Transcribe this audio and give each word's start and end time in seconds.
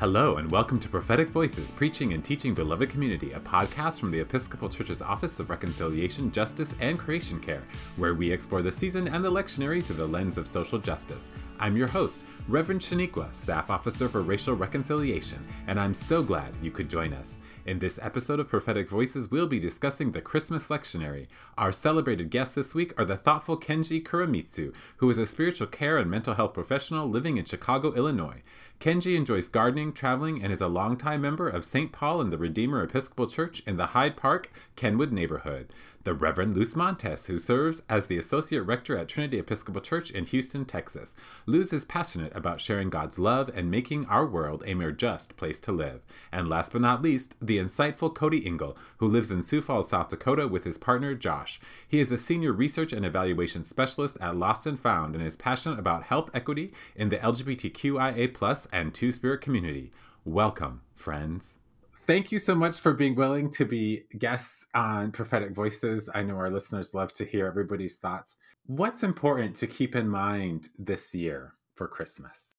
Hello, 0.00 0.36
and 0.38 0.50
welcome 0.50 0.80
to 0.80 0.88
Prophetic 0.88 1.28
Voices, 1.28 1.70
Preaching 1.72 2.14
and 2.14 2.24
Teaching 2.24 2.54
Beloved 2.54 2.88
Community, 2.88 3.32
a 3.32 3.40
podcast 3.40 4.00
from 4.00 4.10
the 4.10 4.20
Episcopal 4.20 4.70
Church's 4.70 5.02
Office 5.02 5.38
of 5.38 5.50
Reconciliation, 5.50 6.32
Justice, 6.32 6.74
and 6.80 6.98
Creation 6.98 7.38
Care, 7.38 7.62
where 7.98 8.14
we 8.14 8.32
explore 8.32 8.62
the 8.62 8.72
season 8.72 9.08
and 9.08 9.22
the 9.22 9.30
lectionary 9.30 9.84
through 9.84 9.96
the 9.96 10.06
lens 10.06 10.38
of 10.38 10.46
social 10.46 10.78
justice. 10.78 11.28
I'm 11.58 11.76
your 11.76 11.86
host, 11.86 12.22
Reverend 12.48 12.80
Shaneequa, 12.80 13.34
Staff 13.34 13.68
Officer 13.68 14.08
for 14.08 14.22
Racial 14.22 14.54
Reconciliation, 14.54 15.46
and 15.66 15.78
I'm 15.78 15.92
so 15.92 16.22
glad 16.22 16.54
you 16.62 16.70
could 16.70 16.88
join 16.88 17.12
us. 17.12 17.36
In 17.66 17.78
this 17.78 17.98
episode 18.00 18.40
of 18.40 18.48
Prophetic 18.48 18.88
Voices, 18.88 19.30
we'll 19.30 19.46
be 19.46 19.60
discussing 19.60 20.12
the 20.12 20.22
Christmas 20.22 20.68
lectionary. 20.68 21.26
Our 21.58 21.72
celebrated 21.72 22.30
guests 22.30 22.54
this 22.54 22.74
week 22.74 22.98
are 22.98 23.04
the 23.04 23.18
thoughtful 23.18 23.60
Kenji 23.60 24.02
Kuramitsu, 24.02 24.74
who 24.96 25.10
is 25.10 25.18
a 25.18 25.26
spiritual 25.26 25.66
care 25.66 25.98
and 25.98 26.10
mental 26.10 26.34
health 26.34 26.54
professional 26.54 27.06
living 27.06 27.36
in 27.36 27.44
Chicago, 27.44 27.92
Illinois. 27.92 28.42
Kenji 28.80 29.14
enjoys 29.14 29.46
gardening, 29.46 29.92
traveling, 29.92 30.42
and 30.42 30.50
is 30.50 30.62
a 30.62 30.66
longtime 30.66 31.20
member 31.20 31.46
of 31.46 31.66
St. 31.66 31.92
Paul 31.92 32.22
and 32.22 32.32
the 32.32 32.38
Redeemer 32.38 32.82
Episcopal 32.82 33.26
Church 33.26 33.62
in 33.66 33.76
the 33.76 33.88
Hyde 33.88 34.16
Park, 34.16 34.50
Kenwood 34.74 35.12
neighborhood. 35.12 35.70
The 36.02 36.14
Reverend 36.14 36.56
Luz 36.56 36.74
Montes, 36.74 37.26
who 37.26 37.38
serves 37.38 37.82
as 37.86 38.06
the 38.06 38.16
Associate 38.16 38.62
Rector 38.62 38.96
at 38.96 39.06
Trinity 39.06 39.38
Episcopal 39.38 39.82
Church 39.82 40.10
in 40.10 40.24
Houston, 40.24 40.64
Texas. 40.64 41.14
Luz 41.44 41.74
is 41.74 41.84
passionate 41.84 42.34
about 42.34 42.62
sharing 42.62 42.88
God's 42.88 43.18
love 43.18 43.50
and 43.54 43.70
making 43.70 44.06
our 44.06 44.26
world 44.26 44.62
a 44.64 44.72
more 44.72 44.92
just 44.92 45.36
place 45.36 45.60
to 45.60 45.72
live. 45.72 46.00
And 46.32 46.48
last 46.48 46.72
but 46.72 46.80
not 46.80 47.02
least, 47.02 47.34
the 47.42 47.58
insightful 47.58 48.14
Cody 48.14 48.46
Engel, 48.46 48.78
who 48.96 49.08
lives 49.08 49.30
in 49.30 49.42
Sioux 49.42 49.60
Falls, 49.60 49.90
South 49.90 50.08
Dakota 50.08 50.48
with 50.48 50.64
his 50.64 50.78
partner 50.78 51.14
Josh. 51.14 51.60
He 51.86 52.00
is 52.00 52.10
a 52.10 52.16
senior 52.16 52.54
research 52.54 52.94
and 52.94 53.04
evaluation 53.04 53.62
specialist 53.62 54.16
at 54.22 54.36
Lost 54.36 54.64
and 54.64 54.80
Found 54.80 55.14
and 55.14 55.22
is 55.22 55.36
passionate 55.36 55.78
about 55.78 56.04
health 56.04 56.30
equity 56.32 56.72
in 56.96 57.10
the 57.10 57.18
LGBTQIA 57.18 58.66
and 58.72 58.94
Two 58.94 59.12
Spirit 59.12 59.42
community. 59.42 59.92
Welcome, 60.24 60.80
friends. 60.94 61.59
Thank 62.06 62.32
you 62.32 62.38
so 62.38 62.54
much 62.54 62.80
for 62.80 62.92
being 62.92 63.14
willing 63.14 63.50
to 63.52 63.64
be 63.64 64.04
guests 64.18 64.66
on 64.74 65.12
Prophetic 65.12 65.52
Voices. 65.52 66.08
I 66.12 66.22
know 66.22 66.36
our 66.36 66.50
listeners 66.50 66.94
love 66.94 67.12
to 67.14 67.24
hear 67.24 67.46
everybody's 67.46 67.96
thoughts. 67.96 68.36
What's 68.66 69.02
important 69.02 69.56
to 69.56 69.66
keep 69.66 69.94
in 69.94 70.08
mind 70.08 70.70
this 70.78 71.14
year 71.14 71.54
for 71.74 71.86
Christmas? 71.86 72.54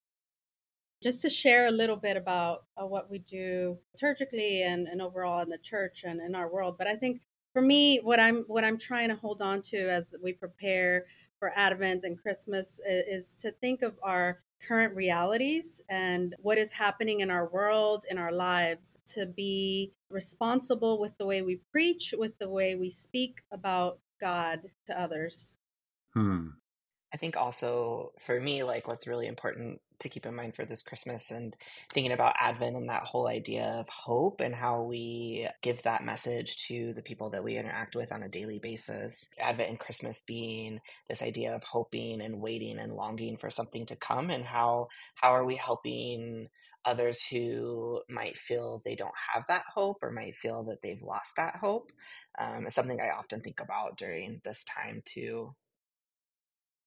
Just 1.04 1.22
to 1.24 1.30
share 1.30 1.68
a 1.68 1.72
little 1.72 1.96
bit 1.96 2.16
about 2.16 2.66
uh, 2.78 2.86
what 2.86 3.10
we 3.10 3.20
do 3.20 3.78
liturgically 3.98 4.62
and, 4.66 4.88
and 4.88 5.02
overall 5.02 5.42
in 5.42 5.50
the 5.50 5.58
church 5.58 6.04
and 6.06 6.22
in 6.22 6.36
our 6.36 6.52
world. 6.52 6.78
But 6.78 6.88
I 6.88 6.96
think 6.96 7.22
for 7.54 7.62
me, 7.62 8.00
what 8.00 8.20
I'm 8.20 8.44
what 8.48 8.64
I'm 8.64 8.78
trying 8.78 9.10
to 9.10 9.16
hold 9.16 9.42
on 9.42 9.62
to 9.64 9.78
as 9.78 10.16
we 10.22 10.34
prepare 10.34 11.06
for 11.40 11.52
Advent 11.56 12.04
and 12.04 12.22
Christmas 12.22 12.80
is, 12.88 13.30
is 13.30 13.36
to 13.36 13.52
think 13.52 13.82
of 13.82 13.94
our 14.04 14.40
current 14.66 14.96
realities 14.96 15.82
and 15.90 16.36
what 16.40 16.58
is 16.58 16.72
happening 16.72 17.22
in 17.22 17.32
our 17.32 17.50
world, 17.50 18.06
in 18.10 18.18
our 18.18 18.32
lives, 18.32 18.98
to 19.06 19.26
be 19.26 19.92
responsible 20.10 21.00
with 21.00 21.18
the 21.18 21.26
way 21.26 21.42
we 21.42 21.60
preach, 21.72 22.14
with 22.18 22.38
the 22.38 22.50
way 22.50 22.76
we 22.76 22.90
speak 22.90 23.42
about 23.52 24.00
God 24.20 24.70
to 24.88 25.00
others. 25.00 25.56
Hmm. 26.14 26.50
I 27.14 27.17
think 27.17 27.36
also 27.36 28.14
for 28.26 28.40
me, 28.40 28.64
like 28.64 28.88
what's 28.88 29.08
really 29.08 29.28
important 29.28 29.81
to 30.00 30.09
keep 30.09 30.26
in 30.26 30.34
mind 30.34 30.56
for 30.56 30.66
this 30.66 30.81
Christmas 30.81 31.30
and 31.30 31.56
thinking 31.92 32.12
about 32.12 32.36
Advent 32.40 32.76
and 32.76 32.90
that 32.90 33.03
whole 33.03 33.28
idea 33.28 33.66
of 33.80 33.88
hope 33.90 34.42
and 34.42 34.56
how 34.56 34.81
we 34.81 35.48
give 35.62 35.84
that 35.84 36.03
message 36.03 36.66
to 36.68 36.94
the 36.94 37.02
people 37.03 37.30
that 37.30 37.44
we 37.44 37.58
interact 37.58 37.95
with 37.95 38.12
on 38.12 38.23
a 38.23 38.30
daily 38.30 38.59
basis. 38.59 39.30
Advent 39.40 39.70
and 39.70 39.80
Christmas 39.80 40.22
being 40.22 40.80
this 41.09 41.22
idea 41.22 41.56
of 41.56 41.64
hoping 41.64 42.22
and 42.22 42.42
waiting 42.42 42.80
and 42.80 42.94
longing 42.94 43.38
for 43.38 43.52
something 43.52 43.86
to 43.88 43.96
come 43.96 44.30
and 44.30 44.46
how 44.46 44.88
how 45.16 45.31
are 45.31 45.46
we 45.46 45.56
helping 45.56 46.48
others 46.84 47.22
who 47.22 48.02
might 48.09 48.38
feel 48.38 48.81
they 48.84 48.96
don't 48.96 49.14
have 49.34 49.46
that 49.48 49.66
hope 49.72 49.98
or 50.02 50.12
might 50.12 50.36
feel 50.36 50.64
that 50.64 50.81
they've 50.81 51.03
lost 51.03 51.36
that 51.36 51.58
hope 51.58 51.92
um, 52.40 52.66
is 52.66 52.73
something 52.73 53.00
I 53.00 53.12
often 53.12 53.42
think 53.42 53.59
about 53.59 53.97
during 53.97 54.41
this 54.44 54.66
time 54.66 55.03
too 55.06 55.53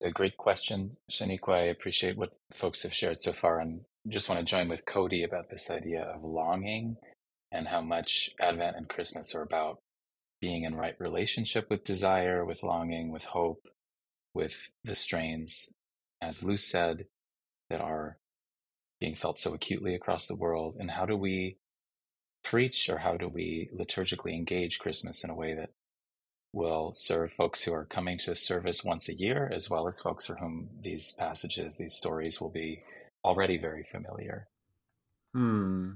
a 0.03 0.11
great 0.11 0.37
question, 0.37 0.97
Shaneequa. 1.11 1.55
I 1.55 1.63
appreciate 1.63 2.17
what 2.17 2.37
folks 2.55 2.83
have 2.83 2.95
shared 2.95 3.21
so 3.21 3.33
far, 3.33 3.61
and 3.61 3.81
just 4.09 4.29
want 4.29 4.39
to 4.39 4.45
join 4.45 4.69
with 4.69 4.87
Cody 4.87 5.25
about 5.25 5.51
this 5.51 5.71
idea 5.71 6.03
of 6.03 6.23
longing 6.23 6.97
and 7.51 7.69
how 7.69 7.81
much 7.81 8.31
Advent 8.41 8.77
and 8.77 8.89
Christmas 8.89 9.35
are 9.35 9.43
about 9.43 9.79
being 10.41 10.65
in 10.65 10.75
right 10.75 10.97
relationship 10.99 11.71
with 11.71 11.85
desire, 11.85 12.45
with 12.45 12.63
longing, 12.63 13.11
with 13.11 13.25
hope, 13.25 13.67
with 14.35 14.69
the 14.83 14.95
strains, 14.95 15.73
as 16.21 16.43
Luz 16.43 16.65
said, 16.65 17.07
that 17.71 17.81
are 17.81 18.19
being 19.01 19.15
felt 19.15 19.39
so 19.39 19.55
acutely 19.55 19.95
across 19.95 20.27
the 20.27 20.37
world. 20.37 20.77
And 20.79 20.91
how 20.91 21.07
do 21.07 21.17
we 21.17 21.57
preach 22.43 22.91
or 22.91 22.99
how 22.99 23.17
do 23.17 23.29
we 23.29 23.71
liturgically 23.75 24.35
engage 24.35 24.79
Christmas 24.79 25.25
in 25.25 25.31
a 25.31 25.35
way 25.35 25.55
that 25.55 25.71
will 26.55 26.93
serve 26.95 27.33
folks 27.33 27.63
who 27.63 27.75
are 27.75 27.85
coming 27.85 28.17
to 28.19 28.35
service 28.35 28.85
once 28.85 29.09
a 29.09 29.15
year, 29.15 29.51
as 29.53 29.69
well 29.69 29.89
as 29.89 30.01
folks 30.01 30.27
for 30.27 30.37
whom 30.37 30.71
these 30.81 31.13
passages, 31.13 31.77
these 31.77 31.95
stories 31.95 32.41
will 32.41 32.51
be 32.51 32.81
already 33.25 33.59
very 33.59 33.83
familiar. 33.83 34.49
Hmm. 35.35 35.93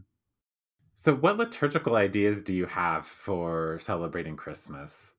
So, 0.96 1.14
what 1.14 1.36
liturgical 1.36 1.94
ideas 1.94 2.42
do 2.42 2.52
you 2.52 2.66
have 2.66 3.06
for 3.06 3.78
celebrating 3.78 4.36
Christmas? 4.36 5.12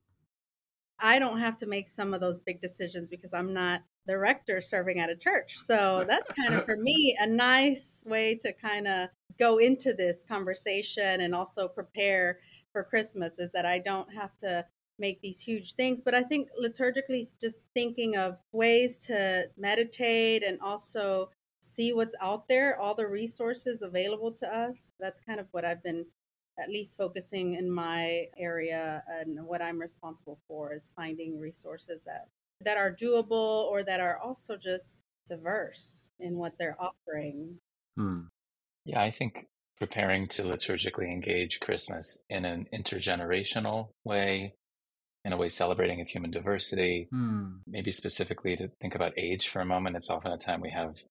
I 1.02 1.18
don't 1.18 1.38
have 1.38 1.56
to 1.58 1.66
make 1.66 1.88
some 1.88 2.12
of 2.12 2.20
those 2.20 2.38
big 2.38 2.60
decisions 2.60 3.08
because 3.08 3.32
I'm 3.32 3.54
not 3.54 3.80
the 4.06 4.18
rector 4.18 4.60
serving 4.60 5.00
at 5.00 5.08
a 5.08 5.16
church. 5.16 5.56
So 5.58 6.04
that's 6.06 6.30
kind 6.32 6.54
of 6.54 6.64
for 6.66 6.76
me 6.76 7.16
a 7.18 7.26
nice 7.26 8.04
way 8.06 8.34
to 8.42 8.52
kind 8.52 8.86
of 8.86 9.08
go 9.38 9.58
into 9.58 9.94
this 9.94 10.24
conversation 10.28 11.22
and 11.22 11.34
also 11.34 11.68
prepare 11.68 12.40
for 12.72 12.84
Christmas 12.84 13.38
is 13.38 13.50
that 13.52 13.64
I 13.64 13.78
don't 13.78 14.12
have 14.12 14.36
to 14.38 14.64
make 15.00 15.20
these 15.20 15.40
huge 15.40 15.74
things. 15.74 16.00
But 16.00 16.14
I 16.14 16.22
think 16.22 16.48
liturgically, 16.62 17.28
just 17.40 17.64
thinking 17.74 18.16
of 18.16 18.36
ways 18.52 18.98
to 19.06 19.48
meditate 19.56 20.44
and 20.44 20.60
also 20.60 21.30
see 21.60 21.92
what's 21.92 22.14
out 22.20 22.48
there, 22.48 22.78
all 22.78 22.94
the 22.94 23.06
resources 23.06 23.82
available 23.82 24.32
to 24.32 24.46
us. 24.46 24.92
That's 25.00 25.20
kind 25.20 25.40
of 25.40 25.46
what 25.50 25.64
I've 25.64 25.82
been 25.82 26.06
at 26.58 26.68
least 26.68 26.96
focusing 26.96 27.54
in 27.54 27.70
my 27.70 28.26
area 28.36 29.02
and 29.08 29.46
what 29.46 29.62
I'm 29.62 29.78
responsible 29.78 30.38
for 30.46 30.74
is 30.74 30.92
finding 30.94 31.38
resources 31.38 32.04
that 32.04 32.28
that 32.62 32.76
are 32.76 32.92
doable 32.92 33.64
or 33.64 33.82
that 33.82 34.00
are 34.00 34.18
also 34.18 34.56
just 34.56 35.06
diverse 35.26 36.08
in 36.18 36.36
what 36.36 36.58
they're 36.58 36.76
offering. 36.78 37.56
Hmm. 37.96 38.22
Yeah, 38.84 39.00
I 39.00 39.10
think 39.10 39.46
preparing 39.78 40.28
to 40.28 40.42
liturgically 40.42 41.10
engage 41.10 41.60
Christmas 41.60 42.18
in 42.28 42.44
an 42.44 42.66
intergenerational 42.74 43.88
way 44.04 44.54
in 45.24 45.32
a 45.32 45.36
way 45.36 45.48
celebrating 45.48 46.00
of 46.00 46.08
human 46.08 46.30
diversity. 46.30 47.08
Hmm. 47.10 47.58
Maybe 47.66 47.92
specifically 47.92 48.56
to 48.56 48.68
think 48.80 48.94
about 48.94 49.18
age 49.18 49.48
for 49.48 49.60
a 49.60 49.66
moment. 49.66 49.96
It's 49.96 50.10
often 50.10 50.32
a 50.32 50.38
time 50.38 50.60
we 50.60 50.70
have 50.70 51.02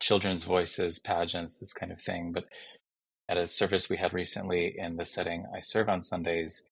children's 0.00 0.44
voices, 0.44 0.98
pageants, 0.98 1.58
this 1.58 1.72
kind 1.72 1.92
of 1.92 2.00
thing. 2.00 2.32
But 2.32 2.46
at 3.28 3.36
a 3.36 3.46
service 3.46 3.88
we 3.88 3.96
had 3.96 4.12
recently 4.12 4.74
in 4.78 4.96
the 4.96 5.04
setting 5.04 5.46
I 5.54 5.60
serve 5.60 5.88
on 5.88 6.02
Sundays, 6.02 6.68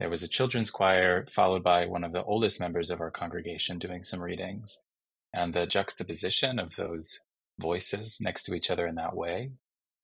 there 0.00 0.10
was 0.10 0.22
a 0.22 0.28
children's 0.28 0.70
choir 0.70 1.26
followed 1.30 1.62
by 1.62 1.86
one 1.86 2.04
of 2.04 2.12
the 2.12 2.24
oldest 2.24 2.58
members 2.60 2.90
of 2.90 3.00
our 3.00 3.10
congregation 3.10 3.78
doing 3.78 4.02
some 4.02 4.22
readings. 4.22 4.80
And 5.32 5.52
the 5.52 5.66
juxtaposition 5.66 6.58
of 6.58 6.76
those 6.76 7.20
voices 7.60 8.18
next 8.20 8.44
to 8.44 8.54
each 8.54 8.70
other 8.70 8.86
in 8.86 8.96
that 8.96 9.16
way, 9.16 9.52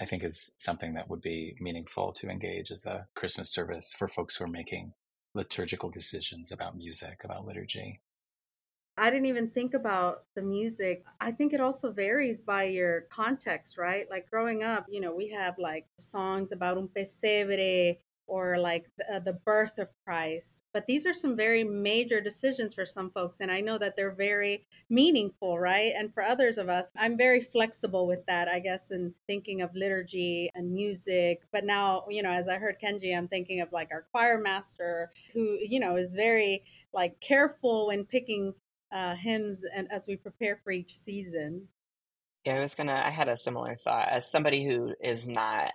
I 0.00 0.04
think 0.04 0.24
is 0.24 0.52
something 0.56 0.94
that 0.94 1.08
would 1.08 1.20
be 1.20 1.56
meaningful 1.60 2.12
to 2.14 2.28
engage 2.28 2.70
as 2.70 2.86
a 2.86 3.06
Christmas 3.14 3.50
service 3.50 3.92
for 3.96 4.08
folks 4.08 4.36
who 4.36 4.44
are 4.44 4.48
making 4.48 4.92
liturgical 5.34 5.90
decisions 5.90 6.52
about 6.52 6.76
music, 6.76 7.22
about 7.24 7.46
liturgy? 7.46 8.00
I 8.96 9.08
didn't 9.08 9.26
even 9.26 9.48
think 9.48 9.72
about 9.72 10.24
the 10.34 10.42
music. 10.42 11.04
I 11.20 11.32
think 11.32 11.52
it 11.54 11.60
also 11.60 11.90
varies 11.90 12.42
by 12.42 12.64
your 12.64 13.02
context, 13.02 13.78
right? 13.78 14.06
Like 14.10 14.28
growing 14.30 14.62
up, 14.62 14.86
you 14.90 15.00
know, 15.00 15.14
we 15.14 15.30
have 15.30 15.58
like 15.58 15.86
songs 15.98 16.52
about 16.52 16.76
un 16.76 16.88
pesebre 16.88 17.98
or 18.30 18.58
like 18.58 18.86
the, 18.96 19.16
uh, 19.16 19.18
the, 19.18 19.32
birth 19.32 19.78
of 19.78 19.88
Christ. 20.06 20.56
But 20.72 20.86
these 20.86 21.04
are 21.04 21.12
some 21.12 21.36
very 21.36 21.64
major 21.64 22.20
decisions 22.20 22.72
for 22.72 22.86
some 22.86 23.10
folks. 23.10 23.40
And 23.40 23.50
I 23.50 23.60
know 23.60 23.76
that 23.78 23.96
they're 23.96 24.12
very 24.12 24.64
meaningful, 24.88 25.58
right? 25.58 25.92
And 25.98 26.14
for 26.14 26.22
others 26.22 26.56
of 26.56 26.68
us, 26.68 26.86
I'm 26.96 27.18
very 27.18 27.40
flexible 27.40 28.06
with 28.06 28.24
that, 28.26 28.46
I 28.46 28.60
guess, 28.60 28.92
in 28.92 29.12
thinking 29.26 29.62
of 29.62 29.74
liturgy 29.74 30.48
and 30.54 30.72
music. 30.72 31.42
But 31.52 31.64
now, 31.64 32.04
you 32.08 32.22
know, 32.22 32.30
as 32.30 32.46
I 32.46 32.58
heard 32.58 32.76
Kenji, 32.80 33.16
I'm 33.16 33.26
thinking 33.26 33.60
of 33.62 33.72
like 33.72 33.88
our 33.90 34.06
choir 34.12 34.38
master 34.38 35.10
who, 35.34 35.58
you 35.60 35.80
know, 35.80 35.96
is 35.96 36.14
very 36.14 36.62
like 36.94 37.20
careful 37.20 37.88
when 37.88 38.04
picking 38.04 38.54
uh, 38.92 39.16
hymns 39.16 39.64
and 39.74 39.90
as 39.90 40.06
we 40.06 40.14
prepare 40.14 40.60
for 40.62 40.70
each 40.70 40.96
season. 40.96 41.66
Yeah, 42.44 42.56
I 42.56 42.60
was 42.60 42.74
gonna. 42.74 43.02
I 43.04 43.10
had 43.10 43.28
a 43.28 43.36
similar 43.36 43.74
thought 43.74 44.08
as 44.08 44.30
somebody 44.30 44.64
who 44.64 44.94
is 44.98 45.28
not 45.28 45.72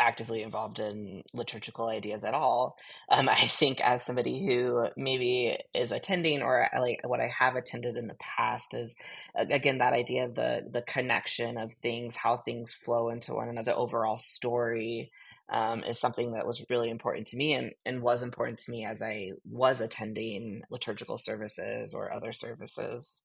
actively 0.00 0.42
involved 0.42 0.80
in 0.80 1.22
liturgical 1.32 1.88
ideas 1.88 2.24
at 2.24 2.34
all. 2.34 2.76
Um, 3.08 3.28
I 3.28 3.34
think 3.34 3.80
as 3.80 4.04
somebody 4.04 4.44
who 4.44 4.88
maybe 4.96 5.56
is 5.74 5.92
attending 5.92 6.42
or 6.42 6.66
like 6.78 7.00
what 7.04 7.20
I 7.20 7.28
have 7.38 7.56
attended 7.56 7.96
in 7.96 8.08
the 8.08 8.16
past 8.16 8.74
is 8.74 8.96
again 9.34 9.78
that 9.78 9.92
idea 9.92 10.24
of 10.24 10.34
the 10.34 10.66
the 10.70 10.82
connection 10.82 11.58
of 11.58 11.74
things, 11.74 12.16
how 12.16 12.36
things 12.36 12.74
flow 12.74 13.10
into 13.10 13.34
one 13.34 13.48
another, 13.48 13.72
overall 13.72 14.18
story. 14.18 15.10
Um, 15.52 15.82
is 15.82 15.98
something 15.98 16.34
that 16.34 16.46
was 16.46 16.64
really 16.70 16.90
important 16.90 17.26
to 17.26 17.36
me 17.36 17.54
and, 17.54 17.72
and 17.84 18.02
was 18.02 18.22
important 18.22 18.60
to 18.60 18.70
me 18.70 18.84
as 18.84 19.02
I 19.02 19.32
was 19.44 19.80
attending 19.80 20.62
liturgical 20.70 21.18
services 21.18 21.92
or 21.92 22.12
other 22.12 22.32
services 22.32 23.22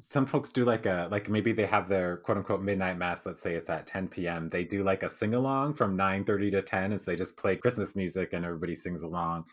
some 0.00 0.24
folks 0.24 0.52
do 0.52 0.64
like 0.64 0.86
a 0.86 1.08
like 1.10 1.28
maybe 1.28 1.52
they 1.52 1.66
have 1.66 1.86
their 1.86 2.16
quote 2.18 2.38
unquote 2.38 2.62
midnight 2.62 2.96
mass 2.96 3.26
let's 3.26 3.42
say 3.42 3.54
it's 3.54 3.68
at 3.68 3.86
10 3.86 4.08
p.m 4.08 4.48
they 4.48 4.64
do 4.64 4.82
like 4.82 5.02
a 5.02 5.08
sing 5.08 5.34
along 5.34 5.74
from 5.74 5.96
9 5.96 6.24
30 6.24 6.50
to 6.50 6.62
10 6.62 6.92
as 6.92 7.04
they 7.04 7.14
just 7.14 7.36
play 7.36 7.56
christmas 7.56 7.94
music 7.94 8.32
and 8.32 8.44
everybody 8.44 8.74
sings 8.74 9.02
along. 9.02 9.44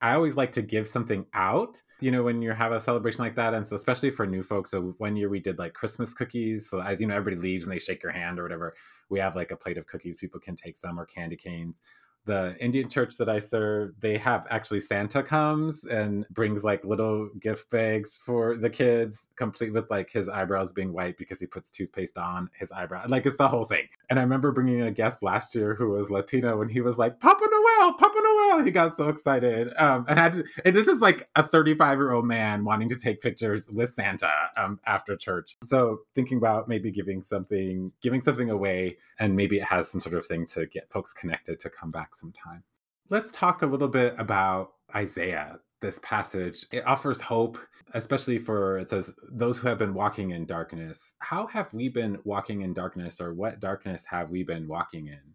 I 0.00 0.14
always 0.14 0.36
like 0.36 0.52
to 0.52 0.62
give 0.62 0.86
something 0.86 1.26
out 1.34 1.82
you 1.98 2.12
know 2.12 2.22
when 2.22 2.40
you 2.40 2.52
have 2.52 2.70
a 2.70 2.78
celebration 2.78 3.24
like 3.24 3.34
that 3.34 3.54
and 3.54 3.66
so 3.66 3.74
especially 3.74 4.10
for 4.10 4.26
new 4.26 4.44
folks 4.44 4.70
so 4.70 4.94
one 4.98 5.16
year 5.16 5.28
we 5.28 5.40
did 5.40 5.58
like 5.58 5.74
christmas 5.74 6.14
cookies 6.14 6.70
so 6.70 6.80
as 6.80 7.00
you 7.00 7.08
know 7.08 7.16
everybody 7.16 7.42
leaves 7.42 7.66
and 7.66 7.74
they 7.74 7.80
shake 7.80 8.04
your 8.04 8.12
hand 8.12 8.38
or 8.38 8.44
whatever 8.44 8.76
we 9.08 9.18
have 9.18 9.34
like 9.34 9.50
a 9.50 9.56
plate 9.56 9.76
of 9.76 9.88
cookies 9.88 10.16
people 10.16 10.38
can 10.38 10.54
take 10.54 10.76
some 10.76 11.00
or 11.00 11.06
candy 11.06 11.34
canes 11.34 11.80
the 12.28 12.54
Indian 12.60 12.88
church 12.88 13.16
that 13.16 13.28
I 13.28 13.38
serve, 13.38 13.94
they 14.00 14.18
have 14.18 14.46
actually 14.50 14.80
Santa 14.80 15.22
comes 15.22 15.84
and 15.84 16.26
brings 16.28 16.62
like 16.62 16.84
little 16.84 17.30
gift 17.40 17.70
bags 17.70 18.20
for 18.22 18.56
the 18.56 18.68
kids, 18.68 19.28
complete 19.34 19.72
with 19.72 19.90
like 19.90 20.10
his 20.10 20.28
eyebrows 20.28 20.70
being 20.70 20.92
white 20.92 21.16
because 21.16 21.40
he 21.40 21.46
puts 21.46 21.70
toothpaste 21.70 22.18
on 22.18 22.50
his 22.56 22.70
eyebrow. 22.70 23.06
Like 23.08 23.24
it's 23.24 23.38
the 23.38 23.48
whole 23.48 23.64
thing. 23.64 23.88
And 24.10 24.18
I 24.18 24.22
remember 24.22 24.52
bringing 24.52 24.82
a 24.82 24.90
guest 24.90 25.22
last 25.22 25.54
year 25.54 25.74
who 25.74 25.88
was 25.88 26.10
Latino 26.10 26.60
and 26.60 26.70
he 26.70 26.82
was 26.82 26.98
like, 26.98 27.18
Papa 27.18 27.44
Noel, 27.50 27.94
Papa 27.94 28.18
Noel. 28.22 28.62
He 28.62 28.70
got 28.70 28.96
so 28.96 29.08
excited. 29.08 29.72
Um, 29.78 30.04
and, 30.06 30.18
had 30.18 30.34
to, 30.34 30.44
and 30.66 30.76
this 30.76 30.86
is 30.86 31.00
like 31.00 31.28
a 31.34 31.42
35 31.42 31.98
year 31.98 32.12
old 32.12 32.26
man 32.26 32.62
wanting 32.64 32.90
to 32.90 32.96
take 32.96 33.22
pictures 33.22 33.70
with 33.70 33.94
Santa 33.94 34.30
um, 34.58 34.80
after 34.86 35.16
church. 35.16 35.56
So 35.64 36.00
thinking 36.14 36.36
about 36.36 36.68
maybe 36.68 36.90
giving 36.90 37.24
something, 37.24 37.90
giving 38.02 38.20
something 38.20 38.50
away, 38.50 38.98
and 39.18 39.36
maybe 39.36 39.58
it 39.58 39.64
has 39.64 39.90
some 39.90 40.00
sort 40.00 40.14
of 40.14 40.26
thing 40.26 40.46
to 40.46 40.66
get 40.66 40.90
folks 40.90 41.12
connected 41.12 41.60
to 41.60 41.70
come 41.70 41.90
back 41.90 42.14
sometime. 42.14 42.62
Let's 43.10 43.32
talk 43.32 43.62
a 43.62 43.66
little 43.66 43.88
bit 43.88 44.14
about 44.18 44.72
Isaiah. 44.94 45.60
This 45.80 46.00
passage, 46.00 46.66
it 46.72 46.84
offers 46.86 47.20
hope, 47.20 47.56
especially 47.94 48.38
for 48.38 48.78
it 48.78 48.90
says, 48.90 49.14
those 49.30 49.58
who 49.58 49.68
have 49.68 49.78
been 49.78 49.94
walking 49.94 50.32
in 50.32 50.44
darkness. 50.44 51.14
How 51.20 51.46
have 51.46 51.72
we 51.72 51.88
been 51.88 52.18
walking 52.24 52.62
in 52.62 52.74
darkness, 52.74 53.20
or 53.20 53.32
what 53.32 53.60
darkness 53.60 54.04
have 54.10 54.28
we 54.28 54.42
been 54.42 54.66
walking 54.66 55.06
in? 55.06 55.34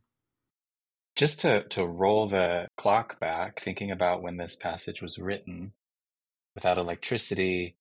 Just 1.16 1.40
to, 1.42 1.64
to 1.70 1.86
roll 1.86 2.28
the 2.28 2.68
clock 2.76 3.22
back, 3.22 3.62
thinking 3.62 3.90
about 3.90 4.22
when 4.22 4.36
this 4.36 4.58
passage 4.58 5.02
was 5.02 5.18
written, 5.18 5.72
without 6.56 6.78
electricity, 6.78 7.78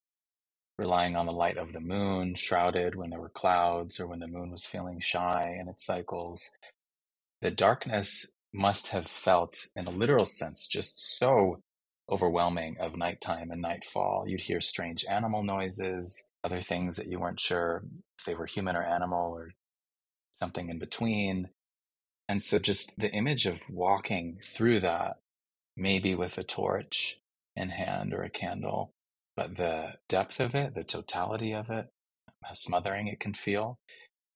relying 0.79 1.17
on 1.17 1.27
the 1.27 1.33
light 1.33 1.59
of 1.59 1.73
the 1.73 1.81
moon, 1.81 2.35
shrouded 2.35 2.95
when 2.95 3.11
there 3.11 3.21
were 3.21 3.29
clouds 3.29 4.01
or 4.01 4.07
when 4.07 4.19
the 4.19 4.27
moon 4.27 4.51
was 4.51 4.67
feeling 4.67 5.01
shy 5.01 5.57
in 5.61 5.69
its 5.69 5.85
cycles. 5.85 6.51
The 7.41 7.51
darkness 7.51 8.27
must 8.53 8.89
have 8.89 9.07
felt, 9.07 9.67
in 9.75 9.87
a 9.87 9.91
literal 9.91 10.25
sense, 10.25 10.67
just 10.67 11.17
so 11.19 11.63
overwhelming 12.11 12.77
of 12.79 12.97
nighttime 12.97 13.51
and 13.51 13.63
nightfall. 13.63 14.25
You'd 14.27 14.41
hear 14.41 14.61
strange 14.61 15.05
animal 15.09 15.43
noises, 15.43 16.27
other 16.45 16.61
things 16.61 16.97
that 16.97 17.09
you 17.09 17.19
weren't 17.19 17.41
sure 17.41 17.85
if 18.19 18.25
they 18.25 18.35
were 18.35 18.47
human 18.47 18.77
or 18.77 18.83
animal 18.83 19.33
or 19.33 19.53
something 20.39 20.69
in 20.69 20.79
between. 20.79 21.49
And 22.29 22.43
so, 22.43 22.59
just 22.59 22.99
the 22.99 23.13
image 23.13 23.47
of 23.47 23.69
walking 23.71 24.39
through 24.45 24.81
that, 24.81 25.17
maybe 25.77 26.15
with 26.15 26.39
a 26.39 26.45
torch 26.45 27.19
in 27.57 27.71
hand 27.71 28.15
or 28.15 28.23
a 28.23 28.31
candle, 28.31 28.93
but 29.43 29.56
the 29.56 29.94
depth 30.09 30.39
of 30.39 30.55
it, 30.55 30.75
the 30.75 30.85
totality 30.85 31.53
of 31.53 31.69
it, 31.69 31.87
how 32.44 32.53
smothering 32.53 33.09
it 33.09 33.19
can 33.19 33.35
feel. 33.35 33.79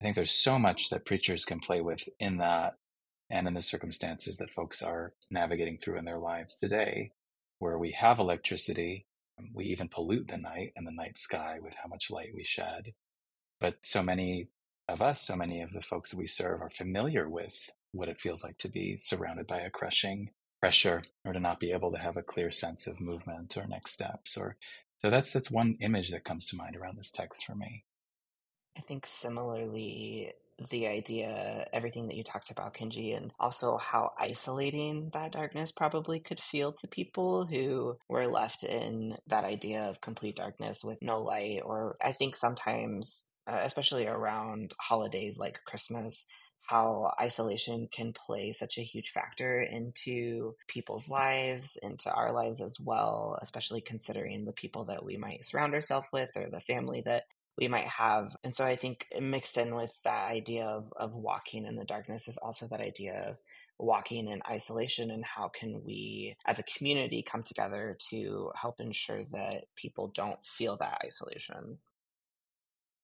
I 0.01 0.05
think 0.05 0.17
there's 0.17 0.33
so 0.33 0.59
much 0.59 0.91
that 0.91 1.05
preachers 1.05 1.45
can 1.45 1.61
play 1.61 1.81
with 1.81 2.09
in 2.19 2.39
that 2.39 2.75
and 3.31 3.47
in 3.47 3.55
the 3.55 3.61
circumstances 3.61 4.39
that 4.39 4.51
folks 4.51 4.83
are 4.83 5.13
navigating 5.31 5.79
through 5.79 5.99
in 5.99 6.05
their 6.05 6.19
lives 6.19 6.57
today, 6.57 7.13
where 7.61 7.79
we 7.79 7.93
have 7.93 8.19
electricity, 8.19 9.07
um, 9.39 9.51
we 9.55 9.67
even 9.67 9.89
pollute 9.89 10.27
the 10.27 10.39
night 10.39 10.73
and 10.75 10.87
the 10.87 10.93
night 10.93 11.19
sky 11.19 11.59
with 11.63 11.75
how 11.81 11.89
much 11.89 12.11
light 12.11 12.33
we 12.35 12.45
shed. 12.45 12.93
But 13.61 13.77
so 13.83 14.03
many 14.03 14.49
of 14.89 15.01
us, 15.03 15.23
so 15.23 15.37
many 15.37 15.63
of 15.63 15.73
the 15.73 15.83
folks 15.83 16.11
that 16.11 16.19
we 16.19 16.27
serve 16.27 16.61
are 16.63 16.71
familiar 16.71 17.29
with 17.29 17.57
what 17.93 18.09
it 18.09 18.21
feels 18.21 18.43
like 18.43 18.59
to 18.59 18.69
be 18.69 18.97
surrounded 18.97 19.47
by 19.47 19.61
a 19.61 19.71
crushing 19.71 20.31
pressure 20.61 21.05
or 21.25 21.33
to 21.33 21.41
not 21.41 21.61
be 21.61 21.71
able 21.73 21.93
to 21.93 21.99
have 21.99 22.17
a 22.17 22.23
clear 22.23 22.51
sense 22.51 22.89
of 22.89 23.01
movement 23.01 23.57
or 23.57 23.67
next 23.69 23.93
steps 23.93 24.37
or 24.37 24.57
so 24.99 25.11
that's 25.11 25.33
that's 25.33 25.51
one 25.51 25.77
image 25.81 26.11
that 26.11 26.25
comes 26.25 26.47
to 26.49 26.57
mind 26.57 26.77
around 26.77 26.97
this 26.97 27.11
text 27.11 27.45
for 27.45 27.55
me. 27.55 27.85
I 28.77 28.81
think 28.83 29.07
similarly 29.07 30.33
the 30.71 30.87
idea, 30.87 31.67
everything 31.73 32.07
that 32.09 32.17
you 32.17 32.25
talked 32.25 32.51
about, 32.51 32.75
Kenji, 32.75 33.17
and 33.17 33.31
also 33.39 33.77
how 33.77 34.13
isolating 34.19 35.11
that 35.13 35.33
darkness 35.33 35.71
probably 35.71 36.19
could 36.19 36.41
feel 36.41 36.73
to 36.73 36.89
people 36.89 37.45
who 37.45 37.97
were 38.09 38.27
left 38.27 38.65
in 38.65 39.17
that 39.27 39.45
idea 39.45 39.85
of 39.85 40.01
complete 40.01 40.37
darkness 40.37 40.83
with 40.83 40.99
no 41.03 41.21
light. 41.21 41.61
Or 41.65 41.97
I 42.03 42.13
think 42.13 42.37
sometimes, 42.37 43.27
uh, 43.47 43.61
especially 43.65 44.07
around 44.07 44.73
holidays 44.81 45.37
like 45.39 45.61
Christmas, 45.67 46.25
how 46.67 47.13
isolation 47.21 47.89
can 47.93 48.13
play 48.13 48.53
such 48.53 48.77
a 48.77 48.83
huge 48.83 49.11
factor 49.11 49.63
into 49.63 50.55
people's 50.69 51.09
lives, 51.09 51.79
into 51.83 52.13
our 52.13 52.33
lives 52.33 52.61
as 52.61 52.79
well, 52.81 53.39
especially 53.41 53.81
considering 53.81 54.45
the 54.45 54.53
people 54.53 54.85
that 54.87 55.05
we 55.05 55.17
might 55.17 55.45
surround 55.45 55.75
ourselves 55.75 56.09
with 56.13 56.31
or 56.35 56.49
the 56.51 56.61
family 56.61 57.03
that 57.05 57.25
we 57.57 57.69
might 57.69 57.87
have. 57.87 58.37
And 58.45 58.55
so 58.55 58.65
I 58.65 58.77
think 58.77 59.07
mixed 59.21 59.57
in 59.59 59.75
with 59.75 59.93
that 60.05 60.31
idea 60.31 60.67
of, 60.67 60.93
of 60.97 61.15
walking 61.15 61.65
in 61.67 61.77
the 61.77 61.85
darkness 61.85 62.29
is 62.29 62.39
also 62.39 62.67
that 62.69 62.81
idea 62.81 63.15
of 63.29 63.37
walking 63.79 64.29
in 64.29 64.41
isolation 64.51 65.11
and 65.11 65.25
how 65.25 65.49
can 65.49 65.83
we 65.85 66.35
as 66.47 66.59
a 66.59 66.65
community 66.65 67.23
come 67.23 67.43
together 67.43 67.97
to 68.11 68.51
help 68.55 68.81
ensure 68.81 69.23
that 69.33 69.65
people 69.77 70.11
don't 70.15 70.43
feel 70.45 70.77
that 70.79 70.99
isolation 71.05 71.79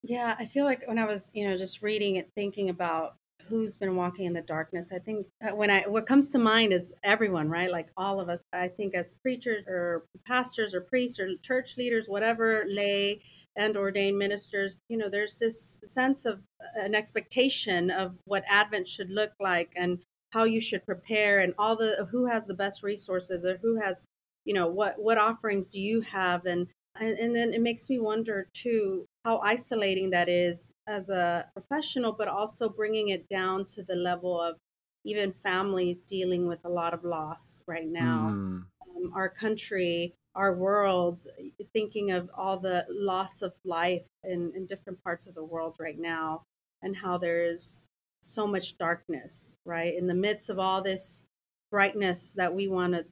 yeah 0.03 0.35
i 0.39 0.47
feel 0.47 0.65
like 0.65 0.83
when 0.89 0.99
i 0.99 1.05
was 1.05 1.31
you 1.35 1.47
know 1.47 1.59
just 1.59 1.83
reading 1.83 2.17
it 2.17 2.31
thinking 2.35 2.71
about 2.71 3.17
who's 3.49 3.77
been 3.77 3.97
walking 3.97 4.27
in 4.27 4.33
the 4.33 4.43
darkness 4.43 4.91
i 4.93 4.99
think 4.99 5.27
when 5.55 5.71
i 5.71 5.83
what 5.89 6.07
comes 6.07 6.31
to 6.31 6.39
mind 6.39 6.73
is 6.73 6.93
everyone 7.03 7.49
right? 7.49 7.71
Like 7.71 7.89
all 7.97 8.21
of 8.21 8.29
us. 8.29 8.45
I 8.53 8.69
think 8.69 8.95
as 8.95 9.15
preachers 9.15 9.65
or 9.67 10.05
pastors 10.27 10.75
or 10.75 10.81
priests 10.81 11.19
or 11.19 11.37
church 11.43 11.77
leaders 11.77 12.09
whatever 12.09 12.65
lay 12.69 13.21
and 13.57 13.77
ordained 13.77 14.19
ministers 14.19 14.79
you 14.89 14.97
know 14.97 15.09
there's 15.11 15.39
this 15.39 15.79
sense 15.87 16.25
of 16.25 16.41
uh, 16.61 16.81
an 16.81 16.95
expectation 16.95 17.91
of 17.91 18.15
what 18.25 18.45
advent 18.49 18.89
should 18.89 19.11
look 19.11 19.33
like 19.41 19.71
and 19.77 19.99
how 20.31 20.45
you 20.45 20.61
should 20.61 20.85
prepare 20.87 21.41
and 21.41 21.53
all 21.59 21.77
the 21.77 22.07
who 22.11 22.27
has 22.27 22.47
the 22.47 22.55
best 22.55 22.83
resources 22.83 23.45
or 23.45 23.59
who 23.59 23.79
has 23.81 24.05
you 24.45 24.55
know 24.55 24.67
what 24.67 24.95
what 24.99 25.19
offerings 25.19 25.69
do 25.69 25.81
you 25.81 26.01
have? 26.01 26.47
And 26.47 26.69
and, 27.01 27.19
and 27.19 27.35
then 27.35 27.53
it 27.55 27.61
makes 27.61 27.89
me 27.89 27.99
wonder 27.99 28.49
too 28.53 29.07
how 29.25 29.39
isolating 29.39 30.11
that 30.11 30.29
is 30.29 30.71
as 30.89 31.09
a 31.09 31.47
professional, 31.55 32.13
but 32.13 32.29
also 32.29 32.69
bringing 32.69 33.09
it 33.09 33.29
down 33.29 33.65
to 33.67 33.83
the 33.83 33.95
level 33.95 34.41
of 34.41 34.57
even 35.05 35.33
families 35.33 36.03
dealing 36.03 36.47
with 36.47 36.61
a 36.65 36.69
lot 36.69 36.95
of 36.95 37.05
loss 37.05 37.63
right 37.67 37.89
now. 37.89 38.31
Mm. 38.31 38.65
Um, 38.97 39.13
our 39.15 39.29
country, 39.29 40.15
our 40.35 40.55
world, 40.55 41.27
thinking 41.73 42.11
of 42.11 42.31
all 42.37 42.59
the 42.59 42.87
loss 42.89 43.43
of 43.43 43.53
life 43.65 44.03
in, 44.25 44.53
in 44.57 44.67
different 44.67 45.03
parts 45.03 45.27
of 45.27 45.35
the 45.35 45.45
world 45.45 45.77
right 45.79 45.99
now, 45.99 46.43
and 46.83 46.97
how 46.97 47.19
there's 47.19 47.87
so 48.21 48.47
much 48.47 48.79
darkness, 48.79 49.57
right? 49.65 49.95
In 49.95 50.07
the 50.07 50.15
midst 50.15 50.51
of 50.51 50.59
all 50.59 50.83
this 50.83 51.27
brightness 51.71 52.33
that 52.35 52.55
we 52.55 52.69
want 52.69 52.93
to 52.93 53.05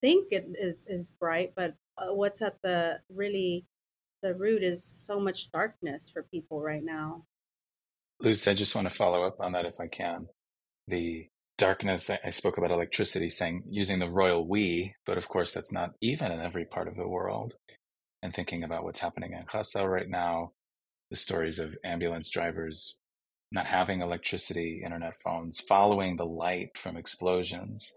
think 0.00 0.28
it 0.30 0.46
is, 0.58 0.84
is 0.88 1.14
bright, 1.18 1.52
but 1.56 1.74
uh, 1.96 2.14
what's 2.14 2.40
at 2.42 2.56
the 2.62 3.00
really 3.12 3.64
the 4.22 4.34
root 4.34 4.62
is 4.62 4.84
so 4.84 5.20
much 5.20 5.50
darkness 5.52 6.10
for 6.10 6.22
people 6.24 6.60
right 6.60 6.84
now. 6.84 7.24
Luz, 8.20 8.48
I 8.48 8.54
just 8.54 8.74
want 8.74 8.88
to 8.88 8.94
follow 8.94 9.24
up 9.24 9.40
on 9.40 9.52
that 9.52 9.64
if 9.64 9.80
I 9.80 9.86
can. 9.86 10.26
The 10.88 11.28
darkness, 11.56 12.10
I 12.10 12.30
spoke 12.30 12.58
about 12.58 12.70
electricity 12.70 13.30
saying 13.30 13.64
using 13.68 13.98
the 13.98 14.10
royal 14.10 14.46
we, 14.46 14.94
but 15.06 15.18
of 15.18 15.28
course 15.28 15.52
that's 15.52 15.72
not 15.72 15.90
even 16.00 16.32
in 16.32 16.40
every 16.40 16.64
part 16.64 16.88
of 16.88 16.96
the 16.96 17.08
world. 17.08 17.54
And 18.22 18.34
thinking 18.34 18.64
about 18.64 18.82
what's 18.82 19.00
happening 19.00 19.32
in 19.32 19.44
Gaza 19.50 19.86
right 19.86 20.08
now, 20.08 20.52
the 21.10 21.16
stories 21.16 21.58
of 21.58 21.76
ambulance 21.84 22.30
drivers 22.30 22.96
not 23.50 23.66
having 23.66 24.02
electricity, 24.02 24.82
internet 24.84 25.16
phones, 25.16 25.58
following 25.60 26.16
the 26.16 26.26
light 26.26 26.76
from 26.76 26.96
explosions 26.96 27.92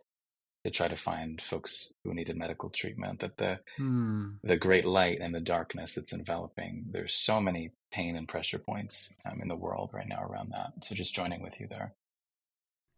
to 0.64 0.72
try 0.72 0.88
to 0.88 0.96
find 0.96 1.42
folks 1.42 1.94
who 2.04 2.14
needed 2.14 2.38
medical 2.38 2.70
treatment 2.70 3.20
that 3.20 3.38
the 3.38 3.60
hmm. 3.78 4.30
the 4.44 4.58
great 4.58 4.86
light 4.86 5.20
and 5.22 5.34
the 5.34 5.40
darkness 5.40 5.96
that's 5.96 6.14
enveloping 6.14 6.86
there's 6.92 7.14
so 7.14 7.40
many 7.40 7.72
pain 7.92 8.16
and 8.16 8.28
pressure 8.28 8.60
points 8.60 9.10
um, 9.26 9.42
in 9.42 9.48
the 9.48 9.56
world 9.56 9.90
right 9.94 10.08
now 10.08 10.24
around 10.24 10.52
that 10.52 10.72
so 10.84 10.96
just 10.96 11.16
joining 11.16 11.42
with 11.42 11.60
you 11.60 11.68
there 11.70 11.94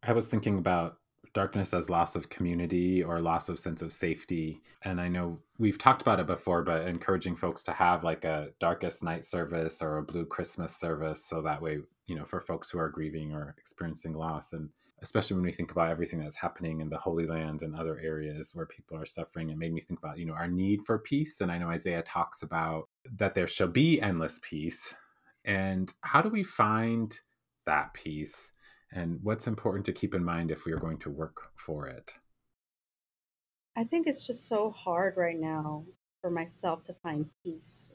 I 0.06 0.12
was 0.12 0.28
thinking 0.28 0.58
about 0.58 0.98
darkness 1.34 1.74
as 1.74 1.90
loss 1.90 2.16
of 2.16 2.30
community 2.30 3.04
or 3.04 3.20
loss 3.20 3.50
of 3.50 3.58
sense 3.58 3.82
of 3.82 3.94
safety. 3.94 4.62
And 4.84 5.00
I 5.02 5.08
know 5.08 5.40
we've 5.58 5.78
talked 5.78 6.02
about 6.02 6.20
it 6.20 6.28
before, 6.28 6.62
but 6.64 6.88
encouraging 6.88 7.36
folks 7.36 7.64
to 7.64 7.72
have 7.72 8.04
like 8.04 8.24
a 8.24 8.50
darkest 8.60 9.04
night 9.04 9.26
service 9.26 9.82
or 9.82 9.98
a 9.98 10.04
blue 10.04 10.26
Christmas 10.26 10.76
service. 10.76 11.26
So 11.26 11.42
that 11.42 11.62
way, 11.62 11.80
you 12.08 12.16
know, 12.16 12.26
for 12.26 12.40
folks 12.40 12.70
who 12.70 12.80
are 12.80 12.90
grieving 12.90 13.34
or 13.34 13.56
experiencing 13.58 14.14
loss. 14.14 14.54
And 14.54 14.70
especially 15.04 15.36
when 15.36 15.46
we 15.46 15.52
think 15.52 15.72
about 15.72 15.90
everything 15.90 16.20
that's 16.20 16.38
happening 16.38 16.82
in 16.82 16.90
the 16.90 16.98
Holy 16.98 17.28
Land 17.28 17.62
and 17.62 17.76
other 17.76 18.00
areas 18.00 18.52
where 18.56 18.66
people 18.66 18.98
are 18.98 19.06
suffering, 19.06 19.50
it 19.50 19.58
made 19.58 19.74
me 19.74 19.82
think 19.82 20.00
about, 20.00 20.18
you 20.18 20.26
know, 20.26 20.34
our 20.34 20.48
need 20.48 20.82
for 20.86 20.98
peace. 20.98 21.42
And 21.42 21.52
I 21.52 21.60
know 21.60 21.70
Isaiah 21.70 22.02
talks 22.02 22.42
about 22.42 22.90
that 23.18 23.36
there 23.36 23.48
shall 23.48 23.68
be 23.68 24.02
endless 24.02 24.40
peace. 24.42 24.96
And 25.46 25.94
how 26.02 26.22
do 26.22 26.30
we 26.30 26.44
find 26.44 27.16
that 27.66 27.94
peace? 27.94 28.54
and 28.96 29.20
what's 29.24 29.48
important 29.48 29.86
to 29.86 29.94
keep 29.94 30.14
in 30.14 30.24
mind 30.24 30.52
if 30.52 30.66
we 30.66 30.72
are 30.72 30.80
going 30.80 31.00
to 31.00 31.10
work 31.10 31.52
for 31.56 31.88
it? 31.88 32.14
I 33.76 33.84
think 33.84 34.08
it's 34.08 34.26
just 34.26 34.48
so 34.48 34.70
hard 34.70 35.16
right 35.18 35.40
now 35.40 35.86
for 36.22 36.30
myself 36.30 36.84
to 36.84 36.94
find 36.94 37.30
peace. 37.44 37.92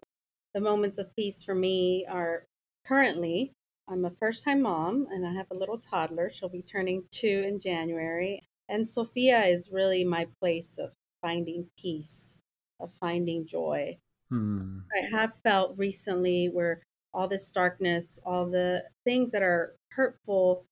The 0.54 0.60
moments 0.60 0.98
of 0.98 1.14
peace 1.14 1.42
for 1.42 1.54
me 1.54 2.04
are 2.10 2.46
currently 2.84 3.54
I'm 3.90 4.04
a 4.04 4.11
first 4.11 4.45
time 4.45 4.62
mom 4.62 5.07
and 5.11 5.26
I 5.26 5.33
have 5.33 5.47
a 5.50 5.57
little 5.57 5.78
toddler. 5.78 6.30
She'll 6.30 6.49
be 6.49 6.62
turning 6.62 7.04
two 7.11 7.45
in 7.47 7.59
January. 7.59 8.42
And 8.68 8.87
Sophia 8.87 9.40
is 9.45 9.71
really 9.73 10.04
my 10.04 10.26
place 10.40 10.78
of 10.78 10.92
finding 11.23 11.66
peace, 11.78 12.38
of 12.80 12.90
finding 13.00 13.47
joy. 13.47 13.97
Hmm. 14.30 14.80
I 14.95 15.07
have 15.16 15.33
felt 15.42 15.78
recently 15.78 16.50
where 16.50 16.83
all 17.14 17.28
this 17.28 17.50
darkness, 17.50 18.18
all 18.26 18.47
the 18.47 18.85
things 19.04 19.30
that 19.33 19.42
are 19.42 19.75
hurtful 19.90 20.66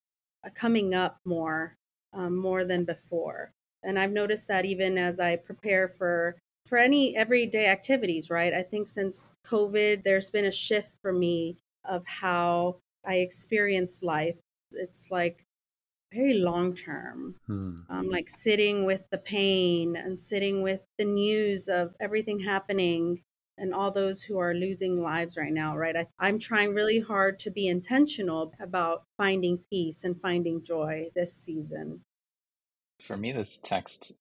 are 0.44 0.50
coming 0.50 0.94
up 0.94 1.18
more, 1.24 1.74
um, 2.12 2.36
more 2.36 2.64
than 2.64 2.84
before. 2.84 3.52
And 3.82 3.98
I've 3.98 4.12
noticed 4.12 4.46
that 4.48 4.66
even 4.66 4.98
as 4.98 5.18
I 5.20 5.36
prepare 5.36 5.88
for 5.88 6.36
for 6.66 6.78
any 6.78 7.16
everyday 7.16 7.66
activities, 7.66 8.28
right? 8.28 8.52
I 8.52 8.62
think 8.62 8.88
since 8.88 9.32
COVID, 9.46 10.02
there's 10.02 10.30
been 10.30 10.46
a 10.46 10.52
shift 10.52 10.96
for 11.00 11.12
me 11.12 11.56
of 11.84 12.04
how 12.06 12.78
I 13.06 13.16
experience 13.16 14.02
life. 14.02 14.36
It's 14.72 15.10
like 15.10 15.46
very 16.12 16.34
long 16.34 16.74
term. 16.74 17.36
Hmm. 17.46 17.80
Um, 17.88 18.08
like 18.08 18.28
sitting 18.28 18.84
with 18.84 19.02
the 19.10 19.18
pain 19.18 19.96
and 19.96 20.18
sitting 20.18 20.62
with 20.62 20.80
the 20.98 21.04
news 21.04 21.68
of 21.68 21.94
everything 22.00 22.40
happening 22.40 23.22
and 23.58 23.74
all 23.74 23.90
those 23.90 24.22
who 24.22 24.38
are 24.38 24.54
losing 24.54 25.02
lives 25.02 25.36
right 25.36 25.52
now, 25.52 25.76
right? 25.76 25.96
I, 25.96 26.06
I'm 26.18 26.38
trying 26.38 26.74
really 26.74 27.00
hard 27.00 27.38
to 27.40 27.50
be 27.50 27.68
intentional 27.68 28.52
about 28.60 29.04
finding 29.16 29.58
peace 29.70 30.04
and 30.04 30.20
finding 30.20 30.62
joy 30.62 31.08
this 31.14 31.34
season. 31.34 32.02
For 33.00 33.16
me, 33.16 33.32
this 33.32 33.58
text 33.58 34.12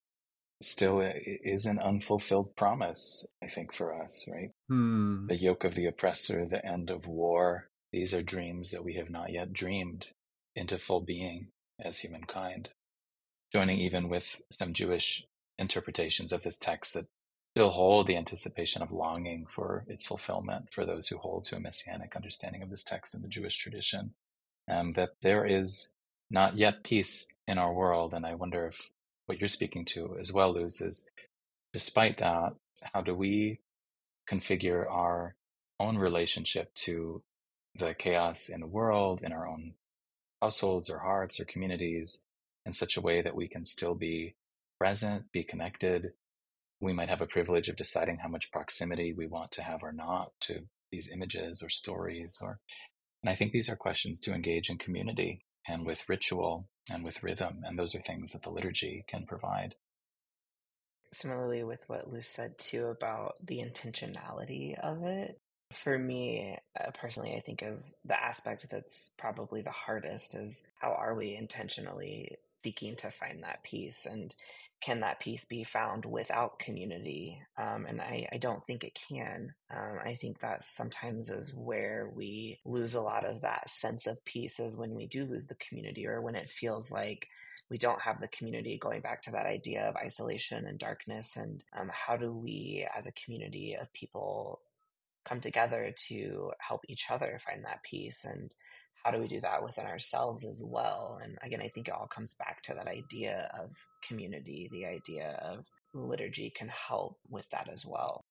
still 0.61 1.01
is 1.01 1.65
an 1.65 1.79
unfulfilled 1.79 2.55
promise, 2.55 3.25
I 3.43 3.47
think, 3.47 3.73
for 3.73 4.01
us, 4.01 4.25
right? 4.27 4.51
Hmm. 4.69 5.27
The 5.27 5.37
yoke 5.37 5.63
of 5.63 5.75
the 5.75 5.85
oppressor, 5.85 6.45
the 6.45 6.65
end 6.65 6.89
of 6.89 7.07
war, 7.07 7.69
these 7.95 8.13
are 8.13 8.21
dreams 8.21 8.71
that 8.71 8.83
we 8.83 8.95
have 8.95 9.09
not 9.09 9.31
yet 9.31 9.53
dreamed 9.53 10.07
into 10.53 10.77
full 10.77 10.99
being 10.99 11.47
as 11.81 11.99
humankind. 11.99 12.69
Joining 13.53 13.79
even 13.79 14.09
with 14.09 14.41
some 14.51 14.73
Jewish 14.73 15.25
interpretations 15.57 16.33
of 16.33 16.43
this 16.43 16.59
text 16.59 16.93
that 16.93 17.05
still 17.53 17.69
hold 17.69 18.07
the 18.07 18.17
anticipation 18.17 18.81
of 18.81 18.91
longing 18.91 19.45
for 19.49 19.85
its 19.87 20.05
fulfillment 20.05 20.73
for 20.73 20.85
those 20.85 21.07
who 21.07 21.17
hold 21.17 21.45
to 21.45 21.55
a 21.55 21.59
messianic 21.61 22.17
understanding 22.17 22.61
of 22.61 22.69
this 22.69 22.83
text 22.83 23.15
in 23.15 23.21
the 23.21 23.29
Jewish 23.29 23.55
tradition. 23.55 24.13
Um, 24.69 24.91
that 24.93 25.11
there 25.21 25.45
is 25.45 25.87
not 26.29 26.57
yet 26.57 26.83
peace 26.83 27.27
in 27.47 27.57
our 27.57 27.73
world. 27.73 28.13
And 28.13 28.25
I 28.25 28.35
wonder 28.35 28.67
if 28.67 28.89
what 29.27 29.39
you're 29.39 29.47
speaking 29.47 29.85
to 29.85 30.17
as 30.19 30.33
well, 30.33 30.53
Luz, 30.53 30.81
is 30.81 31.07
despite 31.71 32.17
that, 32.17 32.55
how 32.93 33.03
do 33.03 33.15
we 33.15 33.61
configure 34.29 34.85
our 34.91 35.35
own 35.79 35.97
relationship 35.97 36.73
to 36.75 37.23
the 37.77 37.93
chaos 37.93 38.49
in 38.49 38.61
the 38.61 38.67
world, 38.67 39.21
in 39.23 39.31
our 39.31 39.47
own 39.47 39.73
households 40.41 40.89
or 40.89 40.99
hearts 40.99 41.39
or 41.39 41.45
communities, 41.45 42.23
in 42.65 42.73
such 42.73 42.97
a 42.97 43.01
way 43.01 43.21
that 43.21 43.35
we 43.35 43.47
can 43.47 43.65
still 43.65 43.95
be 43.95 44.35
present, 44.79 45.31
be 45.31 45.43
connected, 45.43 46.13
we 46.81 46.93
might 46.93 47.09
have 47.09 47.21
a 47.21 47.27
privilege 47.27 47.69
of 47.69 47.75
deciding 47.75 48.17
how 48.17 48.27
much 48.27 48.51
proximity 48.51 49.13
we 49.13 49.27
want 49.27 49.51
to 49.51 49.63
have 49.63 49.81
or 49.81 49.91
not 49.91 50.31
to 50.41 50.61
these 50.91 51.09
images 51.09 51.63
or 51.63 51.69
stories 51.69 52.37
or 52.41 52.59
and 53.23 53.29
i 53.29 53.35
think 53.35 53.51
these 53.51 53.69
are 53.69 53.75
questions 53.75 54.19
to 54.19 54.33
engage 54.33 54.69
in 54.69 54.77
community 54.77 55.43
and 55.67 55.85
with 55.85 56.07
ritual 56.07 56.67
and 56.89 57.03
with 57.03 57.23
rhythm 57.23 57.61
and 57.65 57.77
those 57.77 57.95
are 57.95 58.01
things 58.01 58.31
that 58.31 58.43
the 58.43 58.49
liturgy 58.49 59.03
can 59.07 59.25
provide. 59.25 59.75
Similarly 61.11 61.63
with 61.63 61.87
what 61.87 62.11
Luz 62.11 62.27
said 62.27 62.57
too 62.57 62.87
about 62.87 63.35
the 63.43 63.59
intentionality 63.59 64.77
of 64.79 65.03
it 65.03 65.39
for 65.71 65.97
me 65.97 66.57
uh, 66.79 66.91
personally 66.91 67.33
i 67.35 67.39
think 67.39 67.63
is 67.63 67.97
the 68.05 68.21
aspect 68.21 68.67
that's 68.69 69.11
probably 69.17 69.61
the 69.61 69.71
hardest 69.71 70.35
is 70.35 70.63
how 70.79 70.91
are 70.93 71.15
we 71.15 71.35
intentionally 71.35 72.37
seeking 72.63 72.95
to 72.95 73.11
find 73.11 73.43
that 73.43 73.63
peace 73.63 74.05
and 74.05 74.33
can 74.81 74.99
that 74.99 75.19
peace 75.19 75.45
be 75.45 75.63
found 75.63 76.05
without 76.05 76.59
community? 76.59 77.41
Um, 77.57 77.85
and 77.87 78.01
I, 78.01 78.27
I, 78.31 78.37
don't 78.37 78.63
think 78.63 78.83
it 78.83 78.99
can. 79.09 79.53
Um, 79.71 79.99
I 80.03 80.13
think 80.13 80.39
that 80.39 80.63
sometimes 80.63 81.29
is 81.29 81.53
where 81.55 82.11
we 82.13 82.59
lose 82.65 82.93
a 82.93 83.01
lot 83.01 83.25
of 83.25 83.41
that 83.41 83.69
sense 83.69 84.05
of 84.05 84.23
peace 84.25 84.59
is 84.59 84.77
when 84.77 84.93
we 84.93 85.07
do 85.07 85.25
lose 85.25 85.47
the 85.47 85.55
community 85.55 86.05
or 86.05 86.21
when 86.21 86.35
it 86.35 86.49
feels 86.49 86.91
like 86.91 87.29
we 87.69 87.79
don't 87.79 88.01
have 88.01 88.21
the 88.21 88.27
community 88.27 88.77
going 88.77 89.01
back 89.01 89.23
to 89.23 89.31
that 89.31 89.47
idea 89.47 89.85
of 89.85 89.95
isolation 89.95 90.67
and 90.67 90.77
darkness 90.77 91.35
and 91.35 91.63
um, 91.73 91.89
how 91.91 92.15
do 92.15 92.31
we 92.31 92.85
as 92.95 93.07
a 93.07 93.11
community 93.13 93.75
of 93.79 93.91
people 93.93 94.59
come 95.25 95.41
together 95.41 95.93
to 96.07 96.51
help 96.61 96.81
each 96.87 97.07
other 97.09 97.39
find 97.45 97.65
that 97.65 97.83
peace 97.83 98.23
and 98.25 98.53
how 99.03 99.11
do 99.11 99.19
we 99.19 99.27
do 99.27 99.41
that 99.41 99.61
within 99.61 99.85
ourselves 99.85 100.43
as 100.43 100.63
well? 100.63 101.19
And 101.23 101.37
again, 101.43 101.61
I 101.61 101.67
think 101.67 101.87
it 101.87 101.93
all 101.93 102.07
comes 102.07 102.33
back 102.33 102.63
to 102.63 102.73
that 102.73 102.87
idea 102.87 103.51
of 103.59 103.69
community, 104.07 104.67
the 104.71 104.85
idea 104.87 105.39
of 105.43 105.65
liturgy 105.93 106.49
can 106.49 106.69
help 106.69 107.17
with 107.29 107.47
that 107.49 107.69
as 107.71 107.85
well. 107.85 108.25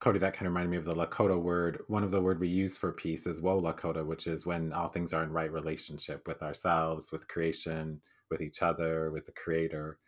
Cody, 0.00 0.18
that 0.18 0.34
kind 0.34 0.46
of 0.46 0.52
reminded 0.52 0.70
me 0.70 0.76
of 0.76 0.84
the 0.84 0.92
Lakota 0.92 1.40
word. 1.40 1.78
One 1.86 2.02
of 2.02 2.10
the 2.10 2.20
word 2.20 2.38
we 2.38 2.48
use 2.48 2.76
for 2.76 2.92
peace 2.92 3.26
is 3.26 3.40
wo 3.40 3.60
Lakota, 3.60 4.04
which 4.04 4.26
is 4.26 4.44
when 4.44 4.72
all 4.72 4.88
things 4.88 5.14
are 5.14 5.22
in 5.22 5.32
right 5.32 5.50
relationship 5.50 6.26
with 6.26 6.42
ourselves, 6.42 7.10
with 7.12 7.28
creation, 7.28 8.00
with 8.30 8.42
each 8.42 8.62
other, 8.62 9.10
with 9.10 9.24
the 9.24 9.32
creator. 9.32 9.98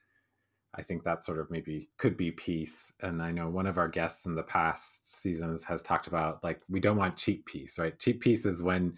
I 0.74 0.82
think 0.82 1.04
that 1.04 1.24
sort 1.24 1.38
of 1.38 1.50
maybe 1.50 1.88
could 1.96 2.16
be 2.16 2.30
peace. 2.30 2.92
And 3.00 3.22
I 3.22 3.30
know 3.30 3.48
one 3.48 3.66
of 3.66 3.78
our 3.78 3.88
guests 3.88 4.26
in 4.26 4.34
the 4.34 4.42
past 4.42 5.06
seasons 5.06 5.64
has 5.64 5.82
talked 5.82 6.06
about 6.06 6.44
like 6.44 6.60
we 6.68 6.80
don't 6.80 6.96
want 6.96 7.16
cheap 7.16 7.46
peace, 7.46 7.78
right? 7.78 7.98
Cheap 7.98 8.20
peace 8.20 8.44
is 8.44 8.62
when 8.62 8.94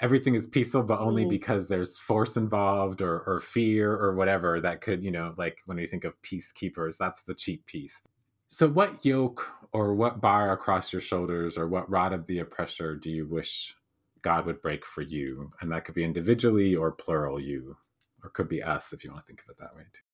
everything 0.00 0.34
is 0.34 0.46
peaceful, 0.46 0.82
but 0.82 0.98
only 0.98 1.24
mm. 1.24 1.30
because 1.30 1.68
there's 1.68 1.96
force 1.96 2.36
involved 2.36 3.00
or, 3.00 3.20
or 3.20 3.40
fear 3.40 3.94
or 3.94 4.14
whatever 4.14 4.60
that 4.60 4.80
could, 4.80 5.02
you 5.04 5.12
know, 5.12 5.32
like 5.38 5.58
when 5.66 5.76
we 5.76 5.86
think 5.86 6.04
of 6.04 6.20
peacekeepers, 6.22 6.96
that's 6.98 7.22
the 7.22 7.34
cheap 7.34 7.64
peace. 7.66 8.02
So, 8.48 8.68
what 8.68 9.06
yoke 9.06 9.48
or 9.72 9.94
what 9.94 10.20
bar 10.20 10.52
across 10.52 10.92
your 10.92 11.00
shoulders 11.00 11.56
or 11.56 11.68
what 11.68 11.88
rod 11.88 12.12
of 12.12 12.26
the 12.26 12.40
oppressor 12.40 12.96
do 12.96 13.10
you 13.10 13.26
wish 13.26 13.74
God 14.20 14.44
would 14.44 14.60
break 14.60 14.84
for 14.84 15.00
you? 15.00 15.52
And 15.60 15.72
that 15.72 15.84
could 15.84 15.94
be 15.94 16.04
individually 16.04 16.74
or 16.74 16.92
plural 16.92 17.40
you, 17.40 17.76
or 18.22 18.28
could 18.28 18.48
be 18.48 18.62
us 18.62 18.92
if 18.92 19.04
you 19.04 19.10
want 19.10 19.24
to 19.24 19.26
think 19.26 19.40
of 19.40 19.50
it 19.50 19.56
that 19.58 19.74
way 19.74 19.84
too. 19.92 20.11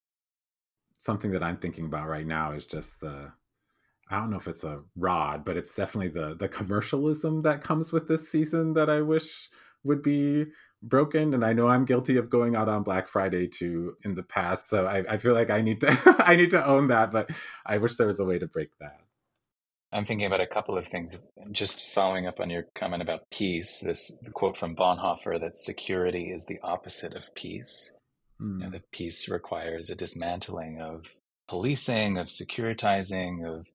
Something 0.98 1.30
that 1.32 1.42
I'm 1.42 1.58
thinking 1.58 1.86
about 1.86 2.08
right 2.08 2.26
now 2.26 2.52
is 2.52 2.66
just 2.66 3.00
the 3.00 3.32
I 4.10 4.18
don't 4.18 4.30
know 4.30 4.38
if 4.38 4.48
it's 4.48 4.64
a 4.64 4.80
rod, 4.96 5.44
but 5.44 5.56
it's 5.56 5.74
definitely 5.74 6.08
the 6.08 6.34
the 6.34 6.48
commercialism 6.48 7.42
that 7.42 7.62
comes 7.62 7.92
with 7.92 8.08
this 8.08 8.30
season 8.30 8.74
that 8.74 8.90
I 8.90 9.02
wish 9.02 9.48
would 9.84 10.02
be 10.02 10.46
broken 10.82 11.34
and 11.34 11.44
i 11.44 11.52
know 11.52 11.68
i'm 11.68 11.84
guilty 11.84 12.16
of 12.16 12.30
going 12.30 12.54
out 12.54 12.68
on 12.68 12.82
black 12.82 13.08
friday 13.08 13.48
too 13.48 13.96
in 14.04 14.14
the 14.14 14.22
past 14.22 14.68
so 14.68 14.86
i, 14.86 15.04
I 15.08 15.18
feel 15.18 15.34
like 15.34 15.50
i 15.50 15.60
need 15.60 15.80
to 15.80 16.14
i 16.24 16.36
need 16.36 16.50
to 16.52 16.64
own 16.64 16.88
that 16.88 17.10
but 17.10 17.30
i 17.66 17.78
wish 17.78 17.96
there 17.96 18.06
was 18.06 18.20
a 18.20 18.24
way 18.24 18.38
to 18.38 18.46
break 18.46 18.70
that. 18.80 19.00
I'm 19.90 20.04
thinking 20.04 20.26
about 20.26 20.42
a 20.42 20.46
couple 20.46 20.76
of 20.76 20.86
things 20.86 21.16
just 21.50 21.88
following 21.88 22.26
up 22.26 22.40
on 22.40 22.50
your 22.50 22.64
comment 22.74 23.02
about 23.02 23.30
peace 23.30 23.80
this 23.80 24.12
quote 24.34 24.56
from 24.56 24.76
bonhoeffer 24.76 25.40
that 25.40 25.56
security 25.56 26.30
is 26.30 26.44
the 26.44 26.60
opposite 26.62 27.14
of 27.14 27.34
peace 27.34 27.96
mm. 28.40 28.58
you 28.58 28.64
know, 28.64 28.70
that 28.70 28.90
peace 28.92 29.28
requires 29.28 29.90
a 29.90 29.94
dismantling 29.94 30.80
of 30.80 31.06
policing 31.48 32.18
of 32.18 32.26
securitizing 32.26 33.46
of 33.46 33.70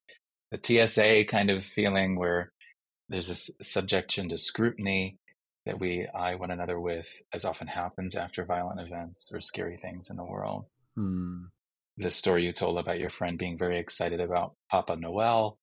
the 0.52 0.86
tsa 0.86 1.24
kind 1.24 1.50
of 1.50 1.64
feeling 1.64 2.16
where 2.16 2.52
there's 3.08 3.28
a 3.28 3.64
subjection 3.64 4.28
to 4.28 4.38
scrutiny 4.38 5.18
that 5.66 5.80
we 5.80 6.06
eye 6.14 6.34
one 6.34 6.50
another 6.50 6.78
with, 6.78 7.22
as 7.32 7.44
often 7.44 7.66
happens 7.66 8.14
after 8.14 8.44
violent 8.44 8.80
events 8.80 9.30
or 9.32 9.40
scary 9.40 9.78
things 9.78 10.10
in 10.10 10.16
the 10.16 10.24
world. 10.24 10.66
Hmm. 10.94 11.44
The 11.96 12.10
story 12.10 12.44
you 12.44 12.52
told 12.52 12.78
about 12.78 12.98
your 12.98 13.10
friend 13.10 13.38
being 13.38 13.56
very 13.56 13.78
excited 13.78 14.20
about 14.20 14.54
Papa 14.70 14.96
Noel, 14.96 15.58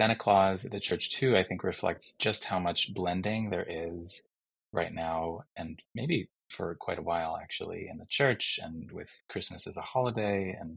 Santa 0.00 0.16
Claus 0.16 0.64
at 0.64 0.72
the 0.72 0.80
church 0.80 1.10
too, 1.10 1.36
I 1.36 1.44
think 1.44 1.62
reflects 1.62 2.14
just 2.18 2.44
how 2.44 2.58
much 2.58 2.92
blending 2.92 3.50
there 3.50 3.66
is 3.68 4.26
right 4.72 4.92
now, 4.92 5.44
and 5.56 5.80
maybe 5.94 6.28
for 6.52 6.76
quite 6.76 6.98
a 6.98 7.02
while, 7.02 7.38
actually, 7.40 7.88
in 7.90 7.98
the 7.98 8.06
church 8.08 8.58
and 8.62 8.90
with 8.92 9.08
Christmas 9.28 9.66
as 9.66 9.76
a 9.76 9.82
holiday 9.82 10.56
and 10.60 10.76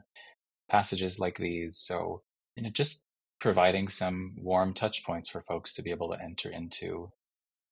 passages 0.70 1.20
like 1.20 1.38
these. 1.38 1.78
So, 1.78 2.22
you 2.56 2.64
know, 2.64 2.70
just 2.70 3.04
providing 3.40 3.88
some 3.88 4.36
warm 4.38 4.74
touch 4.74 5.04
points 5.04 5.30
for 5.30 5.42
folks 5.42 5.74
to 5.76 5.84
be 5.84 5.92
able 5.92 6.10
to 6.10 6.22
enter 6.22 6.50
into 6.50 7.12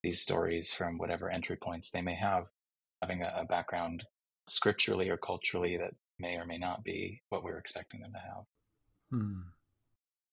these 0.04 0.22
stories 0.22 0.74
from 0.74 0.98
whatever 0.98 1.30
entry 1.30 1.56
points 1.56 1.90
they 1.90 2.02
may 2.02 2.16
have, 2.16 2.46
having 3.02 3.22
a, 3.22 3.34
a 3.38 3.46
background 3.46 4.04
scripturally 4.50 5.10
or 5.10 5.18
culturally 5.18 5.78
that 5.78 5.96
may 6.20 6.36
or 6.36 6.46
may 6.46 6.58
not 6.58 6.84
be 6.84 7.22
what 7.30 7.44
we're 7.44 7.58
expecting 7.58 8.02
them 8.02 8.12
to 8.12 8.20
have. 8.20 8.44
Hmm. 9.12 9.42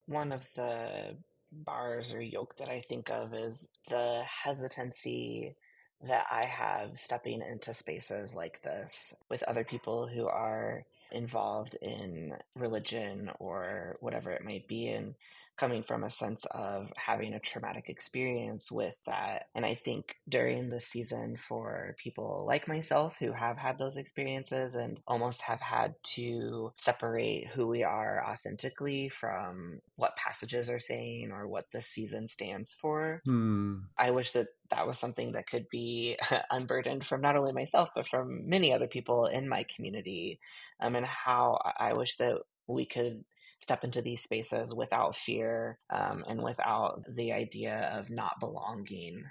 One 0.06 0.32
of 0.32 0.46
the 0.54 1.16
bars 1.52 2.12
or 2.12 2.20
yoke 2.20 2.56
that 2.56 2.68
I 2.68 2.80
think 2.80 3.10
of 3.10 3.34
is 3.34 3.68
the 3.88 4.22
hesitancy 4.22 5.54
that 6.02 6.26
I 6.30 6.44
have 6.44 6.96
stepping 6.98 7.42
into 7.42 7.74
spaces 7.74 8.34
like 8.34 8.62
this 8.62 9.14
with 9.28 9.42
other 9.42 9.64
people 9.64 10.06
who 10.06 10.26
are 10.26 10.82
involved 11.12 11.76
in 11.82 12.34
religion 12.56 13.30
or 13.38 13.96
whatever 14.00 14.30
it 14.30 14.44
might 14.44 14.66
be. 14.66 14.88
And 14.88 15.14
coming 15.60 15.82
from 15.82 16.02
a 16.02 16.10
sense 16.10 16.46
of 16.52 16.90
having 16.96 17.34
a 17.34 17.38
traumatic 17.38 17.90
experience 17.90 18.72
with 18.72 18.98
that. 19.04 19.44
And 19.54 19.66
I 19.66 19.74
think 19.74 20.16
during 20.26 20.70
the 20.70 20.80
season 20.80 21.36
for 21.36 21.94
people 21.98 22.46
like 22.48 22.66
myself 22.66 23.16
who 23.20 23.32
have 23.32 23.58
had 23.58 23.76
those 23.76 23.98
experiences 23.98 24.74
and 24.74 25.00
almost 25.06 25.42
have 25.42 25.60
had 25.60 25.96
to 26.14 26.72
separate 26.78 27.48
who 27.48 27.66
we 27.66 27.84
are 27.84 28.24
authentically 28.26 29.10
from 29.10 29.82
what 29.96 30.16
passages 30.16 30.70
are 30.70 30.78
saying 30.78 31.30
or 31.30 31.46
what 31.46 31.70
the 31.72 31.82
season 31.82 32.26
stands 32.26 32.72
for, 32.72 33.20
hmm. 33.26 33.80
I 33.98 34.12
wish 34.12 34.32
that 34.32 34.48
that 34.70 34.86
was 34.86 34.98
something 34.98 35.32
that 35.32 35.46
could 35.46 35.68
be 35.68 36.16
unburdened 36.50 37.04
from 37.04 37.20
not 37.20 37.36
only 37.36 37.52
myself 37.52 37.90
but 37.94 38.08
from 38.08 38.48
many 38.48 38.72
other 38.72 38.86
people 38.86 39.26
in 39.26 39.46
my 39.46 39.64
community 39.64 40.38
um, 40.78 40.94
and 40.94 41.04
how 41.04 41.58
i 41.76 41.92
wish 41.92 42.14
that 42.18 42.36
we 42.68 42.86
could 42.86 43.24
step 43.60 43.84
into 43.84 44.02
these 44.02 44.22
spaces 44.22 44.74
without 44.74 45.14
fear 45.14 45.78
um, 45.90 46.24
and 46.26 46.42
without 46.42 47.02
the 47.14 47.32
idea 47.32 47.92
of 47.96 48.10
not 48.10 48.40
belonging. 48.40 49.24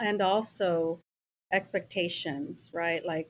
And 0.00 0.20
also 0.20 1.00
expectations, 1.52 2.70
right? 2.74 3.04
Like 3.04 3.28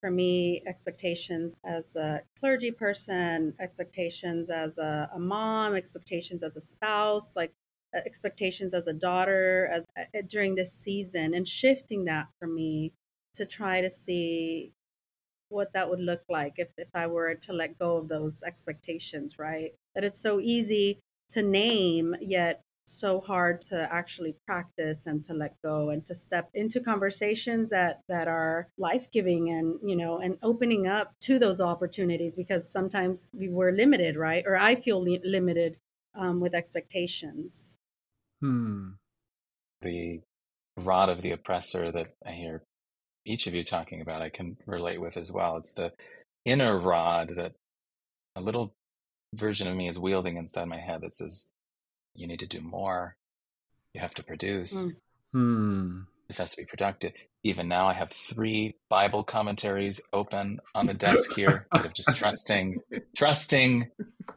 for 0.00 0.10
me, 0.10 0.62
expectations 0.66 1.56
as 1.64 1.96
a 1.96 2.22
clergy 2.38 2.70
person, 2.70 3.54
expectations 3.60 4.48
as 4.48 4.78
a, 4.78 5.10
a 5.14 5.18
mom, 5.18 5.74
expectations 5.74 6.42
as 6.42 6.56
a 6.56 6.60
spouse, 6.60 7.36
like 7.36 7.52
uh, 7.96 8.00
expectations 8.06 8.74
as 8.74 8.86
a 8.86 8.92
daughter 8.92 9.68
as 9.72 9.86
uh, 9.98 10.20
during 10.28 10.54
this 10.54 10.72
season 10.72 11.34
and 11.34 11.46
shifting 11.46 12.04
that 12.04 12.26
for 12.38 12.46
me 12.46 12.92
to 13.34 13.46
try 13.46 13.80
to 13.80 13.90
see 13.90 14.72
what 15.48 15.72
that 15.72 15.88
would 15.88 16.00
look 16.00 16.22
like 16.28 16.54
if, 16.58 16.68
if 16.76 16.88
I 16.94 17.06
were 17.06 17.34
to 17.34 17.52
let 17.52 17.78
go 17.78 17.96
of 17.96 18.08
those 18.08 18.42
expectations, 18.42 19.38
right? 19.38 19.72
That 19.94 20.04
it's 20.04 20.20
so 20.20 20.40
easy 20.40 21.00
to 21.30 21.42
name, 21.42 22.14
yet 22.20 22.62
so 22.88 23.20
hard 23.20 23.60
to 23.60 23.86
actually 23.92 24.34
practice 24.46 25.06
and 25.06 25.22
to 25.22 25.34
let 25.34 25.54
go 25.62 25.90
and 25.90 26.04
to 26.06 26.14
step 26.14 26.48
into 26.54 26.80
conversations 26.80 27.68
that 27.68 28.00
that 28.08 28.28
are 28.28 28.66
life-giving 28.78 29.50
and 29.50 29.78
you 29.84 29.94
know 29.94 30.18
and 30.20 30.38
opening 30.42 30.86
up 30.86 31.12
to 31.20 31.38
those 31.38 31.60
opportunities 31.60 32.34
because 32.34 32.70
sometimes 32.70 33.28
we 33.32 33.50
were 33.50 33.72
limited 33.72 34.16
right? 34.16 34.42
Or 34.46 34.56
i 34.56 34.74
feel 34.74 35.02
li- 35.02 35.20
limited 35.22 35.76
um, 36.14 36.40
with 36.40 36.54
expectations. 36.54 37.76
Hmm. 38.40 38.92
The 39.82 40.20
rod 40.78 41.10
of 41.10 41.20
the 41.20 41.32
oppressor 41.32 41.92
that 41.92 42.14
i 42.24 42.32
hear 42.32 42.62
each 43.28 43.46
of 43.46 43.54
you 43.54 43.62
talking 43.62 44.00
about, 44.00 44.22
I 44.22 44.30
can 44.30 44.56
relate 44.66 45.00
with 45.00 45.16
as 45.16 45.30
well. 45.30 45.56
It's 45.58 45.74
the 45.74 45.92
inner 46.44 46.78
rod 46.78 47.32
that 47.36 47.52
a 48.34 48.40
little 48.40 48.74
version 49.34 49.68
of 49.68 49.76
me 49.76 49.88
is 49.88 49.98
wielding 49.98 50.36
inside 50.36 50.68
my 50.68 50.78
head 50.78 51.02
that 51.02 51.12
says, 51.12 51.50
you 52.14 52.26
need 52.26 52.40
to 52.40 52.46
do 52.46 52.60
more. 52.60 53.16
You 53.94 54.00
have 54.00 54.14
to 54.14 54.24
produce. 54.24 54.94
Mm. 55.34 56.06
This 56.28 56.38
has 56.38 56.50
to 56.50 56.56
be 56.58 56.64
productive. 56.64 57.12
Even 57.42 57.68
now, 57.68 57.88
I 57.88 57.94
have 57.94 58.10
three 58.10 58.76
Bible 58.88 59.22
commentaries 59.22 60.00
open 60.12 60.60
on 60.74 60.86
the 60.86 60.94
desk 60.94 61.32
here 61.36 61.66
instead 61.72 61.86
of 61.86 61.94
just 61.94 62.16
trusting, 62.16 62.80
trusting 63.16 63.90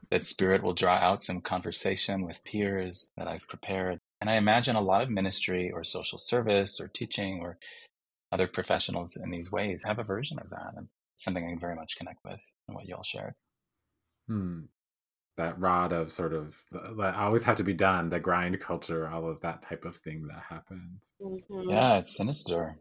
that 0.10 0.26
Spirit 0.26 0.64
will 0.64 0.74
draw 0.74 0.96
out 0.96 1.24
some 1.24 1.42
conversation 1.42 2.26
with 2.26 2.44
peers 2.44 3.12
that 3.18 3.28
I've 3.28 3.48
prepared. 3.48 4.00
And 4.20 4.30
I 4.30 4.36
imagine 4.36 4.76
a 4.76 4.82
lot 4.82 5.02
of 5.02 5.10
ministry 5.10 5.72
or 5.72 5.84
social 5.84 6.18
service 6.18 6.80
or 6.80 6.88
teaching 6.88 7.40
or 7.42 7.58
other 8.32 8.48
professionals 8.48 9.18
in 9.18 9.32
these 9.32 9.52
ways 9.52 9.84
have 9.86 10.00
a 10.00 10.04
version 10.04 10.40
of 10.40 10.50
that 10.50 10.74
and 10.76 10.88
something 11.16 11.46
I 11.46 11.50
can 11.50 11.60
very 11.60 11.76
much 11.76 11.98
connect 11.98 12.20
with 12.24 12.40
and 12.68 12.76
what 12.76 12.86
y'all 12.86 13.04
shared. 13.04 13.34
Hmm. 14.28 14.62
That 15.38 15.60
rod 15.60 15.94
of 15.94 16.12
sort 16.12 16.34
of 16.34 16.56
that 16.72 17.16
always 17.16 17.44
have 17.44 17.58
to 17.58 17.64
be 17.64 17.74
done, 17.74 18.10
the 18.10 18.20
grind 18.20 18.60
culture, 18.60 19.08
all 19.08 19.30
of 19.30 19.42
that 19.42 19.62
type 19.64 19.86
of 19.86 19.96
thing 19.96 20.28
that 20.28 20.44
happens. 20.50 21.14
Mm-hmm. 21.22 21.70
Yeah, 21.70 21.98
it's 21.98 22.16
sinister. 22.16 22.78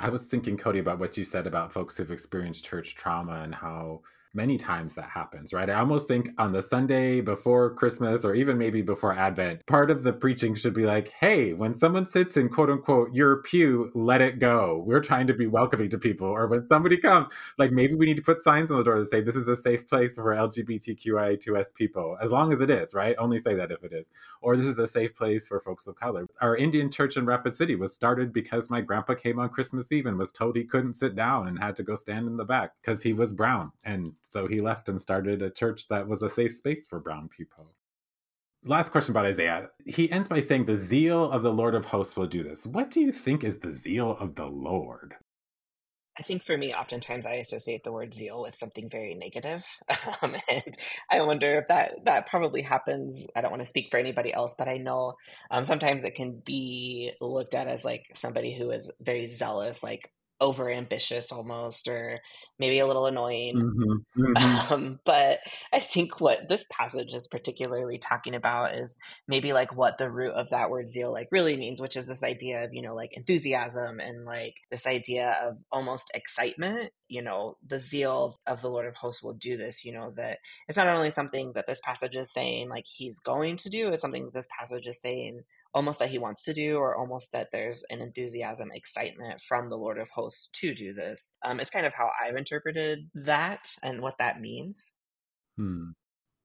I 0.00 0.08
was 0.10 0.24
thinking, 0.24 0.56
Cody, 0.56 0.80
about 0.80 0.98
what 0.98 1.16
you 1.16 1.24
said 1.24 1.46
about 1.46 1.72
folks 1.72 1.96
who've 1.96 2.10
experienced 2.10 2.64
church 2.64 2.96
trauma 2.96 3.42
and 3.42 3.54
how 3.54 4.00
many 4.34 4.56
times 4.56 4.94
that 4.94 5.10
happens, 5.10 5.52
right? 5.52 5.68
I 5.68 5.74
almost 5.74 6.08
think 6.08 6.30
on 6.38 6.52
the 6.52 6.62
Sunday 6.62 7.20
before 7.20 7.74
Christmas 7.74 8.24
or 8.24 8.34
even 8.34 8.56
maybe 8.56 8.80
before 8.80 9.12
Advent, 9.12 9.66
part 9.66 9.90
of 9.90 10.02
the 10.02 10.12
preaching 10.12 10.54
should 10.54 10.74
be 10.74 10.86
like, 10.86 11.12
hey, 11.20 11.52
when 11.52 11.74
someone 11.74 12.06
sits 12.06 12.36
in 12.36 12.48
quote 12.48 12.70
unquote 12.70 13.12
your 13.12 13.42
pew, 13.42 13.90
let 13.94 14.22
it 14.22 14.38
go. 14.38 14.82
We're 14.86 15.00
trying 15.00 15.26
to 15.26 15.34
be 15.34 15.46
welcoming 15.46 15.90
to 15.90 15.98
people. 15.98 16.28
Or 16.28 16.46
when 16.46 16.62
somebody 16.62 16.96
comes, 16.96 17.28
like 17.58 17.72
maybe 17.72 17.94
we 17.94 18.06
need 18.06 18.16
to 18.16 18.22
put 18.22 18.42
signs 18.42 18.70
on 18.70 18.78
the 18.78 18.84
door 18.84 18.98
that 18.98 19.10
say 19.10 19.20
this 19.20 19.36
is 19.36 19.48
a 19.48 19.56
safe 19.56 19.86
place 19.86 20.14
for 20.14 20.34
LGBTQIA2S 20.34 21.74
people, 21.74 22.16
as 22.22 22.32
long 22.32 22.52
as 22.52 22.60
it 22.60 22.70
is, 22.70 22.94
right? 22.94 23.14
Only 23.18 23.38
say 23.38 23.54
that 23.54 23.70
if 23.70 23.84
it 23.84 23.92
is. 23.92 24.08
Or 24.40 24.56
this 24.56 24.66
is 24.66 24.78
a 24.78 24.86
safe 24.86 25.14
place 25.14 25.46
for 25.46 25.60
folks 25.60 25.86
of 25.86 25.96
color. 25.96 26.26
Our 26.40 26.56
Indian 26.56 26.90
church 26.90 27.16
in 27.16 27.26
Rapid 27.26 27.54
City 27.54 27.74
was 27.74 27.92
started 27.94 28.32
because 28.32 28.70
my 28.70 28.80
grandpa 28.80 29.14
came 29.14 29.38
on 29.38 29.50
Christmas 29.50 29.92
Eve 29.92 30.06
and 30.06 30.18
was 30.18 30.32
told 30.32 30.56
he 30.56 30.64
couldn't 30.64 30.94
sit 30.94 31.14
down 31.14 31.48
and 31.48 31.58
had 31.58 31.76
to 31.76 31.82
go 31.82 31.94
stand 31.94 32.26
in 32.26 32.36
the 32.38 32.44
back 32.44 32.72
because 32.80 33.02
he 33.02 33.12
was 33.12 33.32
brown. 33.32 33.72
And 33.84 34.14
so 34.24 34.46
he 34.46 34.58
left 34.58 34.88
and 34.88 35.00
started 35.00 35.42
a 35.42 35.50
church 35.50 35.88
that 35.88 36.08
was 36.08 36.22
a 36.22 36.30
safe 36.30 36.54
space 36.54 36.86
for 36.86 37.00
brown 37.00 37.28
people. 37.28 37.74
Last 38.64 38.92
question 38.92 39.12
about 39.12 39.26
Isaiah. 39.26 39.70
He 39.86 40.10
ends 40.10 40.28
by 40.28 40.40
saying, 40.40 40.66
The 40.66 40.76
zeal 40.76 41.30
of 41.30 41.42
the 41.42 41.52
Lord 41.52 41.74
of 41.74 41.86
hosts 41.86 42.16
will 42.16 42.28
do 42.28 42.44
this. 42.44 42.64
What 42.64 42.90
do 42.90 43.00
you 43.00 43.10
think 43.10 43.42
is 43.42 43.58
the 43.58 43.72
zeal 43.72 44.16
of 44.20 44.36
the 44.36 44.46
Lord? 44.46 45.16
I 46.18 46.22
think 46.22 46.44
for 46.44 46.56
me, 46.56 46.74
oftentimes 46.74 47.24
I 47.24 47.34
associate 47.34 47.84
the 47.84 47.92
word 47.92 48.12
zeal 48.12 48.42
with 48.42 48.54
something 48.54 48.88
very 48.88 49.14
negative. 49.14 49.64
Um, 50.20 50.36
and 50.48 50.76
I 51.10 51.22
wonder 51.22 51.58
if 51.58 51.66
that, 51.66 52.04
that 52.04 52.28
probably 52.28 52.62
happens. 52.62 53.26
I 53.34 53.40
don't 53.40 53.50
want 53.50 53.62
to 53.62 53.68
speak 53.68 53.88
for 53.90 53.98
anybody 53.98 54.32
else, 54.32 54.54
but 54.56 54.68
I 54.68 54.76
know 54.76 55.14
um, 55.50 55.64
sometimes 55.64 56.04
it 56.04 56.14
can 56.14 56.40
be 56.44 57.12
looked 57.20 57.54
at 57.54 57.66
as 57.66 57.84
like 57.84 58.04
somebody 58.14 58.56
who 58.56 58.70
is 58.70 58.90
very 59.00 59.26
zealous, 59.26 59.82
like 59.82 60.12
over 60.42 60.68
ambitious 60.68 61.30
almost 61.30 61.86
or 61.86 62.18
maybe 62.58 62.80
a 62.80 62.86
little 62.86 63.06
annoying 63.06 63.54
mm-hmm, 63.54 64.20
mm-hmm. 64.22 64.72
Um, 64.72 64.98
but 65.04 65.38
i 65.72 65.78
think 65.78 66.20
what 66.20 66.48
this 66.48 66.66
passage 66.68 67.14
is 67.14 67.28
particularly 67.28 67.96
talking 67.96 68.34
about 68.34 68.74
is 68.74 68.98
maybe 69.28 69.52
like 69.52 69.74
what 69.74 69.98
the 69.98 70.10
root 70.10 70.32
of 70.32 70.50
that 70.50 70.68
word 70.68 70.88
zeal 70.88 71.12
like 71.12 71.28
really 71.30 71.56
means 71.56 71.80
which 71.80 71.96
is 71.96 72.08
this 72.08 72.24
idea 72.24 72.64
of 72.64 72.74
you 72.74 72.82
know 72.82 72.94
like 72.94 73.16
enthusiasm 73.16 74.00
and 74.00 74.26
like 74.26 74.54
this 74.72 74.84
idea 74.84 75.36
of 75.44 75.58
almost 75.70 76.10
excitement 76.12 76.90
you 77.06 77.22
know 77.22 77.54
the 77.64 77.78
zeal 77.78 78.40
of 78.44 78.60
the 78.62 78.68
lord 78.68 78.86
of 78.86 78.96
hosts 78.96 79.22
will 79.22 79.34
do 79.34 79.56
this 79.56 79.84
you 79.84 79.92
know 79.92 80.12
that 80.16 80.38
it's 80.66 80.76
not 80.76 80.88
only 80.88 81.12
something 81.12 81.52
that 81.54 81.68
this 81.68 81.80
passage 81.84 82.16
is 82.16 82.32
saying 82.32 82.68
like 82.68 82.84
he's 82.84 83.20
going 83.20 83.56
to 83.56 83.70
do 83.70 83.92
it's 83.92 84.02
something 84.02 84.24
that 84.24 84.34
this 84.34 84.48
passage 84.58 84.88
is 84.88 85.00
saying 85.00 85.42
almost 85.74 85.98
that 85.98 86.10
he 86.10 86.18
wants 86.18 86.42
to 86.44 86.52
do, 86.52 86.76
or 86.76 86.96
almost 86.96 87.32
that 87.32 87.50
there's 87.52 87.84
an 87.90 88.00
enthusiasm, 88.00 88.70
excitement 88.72 89.40
from 89.40 89.68
the 89.68 89.76
Lord 89.76 89.98
of 89.98 90.10
Hosts 90.10 90.48
to 90.54 90.74
do 90.74 90.92
this. 90.92 91.32
Um, 91.42 91.60
it's 91.60 91.70
kind 91.70 91.86
of 91.86 91.94
how 91.94 92.10
I've 92.22 92.36
interpreted 92.36 93.10
that 93.14 93.74
and 93.82 94.00
what 94.00 94.18
that 94.18 94.40
means. 94.40 94.92
Hmm. 95.56 95.90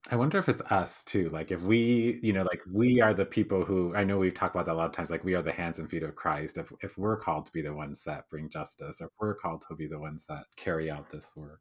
I 0.10 0.16
wonder 0.16 0.38
if 0.38 0.48
it's 0.48 0.62
us 0.62 1.04
too. 1.04 1.30
Like 1.30 1.52
if 1.52 1.62
we, 1.62 2.20
you 2.24 2.32
know, 2.32 2.44
like 2.44 2.62
we 2.72 3.02
are 3.02 3.14
the 3.14 3.26
people 3.26 3.66
who 3.66 3.94
I 3.94 4.06
know 4.06 4.18
we've 4.18 4.34
talked 4.34 4.56
about 4.56 4.66
that 4.68 4.74
a 4.74 4.76
lot 4.76 4.86
of 4.86 4.94
times, 4.94 5.12
like 5.12 5.26
we 5.26 5.36
are 5.36 5.42
the 5.42 5.52
hands 5.52 5.80
and 5.80 5.90
feet 5.90 6.04
of 6.04 6.16
Christ. 6.16 6.58
If 6.58 6.72
if 6.82 6.98
we're 6.98 7.18
called 7.18 7.46
to 7.48 7.52
be 7.52 7.62
the 7.62 7.74
ones 7.74 8.04
that 8.06 8.30
bring 8.30 8.50
justice, 8.50 9.02
or 9.02 9.08
if 9.08 9.12
we're 9.20 9.36
called 9.36 9.66
to 9.68 9.76
be 9.76 9.88
the 9.88 10.00
ones 10.00 10.24
that 10.30 10.46
carry 10.56 10.90
out 10.90 11.12
this 11.12 11.36
work. 11.36 11.60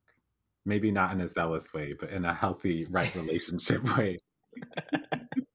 Maybe 0.65 0.91
not 0.91 1.13
in 1.13 1.21
a 1.21 1.29
zealous 1.29 1.73
way, 1.75 1.95
but 1.99 2.11
in 2.11 2.25
a 2.25 2.35
healthy, 2.35 2.87
right 2.91 3.13
relationship 3.17 3.97
way. 3.97 4.19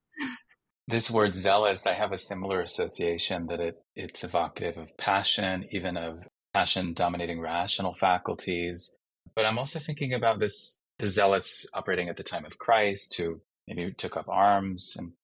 This 0.92 1.10
word 1.10 1.34
zealous, 1.34 1.86
I 1.86 1.94
have 1.94 2.12
a 2.12 2.18
similar 2.18 2.60
association 2.60 3.46
that 3.46 3.60
it, 3.60 3.82
it's 3.96 4.24
evocative 4.24 4.76
of 4.76 4.94
passion, 4.98 5.66
even 5.70 5.96
of 5.96 6.18
passion 6.52 6.92
dominating 6.92 7.40
rational 7.40 7.94
faculties. 7.94 8.94
But 9.34 9.46
I'm 9.46 9.58
also 9.58 9.78
thinking 9.78 10.12
about 10.12 10.38
this 10.38 10.80
the 10.98 11.06
zealots 11.06 11.64
operating 11.72 12.10
at 12.10 12.18
the 12.18 12.22
time 12.22 12.44
of 12.44 12.58
Christ 12.58 13.16
who 13.16 13.40
maybe 13.66 13.90
took 13.94 14.18
up 14.18 14.28
arms 14.28 14.94
in 14.98 15.14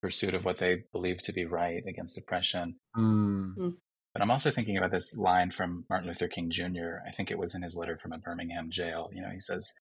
pursuit 0.00 0.32
of 0.32 0.44
what 0.44 0.58
they 0.58 0.84
believed 0.92 1.24
to 1.24 1.32
be 1.32 1.44
right 1.44 1.82
against 1.88 2.16
oppression. 2.16 2.76
Mm. 2.96 3.74
But 4.14 4.22
I'm 4.22 4.30
also 4.30 4.52
thinking 4.52 4.76
about 4.76 4.92
this 4.92 5.16
line 5.16 5.50
from 5.50 5.86
Martin 5.90 6.06
Luther 6.06 6.28
King 6.28 6.50
Jr. 6.50 7.00
I 7.04 7.10
think 7.10 7.32
it 7.32 7.38
was 7.38 7.56
in 7.56 7.62
his 7.62 7.74
letter 7.74 7.98
from 7.98 8.12
a 8.12 8.18
Birmingham 8.18 8.70
jail. 8.70 9.10
You 9.12 9.22
know, 9.22 9.30
he 9.30 9.40
says, 9.40 9.72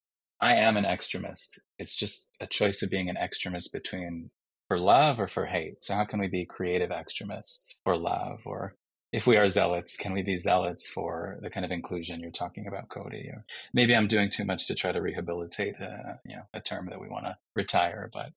I 0.41 0.55
am 0.55 0.75
an 0.75 0.85
extremist. 0.85 1.61
It's 1.77 1.93
just 1.93 2.29
a 2.39 2.47
choice 2.47 2.81
of 2.81 2.89
being 2.89 3.11
an 3.11 3.17
extremist 3.17 3.71
between 3.71 4.31
for 4.69 4.79
love 4.79 5.19
or 5.19 5.27
for 5.27 5.47
hate. 5.47 5.83
So 5.83 5.95
how 5.95 6.05
can 6.05 6.19
we 6.19 6.27
be 6.27 6.45
creative 6.45 6.91
extremists 6.91 7.75
for 7.83 7.97
love? 7.97 8.39
Or 8.45 8.75
if 9.11 9.27
we 9.27 9.35
are 9.35 9.49
zealots, 9.49 9.97
can 9.97 10.13
we 10.13 10.21
be 10.21 10.37
zealots 10.37 10.87
for 10.87 11.37
the 11.41 11.49
kind 11.49 11.65
of 11.65 11.71
inclusion 11.71 12.21
you're 12.21 12.31
talking 12.31 12.67
about, 12.67 12.87
Cody? 12.87 13.27
Or 13.33 13.43
maybe 13.73 13.93
I'm 13.93 14.07
doing 14.07 14.29
too 14.29 14.45
much 14.45 14.67
to 14.67 14.75
try 14.75 14.93
to 14.93 15.01
rehabilitate 15.01 15.75
a, 15.81 16.19
you 16.25 16.37
know, 16.37 16.43
a 16.53 16.61
term 16.61 16.87
that 16.89 17.01
we 17.01 17.09
want 17.09 17.25
to 17.25 17.35
retire, 17.55 18.09
but 18.13 18.31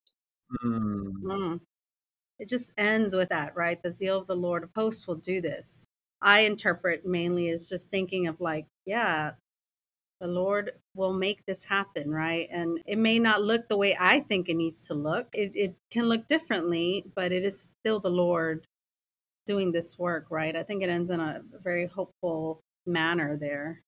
mm. 0.65 1.13
Mm 1.25 1.61
it 2.43 2.49
just 2.49 2.73
ends 2.77 3.15
with 3.15 3.29
that, 3.29 3.55
right? 3.55 3.81
The 3.81 3.93
zeal 3.93 4.19
of 4.19 4.27
the 4.27 4.35
Lord 4.35 4.65
of 4.65 4.71
hosts 4.75 5.07
will 5.07 5.15
do 5.15 5.41
this. 5.41 5.87
I 6.21 6.41
interpret 6.41 7.07
mainly 7.07 7.51
as 7.51 7.69
just 7.69 7.89
thinking 7.89 8.27
of 8.27 8.41
like, 8.41 8.67
yeah, 8.85 9.33
the 10.23 10.29
Lord 10.29 10.71
will 10.95 11.13
make 11.13 11.45
this 11.47 11.65
happen, 11.65 12.09
right? 12.09 12.49
And 12.53 12.79
it 12.87 12.97
may 12.97 13.19
not 13.19 13.43
look 13.43 13.67
the 13.67 13.77
way 13.77 13.97
I 13.99 14.21
think 14.21 14.49
it 14.49 14.55
needs 14.55 14.87
to 14.87 14.95
look. 14.95 15.27
It, 15.35 15.51
it 15.57 15.75
can 15.91 16.05
look 16.05 16.29
differently, 16.29 17.05
but 17.17 17.33
it 17.33 17.43
is 17.43 17.73
still 17.81 17.99
the 17.99 18.09
Lord 18.09 18.65
doing 19.47 19.73
this 19.73 19.99
work, 19.99 20.27
right? 20.31 20.55
I 20.55 20.63
think 20.63 20.85
it 20.85 20.89
ends 20.89 21.11
in 21.11 21.19
a 21.19 21.41
very 21.65 21.89
hopeful 21.89 22.61
manner 22.87 23.37
there. 23.37 23.83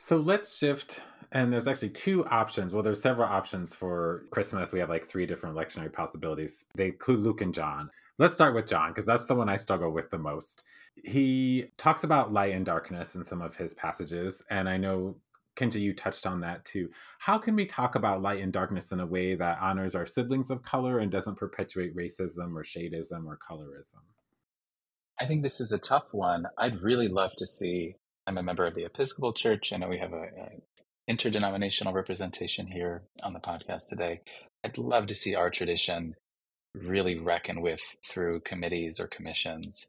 So 0.00 0.16
let's 0.16 0.58
shift 0.58 1.00
and 1.30 1.52
there's 1.52 1.68
actually 1.68 1.90
two 1.90 2.26
options. 2.26 2.74
Well, 2.74 2.82
there's 2.82 3.00
several 3.00 3.28
options 3.28 3.72
for 3.72 4.24
Christmas. 4.32 4.72
We 4.72 4.80
have 4.80 4.90
like 4.90 5.06
three 5.06 5.26
different 5.26 5.54
lectionary 5.54 5.92
possibilities. 5.92 6.64
They 6.74 6.86
include 6.86 7.20
Luke 7.20 7.40
and 7.40 7.54
John. 7.54 7.88
Let's 8.22 8.34
start 8.34 8.54
with 8.54 8.68
John 8.68 8.90
because 8.90 9.04
that's 9.04 9.24
the 9.24 9.34
one 9.34 9.48
I 9.48 9.56
struggle 9.56 9.90
with 9.90 10.10
the 10.10 10.18
most. 10.18 10.62
He 10.94 11.72
talks 11.76 12.04
about 12.04 12.32
light 12.32 12.54
and 12.54 12.64
darkness 12.64 13.16
in 13.16 13.24
some 13.24 13.42
of 13.42 13.56
his 13.56 13.74
passages, 13.74 14.40
and 14.48 14.68
I 14.68 14.76
know 14.76 15.16
Kenji, 15.56 15.80
you 15.80 15.92
touched 15.92 16.24
on 16.24 16.42
that 16.42 16.64
too. 16.64 16.90
How 17.18 17.36
can 17.36 17.56
we 17.56 17.66
talk 17.66 17.96
about 17.96 18.22
light 18.22 18.40
and 18.40 18.52
darkness 18.52 18.92
in 18.92 19.00
a 19.00 19.06
way 19.06 19.34
that 19.34 19.58
honors 19.60 19.96
our 19.96 20.06
siblings 20.06 20.50
of 20.50 20.62
color 20.62 21.00
and 21.00 21.10
doesn't 21.10 21.34
perpetuate 21.34 21.96
racism 21.96 22.54
or 22.54 22.62
shadeism 22.62 23.26
or 23.26 23.36
colorism? 23.36 24.04
I 25.20 25.26
think 25.26 25.42
this 25.42 25.60
is 25.60 25.72
a 25.72 25.78
tough 25.78 26.14
one. 26.14 26.46
I'd 26.56 26.80
really 26.80 27.08
love 27.08 27.32
to 27.38 27.46
see. 27.46 27.96
I'm 28.28 28.38
a 28.38 28.42
member 28.44 28.64
of 28.64 28.74
the 28.74 28.84
Episcopal 28.84 29.32
Church. 29.32 29.72
I 29.72 29.78
know 29.78 29.88
we 29.88 29.98
have 29.98 30.12
a, 30.12 30.22
a 30.22 30.62
interdenominational 31.08 31.92
representation 31.92 32.68
here 32.68 33.02
on 33.24 33.32
the 33.32 33.40
podcast 33.40 33.88
today. 33.88 34.20
I'd 34.62 34.78
love 34.78 35.08
to 35.08 35.14
see 35.16 35.34
our 35.34 35.50
tradition 35.50 36.14
really 36.74 37.18
reckon 37.18 37.60
with 37.60 37.80
through 38.08 38.40
committees 38.40 38.98
or 38.98 39.06
commissions, 39.06 39.86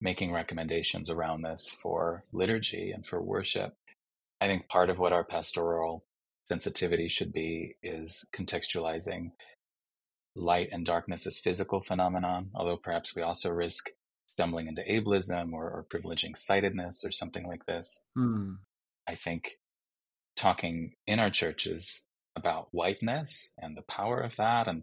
making 0.00 0.32
recommendations 0.32 1.10
around 1.10 1.42
this 1.42 1.70
for 1.70 2.24
liturgy 2.32 2.90
and 2.90 3.06
for 3.06 3.22
worship. 3.22 3.74
I 4.40 4.46
think 4.46 4.68
part 4.68 4.90
of 4.90 4.98
what 4.98 5.12
our 5.12 5.24
pastoral 5.24 6.04
sensitivity 6.46 7.08
should 7.08 7.32
be 7.32 7.76
is 7.82 8.24
contextualizing 8.34 9.30
light 10.36 10.68
and 10.72 10.84
darkness 10.84 11.26
as 11.26 11.38
physical 11.38 11.80
phenomenon, 11.80 12.50
although 12.54 12.76
perhaps 12.76 13.14
we 13.14 13.22
also 13.22 13.50
risk 13.50 13.90
stumbling 14.26 14.66
into 14.66 14.82
ableism 14.82 15.52
or, 15.52 15.64
or 15.64 15.86
privileging 15.92 16.36
sightedness 16.36 17.04
or 17.04 17.12
something 17.12 17.46
like 17.46 17.64
this. 17.66 18.02
Hmm. 18.16 18.54
I 19.08 19.14
think 19.14 19.58
talking 20.36 20.94
in 21.06 21.20
our 21.20 21.30
churches 21.30 22.02
about 22.36 22.68
whiteness 22.72 23.52
and 23.58 23.76
the 23.76 23.82
power 23.82 24.20
of 24.20 24.36
that, 24.36 24.66
and 24.66 24.82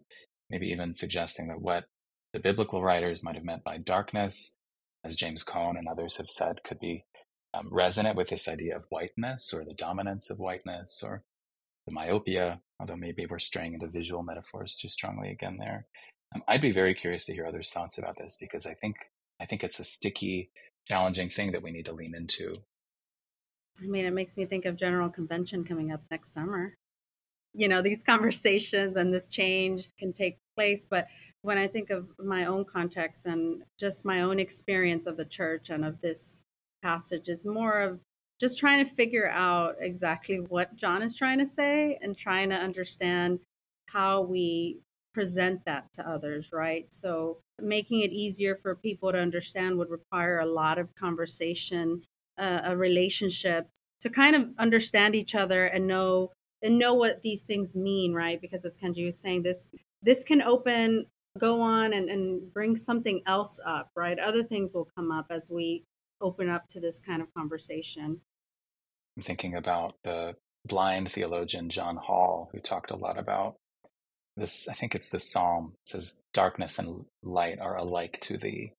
maybe 0.51 0.67
even 0.67 0.93
suggesting 0.93 1.47
that 1.47 1.61
what 1.61 1.85
the 2.33 2.39
biblical 2.39 2.83
writers 2.83 3.23
might 3.23 3.35
have 3.35 3.43
meant 3.43 3.63
by 3.63 3.77
darkness, 3.77 4.55
as 5.03 5.15
James 5.15 5.43
Cone 5.43 5.77
and 5.77 5.87
others 5.87 6.17
have 6.17 6.29
said, 6.29 6.63
could 6.63 6.79
be 6.79 7.05
um, 7.53 7.67
resonant 7.71 8.15
with 8.15 8.29
this 8.29 8.47
idea 8.47 8.75
of 8.75 8.85
whiteness 8.89 9.53
or 9.53 9.65
the 9.65 9.73
dominance 9.73 10.29
of 10.29 10.37
whiteness 10.37 11.01
or 11.03 11.23
the 11.87 11.93
myopia, 11.93 12.61
although 12.79 12.95
maybe 12.95 13.25
we're 13.25 13.39
straying 13.39 13.73
into 13.73 13.87
visual 13.87 14.21
metaphors 14.21 14.75
too 14.75 14.89
strongly 14.89 15.31
again 15.31 15.57
there. 15.57 15.87
Um, 16.35 16.43
I'd 16.47 16.61
be 16.61 16.71
very 16.71 16.93
curious 16.93 17.25
to 17.25 17.33
hear 17.33 17.47
others' 17.47 17.71
thoughts 17.71 17.97
about 17.97 18.17
this 18.17 18.37
because 18.39 18.65
I 18.65 18.75
think 18.75 18.95
I 19.41 19.45
think 19.45 19.63
it's 19.63 19.79
a 19.79 19.83
sticky, 19.83 20.51
challenging 20.87 21.29
thing 21.29 21.51
that 21.53 21.63
we 21.63 21.71
need 21.71 21.85
to 21.85 21.93
lean 21.93 22.13
into 22.15 22.53
I 23.81 23.85
mean, 23.85 24.05
it 24.05 24.13
makes 24.13 24.37
me 24.37 24.45
think 24.45 24.65
of 24.65 24.75
General 24.75 25.09
Convention 25.09 25.63
coming 25.63 25.91
up 25.91 26.01
next 26.11 26.33
summer. 26.33 26.75
You 27.53 27.67
know, 27.67 27.81
these 27.81 28.03
conversations 28.03 28.95
and 28.97 29.13
this 29.13 29.27
change 29.27 29.89
can 29.97 30.13
take 30.13 30.39
place. 30.55 30.85
But 30.85 31.07
when 31.41 31.57
I 31.57 31.67
think 31.67 31.89
of 31.89 32.07
my 32.19 32.45
own 32.45 32.65
context 32.65 33.25
and 33.25 33.63
just 33.79 34.05
my 34.05 34.21
own 34.21 34.39
experience 34.39 35.05
of 35.05 35.17
the 35.17 35.25
church 35.25 35.69
and 35.69 35.85
of 35.85 35.99
this 36.01 36.41
passage, 36.81 37.29
is 37.29 37.45
more 37.45 37.79
of 37.81 37.99
just 38.39 38.57
trying 38.57 38.83
to 38.83 38.91
figure 38.91 39.29
out 39.29 39.75
exactly 39.79 40.37
what 40.37 40.75
John 40.75 41.03
is 41.03 41.15
trying 41.15 41.39
to 41.39 41.45
say 41.45 41.99
and 42.01 42.17
trying 42.17 42.49
to 42.49 42.55
understand 42.55 43.39
how 43.85 44.21
we 44.21 44.79
present 45.13 45.63
that 45.65 45.91
to 45.93 46.09
others, 46.09 46.49
right? 46.51 46.91
So 46.91 47.37
making 47.61 48.01
it 48.01 48.11
easier 48.11 48.55
for 48.55 48.75
people 48.75 49.11
to 49.11 49.19
understand 49.19 49.77
would 49.77 49.89
require 49.89 50.39
a 50.39 50.45
lot 50.45 50.79
of 50.79 50.93
conversation 50.95 52.01
a, 52.37 52.61
a 52.65 52.77
relationship 52.77 53.69
to 54.01 54.09
kind 54.09 54.35
of 54.35 54.49
understand 54.57 55.15
each 55.15 55.35
other 55.35 55.65
and 55.65 55.87
know 55.87 56.31
and 56.63 56.77
know 56.77 56.93
what 56.93 57.21
these 57.21 57.43
things 57.43 57.75
mean, 57.75 58.13
right? 58.13 58.39
Because 58.39 58.65
as 58.65 58.77
Kenji 58.77 59.05
was 59.05 59.17
saying, 59.17 59.43
this 59.43 59.67
this 60.01 60.23
can 60.23 60.41
open, 60.41 61.05
go 61.37 61.61
on 61.61 61.93
and, 61.93 62.09
and 62.09 62.53
bring 62.53 62.75
something 62.75 63.21
else 63.25 63.59
up, 63.65 63.91
right? 63.95 64.19
Other 64.19 64.43
things 64.43 64.73
will 64.73 64.87
come 64.95 65.11
up 65.11 65.27
as 65.29 65.47
we 65.49 65.83
open 66.21 66.49
up 66.49 66.67
to 66.69 66.79
this 66.79 66.99
kind 66.99 67.21
of 67.21 67.33
conversation. 67.33 68.21
I'm 69.17 69.23
thinking 69.23 69.55
about 69.55 69.95
the 70.03 70.35
blind 70.65 71.11
theologian 71.11 71.69
John 71.69 71.97
Hull, 71.97 72.49
who 72.51 72.59
talked 72.59 72.91
a 72.91 72.95
lot 72.95 73.17
about 73.17 73.55
this. 74.37 74.67
I 74.69 74.73
think 74.73 74.95
it's 74.95 75.09
the 75.09 75.19
Psalm. 75.19 75.73
It 75.85 75.89
says, 75.89 76.21
Darkness 76.33 76.79
and 76.79 77.05
light 77.23 77.59
are 77.59 77.77
alike 77.77 78.19
to 78.21 78.37
thee 78.37 78.73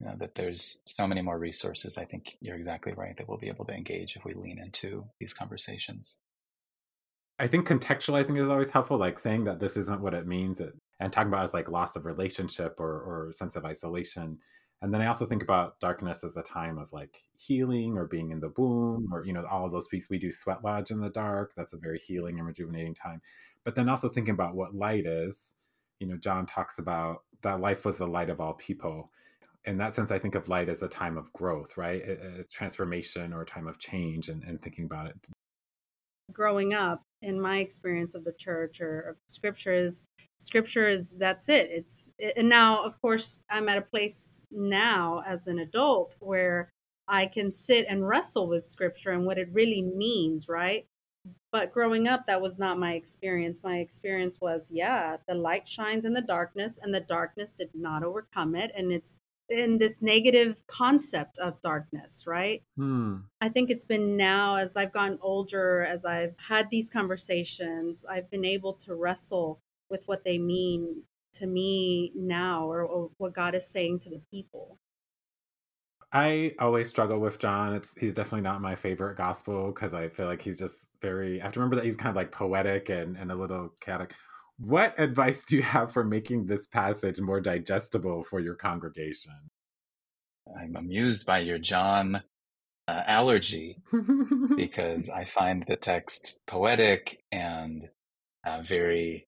you 0.00 0.06
know, 0.06 0.14
that 0.18 0.34
there's 0.34 0.78
so 0.84 1.06
many 1.06 1.22
more 1.22 1.38
resources. 1.38 1.96
I 1.96 2.04
think 2.04 2.36
you're 2.40 2.56
exactly 2.56 2.92
right 2.92 3.16
that 3.16 3.28
we'll 3.28 3.38
be 3.38 3.48
able 3.48 3.64
to 3.66 3.72
engage 3.72 4.16
if 4.16 4.24
we 4.24 4.34
lean 4.34 4.58
into 4.58 5.06
these 5.18 5.32
conversations. 5.32 6.18
I 7.38 7.46
think 7.46 7.68
contextualizing 7.68 8.40
is 8.40 8.48
always 8.48 8.70
helpful, 8.70 8.96
like 8.96 9.18
saying 9.18 9.44
that 9.44 9.60
this 9.60 9.76
isn't 9.76 10.00
what 10.00 10.14
it 10.14 10.26
means 10.26 10.60
and 10.60 11.12
talking 11.12 11.28
about 11.28 11.44
as 11.44 11.52
like 11.52 11.70
loss 11.70 11.94
of 11.94 12.06
relationship 12.06 12.76
or, 12.80 12.86
or 12.88 13.32
sense 13.32 13.56
of 13.56 13.64
isolation. 13.64 14.38
And 14.80 14.92
then 14.92 15.02
I 15.02 15.06
also 15.06 15.26
think 15.26 15.42
about 15.42 15.78
darkness 15.80 16.24
as 16.24 16.36
a 16.36 16.42
time 16.42 16.78
of 16.78 16.92
like 16.92 17.24
healing 17.36 17.98
or 17.98 18.06
being 18.06 18.30
in 18.30 18.40
the 18.40 18.52
womb 18.56 19.08
or, 19.12 19.24
you 19.24 19.32
know, 19.32 19.44
all 19.50 19.68
those 19.68 19.88
pieces. 19.88 20.08
We 20.08 20.18
do 20.18 20.32
sweat 20.32 20.64
lodge 20.64 20.90
in 20.90 21.00
the 21.00 21.10
dark. 21.10 21.52
That's 21.56 21.72
a 21.72 21.78
very 21.78 21.98
healing 21.98 22.38
and 22.38 22.46
rejuvenating 22.46 22.94
time. 22.94 23.20
But 23.64 23.74
then 23.74 23.88
also 23.88 24.08
thinking 24.08 24.34
about 24.34 24.54
what 24.54 24.74
light 24.74 25.06
is. 25.06 25.54
You 25.98 26.06
know, 26.06 26.16
John 26.16 26.46
talks 26.46 26.78
about 26.78 27.22
that 27.42 27.60
life 27.60 27.84
was 27.84 27.96
the 27.96 28.06
light 28.06 28.30
of 28.30 28.40
all 28.40 28.54
people 28.54 29.10
in 29.66 29.78
that 29.78 29.94
sense, 29.94 30.12
I 30.12 30.18
think 30.18 30.36
of 30.36 30.48
light 30.48 30.68
as 30.68 30.80
a 30.80 30.88
time 30.88 31.16
of 31.18 31.32
growth, 31.32 31.76
right? 31.76 32.00
A, 32.00 32.12
a 32.12 32.14
uh, 32.14 32.42
transformation 32.50 33.32
or 33.32 33.42
a 33.42 33.46
time 33.46 33.66
of 33.66 33.78
change 33.78 34.28
and, 34.28 34.44
and 34.44 34.62
thinking 34.62 34.84
about 34.84 35.08
it. 35.08 35.16
Growing 36.32 36.74
up, 36.74 37.02
in 37.22 37.40
my 37.40 37.58
experience 37.58 38.14
of 38.14 38.24
the 38.24 38.32
church 38.32 38.80
or 38.80 39.00
of 39.00 39.16
scripture 39.26 39.72
is 39.72 40.04
scripture 40.38 40.88
is 40.88 41.10
that's 41.18 41.48
it. 41.48 41.68
It's 41.70 42.10
and 42.36 42.48
now, 42.48 42.84
of 42.84 43.00
course, 43.00 43.42
I'm 43.50 43.68
at 43.68 43.78
a 43.78 43.82
place 43.82 44.44
now 44.50 45.22
as 45.26 45.46
an 45.46 45.58
adult 45.58 46.16
where 46.20 46.70
I 47.08 47.26
can 47.26 47.50
sit 47.50 47.86
and 47.88 48.06
wrestle 48.06 48.48
with 48.48 48.66
scripture 48.66 49.12
and 49.12 49.24
what 49.24 49.38
it 49.38 49.48
really 49.52 49.82
means, 49.82 50.48
right? 50.48 50.86
But 51.52 51.72
growing 51.72 52.06
up, 52.06 52.26
that 52.26 52.40
was 52.40 52.58
not 52.58 52.78
my 52.78 52.94
experience. 52.94 53.62
My 53.62 53.78
experience 53.78 54.38
was, 54.40 54.70
yeah, 54.70 55.16
the 55.26 55.34
light 55.34 55.66
shines 55.66 56.04
in 56.04 56.12
the 56.12 56.20
darkness, 56.20 56.78
and 56.82 56.94
the 56.94 57.00
darkness 57.00 57.52
did 57.52 57.70
not 57.74 58.02
overcome 58.02 58.54
it. 58.54 58.72
And 58.76 58.92
it's 58.92 59.16
in 59.48 59.78
this 59.78 60.02
negative 60.02 60.56
concept 60.66 61.38
of 61.38 61.60
darkness, 61.60 62.24
right? 62.26 62.62
Hmm. 62.76 63.18
I 63.40 63.48
think 63.48 63.70
it's 63.70 63.84
been 63.84 64.16
now 64.16 64.56
as 64.56 64.76
I've 64.76 64.92
gotten 64.92 65.18
older, 65.20 65.84
as 65.84 66.04
I've 66.04 66.34
had 66.38 66.68
these 66.70 66.90
conversations, 66.90 68.04
I've 68.08 68.30
been 68.30 68.44
able 68.44 68.72
to 68.74 68.94
wrestle 68.94 69.60
with 69.88 70.02
what 70.06 70.24
they 70.24 70.38
mean 70.38 71.02
to 71.34 71.46
me 71.46 72.12
now 72.14 72.68
or, 72.70 72.82
or 72.82 73.10
what 73.18 73.34
God 73.34 73.54
is 73.54 73.66
saying 73.66 74.00
to 74.00 74.10
the 74.10 74.20
people. 74.30 74.78
I 76.12 76.54
always 76.58 76.88
struggle 76.88 77.18
with 77.18 77.38
John. 77.38 77.74
It's 77.74 77.94
he's 77.98 78.14
definitely 78.14 78.42
not 78.42 78.60
my 78.60 78.74
favorite 78.74 79.16
gospel 79.16 79.66
because 79.66 79.92
I 79.92 80.08
feel 80.08 80.26
like 80.26 80.40
he's 80.40 80.58
just 80.58 80.88
very. 81.02 81.40
I 81.40 81.44
have 81.44 81.52
to 81.52 81.60
remember 81.60 81.76
that 81.76 81.84
he's 81.84 81.96
kind 81.96 82.10
of 82.10 82.16
like 82.16 82.32
poetic 82.32 82.88
and, 82.88 83.16
and 83.16 83.30
a 83.30 83.34
little 83.34 83.70
chaotic. 83.80 84.14
What 84.58 84.98
advice 84.98 85.44
do 85.44 85.56
you 85.56 85.62
have 85.62 85.92
for 85.92 86.02
making 86.04 86.46
this 86.46 86.66
passage 86.66 87.20
more 87.20 87.40
digestible 87.40 88.22
for 88.22 88.40
your 88.40 88.54
congregation? 88.54 89.50
I'm 90.58 90.76
amused 90.76 91.26
by 91.26 91.40
your 91.40 91.58
John 91.58 92.22
uh, 92.88 93.02
allergy 93.06 93.82
because 94.56 95.08
I 95.08 95.24
find 95.24 95.62
the 95.64 95.76
text 95.76 96.38
poetic 96.46 97.22
and 97.32 97.88
uh, 98.46 98.62
very 98.62 99.26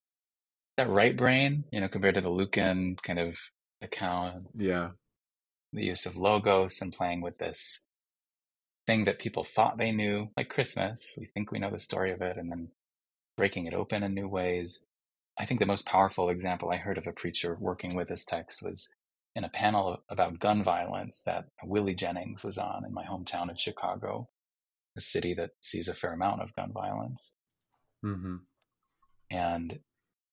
that 0.76 0.88
right 0.88 1.16
brain, 1.16 1.64
you 1.72 1.80
know, 1.80 1.88
compared 1.88 2.14
to 2.14 2.20
the 2.20 2.28
Lucan 2.30 2.96
kind 3.02 3.18
of 3.18 3.36
account. 3.82 4.44
Yeah. 4.56 4.90
the 5.72 5.84
use 5.84 6.06
of 6.06 6.16
logos 6.16 6.80
and 6.80 6.92
playing 6.92 7.20
with 7.20 7.38
this 7.38 7.84
thing 8.86 9.04
that 9.04 9.18
people 9.18 9.44
thought 9.44 9.76
they 9.76 9.90
knew, 9.92 10.28
like 10.36 10.48
Christmas. 10.48 11.14
We 11.18 11.26
think 11.26 11.50
we 11.50 11.58
know 11.58 11.70
the 11.70 11.78
story 11.78 12.12
of 12.12 12.22
it 12.22 12.36
and 12.36 12.50
then 12.50 12.68
breaking 13.36 13.66
it 13.66 13.74
open 13.74 14.02
in 14.02 14.14
new 14.14 14.28
ways. 14.28 14.84
I 15.38 15.44
think 15.44 15.61
the 15.61 15.66
most 15.66 15.87
powerful 15.87 16.31
example 16.31 16.70
I 16.70 16.77
heard 16.77 16.98
of 16.98 17.07
a 17.07 17.12
preacher 17.12 17.57
working 17.61 17.94
with 17.94 18.09
this 18.09 18.24
text 18.24 18.62
was 18.62 18.88
in 19.37 19.44
a 19.44 19.48
panel 19.48 19.98
about 20.09 20.40
gun 20.40 20.64
violence 20.64 21.22
that 21.24 21.44
Willie 21.62 21.94
Jennings 21.94 22.42
was 22.42 22.59
on 22.59 22.85
in 22.85 22.92
my 22.92 23.05
hometown 23.05 23.51
of 23.51 23.61
Chicago, 23.61 24.29
a 24.96 25.01
city 25.01 25.35
that 25.35 25.51
sees 25.61 25.87
a 25.87 25.94
fair 25.94 26.12
amount 26.12 26.42
of 26.42 26.55
gun 26.57 26.72
violence. 26.72 27.35
Mm-hmm. 28.05 28.37
And 29.31 29.79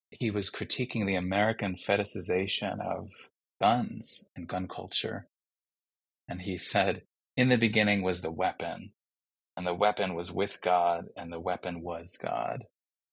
he 0.09 0.31
was 0.31 0.49
critiquing 0.49 1.05
the 1.05 1.15
American 1.15 1.75
fetishization 1.75 2.79
of 2.81 3.11
guns 3.61 4.27
and 4.35 4.47
gun 4.47 4.67
culture. 4.67 5.27
And 6.27 6.41
he 6.41 6.57
said, 6.57 7.03
In 7.37 7.49
the 7.49 7.57
beginning 7.57 8.01
was 8.01 8.21
the 8.21 8.31
weapon, 8.31 8.93
and 9.55 9.67
the 9.67 9.75
weapon 9.75 10.15
was 10.15 10.31
with 10.31 10.59
God, 10.63 11.05
and 11.15 11.31
the 11.31 11.39
weapon 11.39 11.81
was 11.81 12.17
God. 12.17 12.63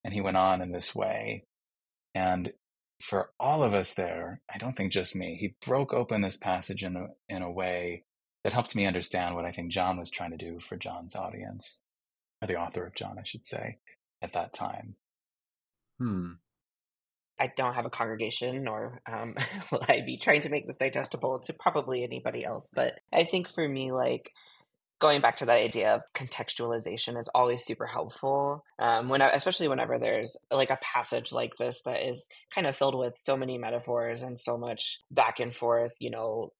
And 0.02 0.14
he 0.14 0.20
went 0.22 0.36
on 0.36 0.62
in 0.62 0.72
this 0.72 0.94
way. 0.94 1.44
And 2.14 2.52
for 3.00 3.30
all 3.40 3.64
of 3.64 3.74
us 3.74 3.94
there, 3.94 4.40
I 4.52 4.58
don't 4.58 4.76
think 4.76 4.92
just 4.92 5.16
me, 5.16 5.36
he 5.36 5.56
broke 5.66 5.92
open 5.92 6.20
this 6.20 6.36
passage 6.36 6.84
in 6.84 6.96
a, 6.96 7.08
in 7.28 7.42
a 7.42 7.50
way 7.50 8.04
that 8.44 8.52
helped 8.52 8.74
me 8.74 8.86
understand 8.86 9.34
what 9.34 9.44
I 9.44 9.50
think 9.50 9.72
John 9.72 9.98
was 9.98 10.10
trying 10.10 10.30
to 10.30 10.36
do 10.36 10.60
for 10.60 10.76
John's 10.76 11.16
audience, 11.16 11.80
or 12.40 12.48
the 12.48 12.56
author 12.56 12.86
of 12.86 12.94
John, 12.94 13.18
I 13.18 13.24
should 13.24 13.44
say, 13.44 13.78
at 14.20 14.32
that 14.32 14.52
time. 14.52 14.96
Hmm. 15.98 16.32
I 17.38 17.52
don't 17.56 17.74
have 17.74 17.86
a 17.86 17.90
congregation, 17.90 18.64
nor 18.64 19.00
um, 19.10 19.34
will 19.72 19.82
I 19.88 20.02
be 20.02 20.16
trying 20.16 20.42
to 20.42 20.48
make 20.48 20.66
this 20.66 20.76
digestible 20.76 21.40
to 21.40 21.52
probably 21.52 22.04
anybody 22.04 22.44
else. 22.44 22.70
But 22.72 22.94
I 23.12 23.24
think 23.24 23.48
for 23.54 23.68
me, 23.68 23.90
like 23.90 24.30
going 25.02 25.20
back 25.20 25.34
to 25.34 25.44
that 25.44 25.60
idea 25.60 25.96
of 25.96 26.04
contextualization 26.14 27.18
is 27.18 27.28
always 27.34 27.64
super 27.64 27.86
helpful. 27.86 28.64
Um, 28.78 29.08
when 29.08 29.20
especially 29.20 29.66
whenever 29.66 29.98
there's 29.98 30.36
like 30.52 30.70
a 30.70 30.78
passage 30.80 31.32
like 31.32 31.56
this 31.58 31.82
that 31.84 32.08
is 32.08 32.28
kind 32.54 32.68
of 32.68 32.76
filled 32.76 32.96
with 32.96 33.14
so 33.18 33.36
many 33.36 33.58
metaphors 33.58 34.22
and 34.22 34.38
so 34.38 34.56
much 34.56 35.00
back 35.10 35.40
and 35.40 35.52
forth. 35.52 35.96
You 35.98 36.10
know, 36.10 36.52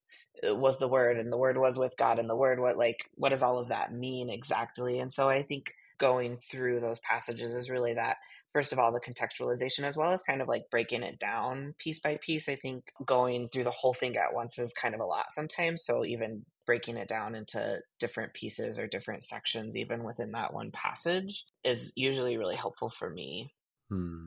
was 0.42 0.78
the 0.78 0.88
word 0.88 1.18
and 1.18 1.32
the 1.32 1.36
word 1.36 1.56
was 1.56 1.78
with 1.78 1.96
God 1.96 2.18
and 2.18 2.28
the 2.28 2.36
word 2.36 2.58
what 2.58 2.76
like 2.76 3.08
what 3.14 3.28
does 3.28 3.44
all 3.44 3.60
of 3.60 3.68
that 3.68 3.94
mean 3.94 4.28
exactly? 4.28 4.98
And 4.98 5.12
so 5.12 5.28
I 5.28 5.42
think 5.42 5.72
going 5.98 6.38
through 6.38 6.80
those 6.80 6.98
passages 6.98 7.52
is 7.52 7.70
really 7.70 7.94
that 7.94 8.16
first 8.52 8.72
of 8.72 8.78
all 8.80 8.90
the 8.90 9.00
contextualization 9.00 9.84
as 9.84 9.96
well 9.96 10.12
as 10.12 10.22
kind 10.24 10.42
of 10.42 10.48
like 10.48 10.68
breaking 10.68 11.04
it 11.04 11.20
down 11.20 11.74
piece 11.78 12.00
by 12.00 12.18
piece 12.20 12.48
i 12.48 12.56
think 12.56 12.90
going 13.06 13.48
through 13.48 13.62
the 13.62 13.70
whole 13.70 13.94
thing 13.94 14.16
at 14.16 14.34
once 14.34 14.58
is 14.58 14.72
kind 14.72 14.96
of 14.96 15.00
a 15.00 15.04
lot 15.04 15.26
sometimes 15.30 15.84
so 15.84 16.04
even 16.04 16.44
breaking 16.66 16.96
it 16.96 17.08
down 17.08 17.34
into 17.34 17.78
different 17.98 18.32
pieces 18.34 18.78
or 18.78 18.86
different 18.86 19.22
sections 19.22 19.76
even 19.76 20.04
within 20.04 20.32
that 20.32 20.52
one 20.52 20.70
passage 20.70 21.44
is 21.64 21.92
usually 21.96 22.36
really 22.36 22.56
helpful 22.56 22.90
for 22.90 23.10
me 23.10 23.52
hmm. 23.90 24.26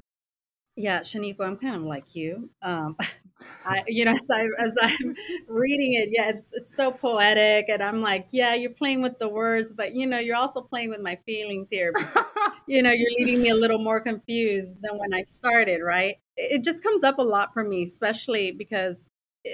Yeah, 0.78 1.00
Shaneequa, 1.00 1.46
I'm 1.46 1.56
kind 1.56 1.76
of 1.76 1.84
like 1.84 2.16
you. 2.16 2.50
Um, 2.62 2.98
I, 3.66 3.84
you 3.88 4.06
know, 4.06 4.12
as, 4.12 4.30
I, 4.30 4.48
as 4.60 4.76
I'm 4.82 5.16
reading 5.48 5.94
it, 5.94 6.10
yeah, 6.12 6.30
it's 6.30 6.54
it's 6.54 6.76
so 6.76 6.92
poetic, 6.92 7.70
and 7.70 7.82
I'm 7.82 8.02
like, 8.02 8.28
yeah, 8.32 8.56
you're 8.56 8.72
playing 8.72 9.02
with 9.02 9.18
the 9.18 9.28
words, 9.28 9.74
but 9.74 9.96
you 9.96 10.06
know, 10.06 10.20
you're 10.20 10.36
also 10.36 10.62
playing 10.62 10.90
with 10.90 11.00
my 11.00 11.18
feelings 11.26 11.70
here. 11.70 11.94
you 12.68 12.82
know, 12.82 12.92
you're 12.92 13.12
leaving 13.18 13.42
me 13.42 13.50
a 13.50 13.56
little 13.56 13.80
more 13.80 14.02
confused 14.02 14.82
than 14.82 14.98
when 14.98 15.14
I 15.14 15.22
started. 15.22 15.82
Right? 15.82 16.18
It 16.36 16.64
just 16.64 16.84
comes 16.84 17.04
up 17.04 17.20
a 17.20 17.24
lot 17.24 17.54
for 17.54 17.64
me, 17.64 17.84
especially 17.84 18.52
because 18.52 18.98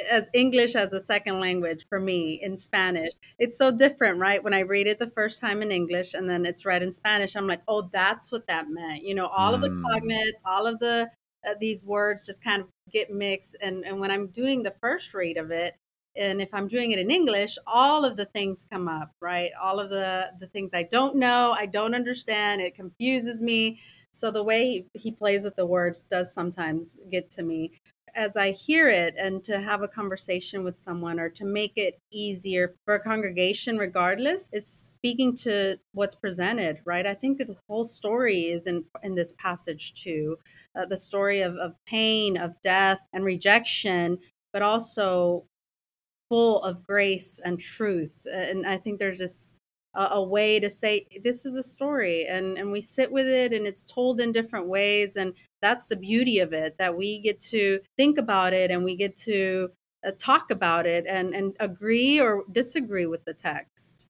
as 0.10 0.30
English 0.34 0.75
as 0.75 0.93
a 0.93 1.01
second 1.01 1.39
language 1.39 1.86
for 1.89 1.99
me 1.99 2.39
in 2.41 2.58
Spanish. 2.58 3.12
It's 3.39 3.58
so 3.58 3.71
different, 3.71 4.19
right? 4.19 4.43
When 4.43 4.54
I 4.54 4.62
read 4.62 4.88
it 4.88 4.99
the 4.99 5.12
first 5.12 5.39
time 5.41 5.62
in 5.62 5.71
English 5.71 6.13
and 6.13 6.30
then 6.30 6.45
it's 6.45 6.65
read 6.65 6.84
in 6.84 6.91
Spanish, 6.91 7.36
I'm 7.36 7.47
like, 7.47 7.62
oh, 7.67 7.89
that's 7.91 8.32
what 8.32 8.47
that 8.47 8.69
meant. 8.69 9.04
You 9.04 9.15
know, 9.15 9.27
all 9.27 9.51
mm. 9.51 9.56
of 9.56 9.62
the 9.62 9.69
mm. 9.69 9.84
cognates, 9.84 10.41
all 10.45 10.67
of 10.67 10.80
the 10.80 11.10
uh, 11.47 11.56
these 11.60 11.84
words 11.86 12.25
just 12.25 12.43
kind 12.43 12.62
of 12.62 12.67
get 12.91 13.12
mixed. 13.12 13.56
And 13.62 13.84
and 13.86 13.99
when 13.99 14.12
I'm 14.12 14.27
doing 14.27 14.63
the 14.63 14.75
first 14.82 15.13
read 15.13 15.38
of 15.38 15.51
it, 15.51 15.75
and 16.15 16.41
if 16.41 16.49
I'm 16.54 16.67
doing 16.67 16.91
it 16.91 16.99
in 16.99 17.10
English, 17.10 17.58
all 17.65 18.06
of 18.06 18.17
the 18.17 18.25
things 18.25 18.65
come 18.71 18.88
up, 18.88 19.12
right? 19.21 19.51
All 19.62 19.80
of 19.80 19.89
the 19.89 20.32
the 20.39 20.47
things 20.47 20.73
I 20.73 20.84
don't 20.84 21.15
know, 21.15 21.56
I 21.58 21.65
don't 21.65 21.95
understand, 21.95 22.62
it 22.62 22.75
confuses 22.75 23.41
me. 23.41 23.80
So 24.13 24.32
the 24.32 24.43
way 24.43 24.65
he, 24.65 24.86
he 24.93 25.12
plays 25.12 25.43
with 25.43 25.56
the 25.56 25.65
words 25.65 26.06
does 26.06 26.34
sometimes 26.34 26.97
get 27.10 27.30
to 27.32 27.43
me 27.43 27.71
as 28.15 28.36
I 28.36 28.52
hear 28.52 28.89
it 28.89 29.15
and 29.17 29.43
to 29.45 29.60
have 29.60 29.82
a 29.82 29.88
conversation 29.88 30.63
with 30.63 30.78
someone 30.78 31.19
or 31.19 31.30
to 31.30 31.45
make 31.45 31.78
it 31.78 32.00
easier 32.12 32.76
for 32.86 32.95
a 32.95 33.00
congregation, 33.00 33.78
regardless, 33.78 34.50
is 34.52 34.67
speaking 34.67 35.36
to 35.38 35.78
what's 35.93 36.15
presented, 36.15 36.80
right? 36.86 37.06
I 37.06 37.13
think 37.13 37.38
the 37.38 37.56
whole 37.69 37.86
story 37.86 38.50
is 38.50 38.67
in, 38.67 38.84
in 39.04 39.15
this 39.15 39.34
passage 39.38 39.93
too 39.93 40.38
uh, 40.76 40.86
the 40.86 40.97
story 40.97 41.41
of, 41.41 41.56
of 41.56 41.74
pain, 41.86 42.38
of 42.38 42.54
death, 42.62 43.00
and 43.13 43.26
rejection, 43.26 44.17
but 44.54 44.62
also 44.62 45.45
full 46.30 46.62
of 46.63 46.84
grace 46.84 47.39
and 47.43 47.60
truth. 47.60 48.26
And 48.32 48.65
I 48.65 48.78
think 48.78 49.00
there's 49.00 49.19
this 49.19 49.58
a, 49.93 50.04
a, 50.12 50.23
way 50.23 50.60
to 50.60 50.69
say 50.69 51.06
this 51.23 51.45
is 51.45 51.56
a 51.56 51.63
story 51.63 52.25
and 52.25 52.58
and 52.58 52.71
we 52.71 52.82
sit 52.82 53.12
with 53.12 53.27
it 53.27 53.54
and 53.54 53.67
it's 53.67 53.84
told 53.84 54.21
in 54.21 54.32
different 54.32 54.67
ways 54.67 55.15
and 55.15 55.34
that's 55.62 55.88
the 55.88 55.95
beauty 55.95 56.39
of 56.39 56.54
it 56.54 56.77
that 56.77 56.95
we 56.95 57.19
get 57.19 57.39
to 57.39 57.80
think 57.97 58.17
about 58.17 58.54
it 58.54 58.71
and 58.71 58.84
we 58.84 58.95
get 58.95 59.15
to 59.15 59.69
uh, 60.06 60.12
talk 60.17 60.51
about 60.51 60.86
it 60.86 61.06
and 61.08 61.36
and 61.36 61.56
agree 61.60 62.19
or 62.19 62.43
disagree 62.51 63.06
with 63.06 63.23
the 63.25 63.34
text. 63.34 64.08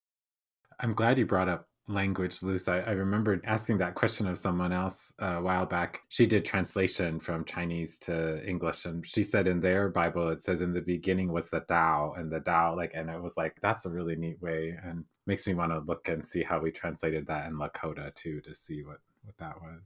I'm 0.79 0.93
glad 0.93 1.17
you 1.17 1.25
brought 1.25 1.49
up 1.49 1.67
language 1.87 2.41
Luz 2.41 2.67
I, 2.67 2.79
I 2.79 2.91
remember 2.91 3.41
asking 3.43 3.79
that 3.79 3.95
question 3.95 4.25
of 4.27 4.37
someone 4.37 4.71
else 4.71 5.11
uh, 5.21 5.37
a 5.37 5.41
while 5.41 5.65
back. 5.65 6.01
She 6.09 6.25
did 6.25 6.45
translation 6.45 7.19
from 7.19 7.43
chinese 7.43 7.99
to 7.99 8.47
english 8.47 8.85
and 8.85 9.05
she 9.05 9.23
said 9.23 9.47
in 9.47 9.59
their 9.59 9.89
bible 9.89 10.29
it 10.29 10.41
says 10.41 10.61
in 10.61 10.73
the 10.73 10.81
beginning 10.81 11.33
was 11.33 11.47
the 11.47 11.61
Tao 11.61 12.13
and 12.15 12.31
the 12.31 12.39
Tao 12.39 12.77
like 12.77 12.91
and 12.93 13.09
it 13.09 13.21
was 13.21 13.35
like 13.35 13.57
that's 13.61 13.85
a 13.85 13.89
really 13.89 14.15
neat 14.15 14.41
way 14.41 14.77
and 14.85 15.03
makes 15.25 15.47
me 15.47 15.53
want 15.53 15.71
to 15.71 15.79
look 15.79 16.07
and 16.07 16.25
see 16.25 16.43
how 16.43 16.59
we 16.59 16.71
translated 16.71 17.27
that 17.27 17.47
in 17.47 17.57
lakota 17.57 18.13
too 18.13 18.41
to 18.41 18.53
see 18.53 18.83
what 18.83 18.99
what 19.23 19.37
that 19.37 19.61
was 19.61 19.81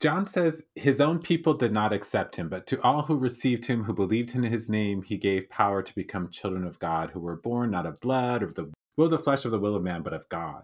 John 0.00 0.28
says 0.28 0.62
his 0.76 1.00
own 1.00 1.18
people 1.18 1.54
did 1.54 1.72
not 1.72 1.92
accept 1.92 2.36
him, 2.36 2.48
but 2.48 2.68
to 2.68 2.80
all 2.82 3.02
who 3.02 3.16
received 3.16 3.64
him, 3.64 3.82
who 3.82 3.92
believed 3.92 4.32
in 4.32 4.44
his 4.44 4.70
name, 4.70 5.02
he 5.02 5.16
gave 5.16 5.50
power 5.50 5.82
to 5.82 5.94
become 5.94 6.30
children 6.30 6.64
of 6.64 6.78
God, 6.78 7.10
who 7.10 7.18
were 7.18 7.34
born 7.34 7.72
not 7.72 7.84
of 7.84 8.00
blood, 8.00 8.44
or 8.44 8.52
the 8.52 8.70
will 8.96 9.06
of 9.06 9.10
the 9.10 9.18
flesh 9.18 9.44
or 9.44 9.50
the 9.50 9.58
will 9.58 9.74
of 9.74 9.82
man, 9.82 10.02
but 10.02 10.12
of 10.12 10.28
God. 10.28 10.62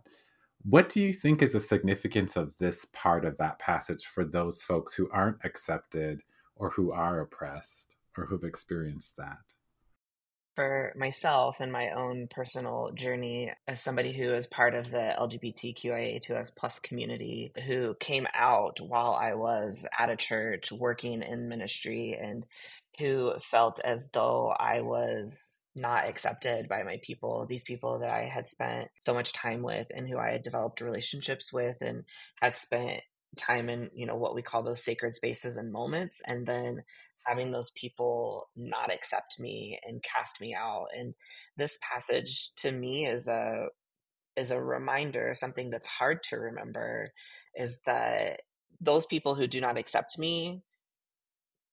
What 0.63 0.89
do 0.89 1.01
you 1.01 1.13
think 1.13 1.43
is 1.43 1.53
the 1.53 1.61
significance 1.61 2.37
of 2.37 2.59
this 2.59 2.87
part 2.93 3.25
of 3.25 3.37
that 3.39 3.59
passage 3.59 4.05
for 4.07 4.25
those 4.25 4.63
folks 4.63 4.95
who 4.95 5.11
aren't 5.11 5.45
accepted 5.45 6.23
or 6.55 6.71
who 6.71 6.93
are 6.93 7.21
oppressed 7.21 7.97
or 8.17 8.27
who've 8.27 8.45
experienced 8.45 9.17
that? 9.17 9.39
For 10.57 10.93
myself 10.97 11.57
and 11.59 11.73
my 11.73 11.91
own 11.91 12.29
personal 12.29 12.93
journey 12.95 13.53
as 13.67 13.81
somebody 13.81 14.13
who 14.13 14.33
is 14.33 14.47
part 14.47 14.75
of 14.75 14.91
the 14.91 15.13
LGBTQIA2S 15.19 16.55
plus 16.57 16.79
community 16.79 17.53
who 17.67 17.95
came 17.95 18.29
out 18.33 18.79
while 18.81 19.19
I 19.21 19.35
was 19.35 19.85
at 19.99 20.11
a 20.11 20.17
church 20.17 20.71
working 20.71 21.23
in 21.23 21.49
ministry 21.49 22.17
and 22.21 22.47
who 22.99 23.35
felt 23.51 23.81
as 23.81 24.09
though 24.13 24.55
I 24.57 24.83
was 24.83 25.59
not 25.75 26.09
accepted 26.09 26.69
by 26.69 26.85
my 26.85 27.01
people, 27.03 27.47
these 27.47 27.65
people 27.65 27.99
that 27.99 28.11
I 28.11 28.27
had 28.27 28.47
spent 28.47 28.89
so 29.01 29.13
much 29.13 29.33
time 29.33 29.63
with 29.63 29.91
and 29.93 30.09
who 30.09 30.19
I 30.19 30.31
had 30.31 30.45
developed 30.45 30.81
relationships 30.81 31.53
with 31.53 31.79
and 31.81 32.05
had 32.41 32.57
spent 32.57 33.01
time 33.37 33.69
in, 33.69 33.91
you 33.95 34.07
know, 34.07 34.17
what 34.17 34.35
we 34.35 34.43
call 34.43 34.63
those 34.63 34.85
sacred 34.85 35.17
spaces 35.17 35.57
and 35.57 35.73
moments. 35.73 36.23
And 36.25 36.47
then 36.47 36.85
having 37.27 37.51
those 37.51 37.71
people 37.75 38.49
not 38.57 38.93
accept 38.93 39.39
me 39.39 39.79
and 39.85 40.03
cast 40.03 40.41
me 40.41 40.55
out. 40.55 40.87
And 40.97 41.15
this 41.57 41.79
passage 41.83 42.55
to 42.57 42.73
me 42.73 43.07
is 43.07 43.29
a 43.29 43.69
is 44.37 44.51
a 44.51 44.63
reminder, 44.63 45.33
something 45.35 45.71
that's 45.71 45.87
hard 45.87 46.23
to 46.25 46.37
remember, 46.37 47.09
is 47.55 47.79
that 47.87 48.41
those 48.81 49.07
people 49.07 49.37
who 49.37 49.47
do 49.47 49.61
not 49.61 49.79
accept 49.79 50.19
me 50.19 50.63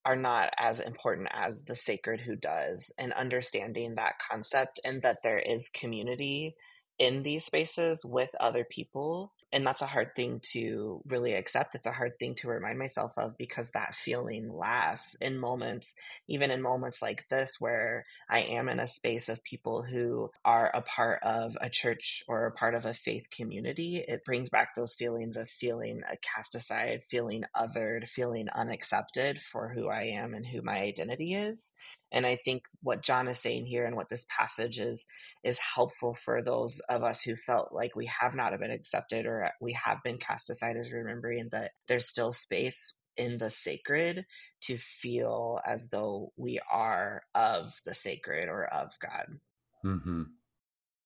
are 0.06 0.16
not 0.16 0.54
as 0.58 0.80
important 0.80 1.28
as 1.32 1.64
the 1.64 1.76
sacred 1.76 2.22
who 2.22 2.36
does 2.36 2.92
and 2.98 3.14
understanding 3.14 3.96
that 3.96 4.20
concept 4.20 4.80
and 4.84 5.02
that 5.02 5.20
there 5.24 5.40
is 5.40 5.70
community 5.70 6.56
in 6.98 7.24
these 7.24 7.46
spaces 7.46 8.04
with 8.06 8.30
other 8.40 8.64
people 8.64 9.32
and 9.52 9.66
that's 9.66 9.82
a 9.82 9.88
hard 9.88 10.16
thing 10.16 10.40
to 10.42 11.02
really 11.06 11.34
accept 11.34 11.76
it's 11.76 11.88
a 11.88 11.92
hard 11.92 12.18
thing 12.20 12.36
to 12.36 12.48
remind 12.48 12.78
myself 12.78 13.14
of 13.18 13.38
because 13.38 13.72
that 13.72 13.96
feeling 13.96 14.52
lasts 14.52 15.16
in 15.22 15.38
moments 15.38 15.94
even 16.28 16.52
in 16.52 16.62
moments 16.62 17.02
like 17.02 17.28
this 17.30 17.58
where 17.60 18.04
i 18.30 18.42
am 18.42 18.70
in 18.70 18.80
a 18.80 18.88
space 18.88 19.30
of 19.30 19.44
people 19.44 19.84
who 19.84 20.30
are 20.46 20.72
a 20.74 20.82
part 20.82 21.22
of 21.24 21.58
a 21.62 21.70
church 21.70 22.24
or 22.28 22.46
a 22.46 22.52
part 22.52 22.76
of 22.76 22.86
a 22.86 22.94
faith 22.94 23.28
community 23.30 24.04
it 24.08 24.24
brings 24.26 24.50
back 24.50 24.70
those 24.76 24.96
feelings 24.96 25.36
of 25.36 25.50
feeling 25.50 26.02
cast 26.22 26.56
aside 26.56 27.02
feeling 27.04 27.44
othered 27.56 28.08
feeling 28.08 28.48
unaccepted 28.54 29.40
for 29.40 29.70
who 29.70 29.88
i 29.88 30.04
am 30.04 30.34
and 30.34 30.46
who 30.46 30.62
my 30.62 30.80
identity 30.80 31.34
is 31.34 31.72
and 32.12 32.26
I 32.26 32.36
think 32.36 32.66
what 32.84 33.02
John 33.02 33.28
is 33.28 33.40
saying 33.40 33.66
here 33.66 33.86
and 33.86 33.96
what 33.96 34.10
this 34.10 34.26
passage 34.30 34.80
is 34.80 35.06
is 35.44 35.58
helpful 35.58 36.14
for 36.14 36.42
those 36.42 36.80
of 36.90 37.04
us 37.04 37.22
who 37.22 37.36
felt 37.36 37.72
like 37.72 37.96
we 37.96 38.08
have 38.08 38.36
not 38.36 38.58
been 38.60 38.72
accepted 38.72 39.26
or 39.26 39.50
we 39.62 39.74
have 39.74 40.04
been 40.04 40.18
cast 40.18 40.50
aside 40.50 40.78
as 40.78 40.92
remembering 40.92 41.50
that 41.52 41.72
there's 41.88 42.08
still 42.08 42.34
space 42.34 42.94
in 43.18 43.38
the 43.38 43.50
sacred 43.50 44.26
to 44.62 44.78
feel 44.78 45.60
as 45.66 45.90
though 45.90 46.32
we 46.38 46.60
are 46.72 47.22
of 47.36 47.74
the 47.86 47.94
sacred 47.94 48.50
or 48.50 48.66
of 48.66 48.92
God. 49.00 49.40
Mm-hmm. 49.86 50.24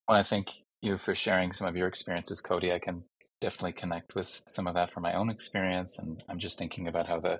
Well, 0.07 0.17
I 0.17 0.23
thank 0.23 0.53
you 0.81 0.97
for 0.97 1.15
sharing 1.15 1.51
some 1.51 1.67
of 1.67 1.75
your 1.75 1.87
experiences, 1.87 2.41
Cody. 2.41 2.71
I 2.71 2.79
can 2.79 3.03
definitely 3.41 3.73
connect 3.73 4.15
with 4.15 4.41
some 4.47 4.67
of 4.67 4.75
that 4.75 4.91
from 4.91 5.03
my 5.03 5.13
own 5.13 5.29
experience. 5.29 5.97
And 5.99 6.23
I'm 6.29 6.39
just 6.39 6.57
thinking 6.57 6.87
about 6.87 7.07
how 7.07 7.19
the 7.19 7.39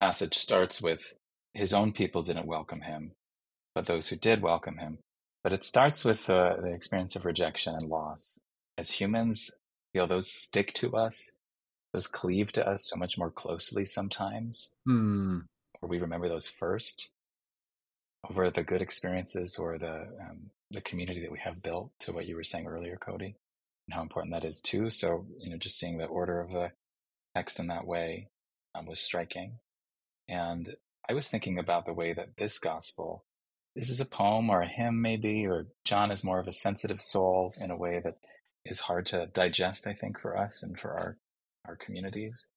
passage 0.00 0.34
starts 0.34 0.80
with 0.80 1.14
his 1.56 1.72
own 1.72 1.92
people 1.92 2.22
didn't 2.22 2.46
welcome 2.46 2.82
him, 2.82 3.12
but 3.74 3.86
those 3.86 4.08
who 4.08 4.16
did 4.16 4.42
welcome 4.42 4.76
him. 4.76 4.98
But 5.42 5.54
it 5.54 5.64
starts 5.64 6.04
with 6.04 6.28
uh, 6.28 6.56
the 6.60 6.72
experience 6.72 7.16
of 7.16 7.24
rejection 7.24 7.74
and 7.74 7.88
loss. 7.88 8.36
As 8.76 8.90
humans, 8.90 9.50
feel 9.92 10.06
those 10.06 10.30
stick 10.30 10.74
to 10.74 10.94
us, 10.94 11.32
those 11.94 12.08
cleave 12.08 12.52
to 12.52 12.68
us 12.68 12.86
so 12.90 12.96
much 12.96 13.16
more 13.16 13.30
closely 13.30 13.86
sometimes, 13.86 14.74
hmm. 14.84 15.38
or 15.80 15.88
we 15.88 15.98
remember 15.98 16.28
those 16.28 16.48
first 16.48 17.10
over 18.28 18.50
the 18.50 18.62
good 18.62 18.82
experiences 18.82 19.56
or 19.58 19.78
the 19.78 20.08
um, 20.20 20.50
the 20.72 20.80
community 20.82 21.22
that 21.22 21.32
we 21.32 21.38
have 21.38 21.62
built. 21.62 21.90
To 22.00 22.12
what 22.12 22.26
you 22.26 22.36
were 22.36 22.44
saying 22.44 22.66
earlier, 22.66 22.98
Cody, 23.00 23.36
and 23.88 23.94
how 23.94 24.02
important 24.02 24.34
that 24.34 24.44
is 24.44 24.60
too. 24.60 24.90
So 24.90 25.26
you 25.40 25.50
know, 25.50 25.56
just 25.56 25.78
seeing 25.78 25.96
the 25.96 26.04
order 26.04 26.38
of 26.38 26.50
the 26.50 26.72
text 27.34 27.58
in 27.58 27.68
that 27.68 27.86
way 27.86 28.28
um, 28.74 28.84
was 28.84 29.00
striking. 29.00 29.58
And 30.28 30.76
I 31.08 31.14
was 31.14 31.28
thinking 31.28 31.58
about 31.58 31.86
the 31.86 31.92
way 31.92 32.12
that 32.12 32.36
this 32.36 32.58
gospel, 32.58 33.24
this 33.74 33.90
is 33.90 34.00
a 34.00 34.06
poem 34.06 34.50
or 34.50 34.62
a 34.62 34.68
hymn, 34.68 35.00
maybe, 35.00 35.46
or 35.46 35.68
John 35.84 36.10
is 36.10 36.24
more 36.24 36.40
of 36.40 36.48
a 36.48 36.52
sensitive 36.52 37.00
soul 37.00 37.54
in 37.60 37.70
a 37.70 37.76
way 37.76 38.00
that 38.02 38.16
is 38.64 38.80
hard 38.80 39.06
to 39.06 39.26
digest, 39.26 39.86
I 39.86 39.94
think, 39.94 40.18
for 40.18 40.36
us 40.36 40.62
and 40.62 40.78
for 40.78 40.90
our, 40.90 41.18
our 41.66 41.76
communities. 41.76 42.48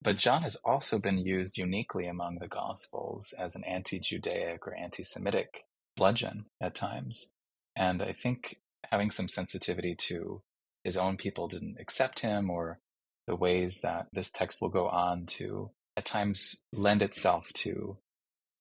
But 0.00 0.16
John 0.16 0.42
has 0.42 0.56
also 0.64 0.98
been 0.98 1.18
used 1.18 1.58
uniquely 1.58 2.06
among 2.06 2.38
the 2.38 2.46
Gospels 2.46 3.34
as 3.36 3.56
an 3.56 3.64
anti 3.64 3.98
Judaic 3.98 4.66
or 4.66 4.74
anti 4.74 5.02
Semitic 5.02 5.64
bludgeon 5.96 6.46
at 6.60 6.76
times. 6.76 7.32
And 7.74 8.00
I 8.00 8.12
think 8.12 8.60
having 8.90 9.10
some 9.10 9.28
sensitivity 9.28 9.96
to 9.96 10.42
his 10.84 10.96
own 10.96 11.16
people 11.16 11.48
didn't 11.48 11.78
accept 11.80 12.20
him 12.20 12.48
or 12.48 12.78
the 13.26 13.34
ways 13.34 13.80
that 13.80 14.06
this 14.12 14.30
text 14.30 14.62
will 14.62 14.68
go 14.68 14.88
on 14.88 15.26
to 15.26 15.72
at 15.98 16.06
times 16.06 16.54
lend 16.72 17.02
itself 17.02 17.52
to 17.54 17.98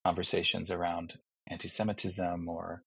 conversations 0.04 0.72
around 0.72 1.14
anti 1.48 1.68
Semitism 1.68 2.50
or 2.50 2.84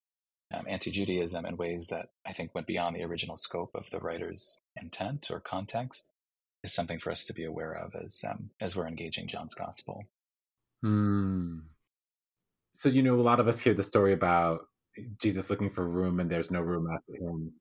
um, 0.53 0.65
anti 0.69 0.91
Judaism 0.91 1.47
in 1.47 1.57
ways 1.57 1.87
that 1.87 2.09
I 2.27 2.33
think 2.33 2.53
went 2.53 2.67
beyond 2.67 2.97
the 2.97 3.05
original 3.05 3.37
scope 3.37 3.71
of 3.77 3.89
the 3.91 4.01
writer's 4.01 4.59
intent 4.75 5.29
or 5.31 5.39
context 5.39 6.11
is 6.65 6.75
something 6.75 6.99
for 6.99 7.13
us 7.13 7.27
to 7.27 7.33
be 7.33 7.45
aware 7.45 7.73
of 7.73 7.95
as 7.95 8.25
um, 8.29 8.51
as 8.61 8.75
we're 8.75 8.89
engaging 8.89 9.29
John's 9.29 9.55
gospel. 9.55 10.03
Hmm. 10.83 11.59
So 12.75 12.89
you 12.89 13.05
know, 13.05 13.21
a 13.21 13.23
lot 13.23 13.39
of 13.39 13.47
us 13.47 13.61
hear 13.61 13.75
the 13.75 13.85
story 13.85 14.13
about 14.13 14.63
Jesus 15.23 15.49
looking 15.49 15.71
for 15.71 15.89
room 15.89 16.19
and 16.19 16.29
there's 16.29 16.51
no 16.51 16.61
room 16.61 16.89
after 16.93 17.25
him. 17.25 17.53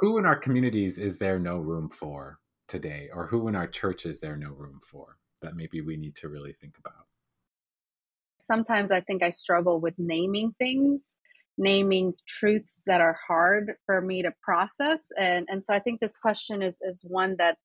Who 0.00 0.18
in 0.18 0.26
our 0.26 0.36
communities 0.36 0.98
is 0.98 1.16
there 1.16 1.38
no 1.38 1.56
room 1.56 1.88
for 1.88 2.38
today, 2.68 3.08
or 3.14 3.28
who 3.28 3.48
in 3.48 3.56
our 3.56 3.66
church 3.66 4.04
is 4.04 4.20
there 4.20 4.36
no 4.36 4.50
room 4.50 4.80
for? 4.86 5.16
That 5.44 5.56
maybe 5.56 5.80
we 5.80 5.96
need 5.96 6.16
to 6.16 6.28
really 6.28 6.52
think 6.52 6.74
about? 6.78 7.06
Sometimes 8.40 8.90
I 8.90 9.00
think 9.00 9.22
I 9.22 9.30
struggle 9.30 9.80
with 9.80 9.94
naming 9.98 10.54
things, 10.58 11.16
naming 11.56 12.14
truths 12.26 12.82
that 12.86 13.00
are 13.00 13.16
hard 13.26 13.74
for 13.86 14.00
me 14.00 14.22
to 14.22 14.32
process. 14.42 15.04
And 15.18 15.46
and 15.48 15.64
so 15.64 15.72
I 15.72 15.78
think 15.78 16.00
this 16.00 16.16
question 16.16 16.62
is 16.62 16.78
is 16.82 17.00
one 17.04 17.36
that 17.38 17.56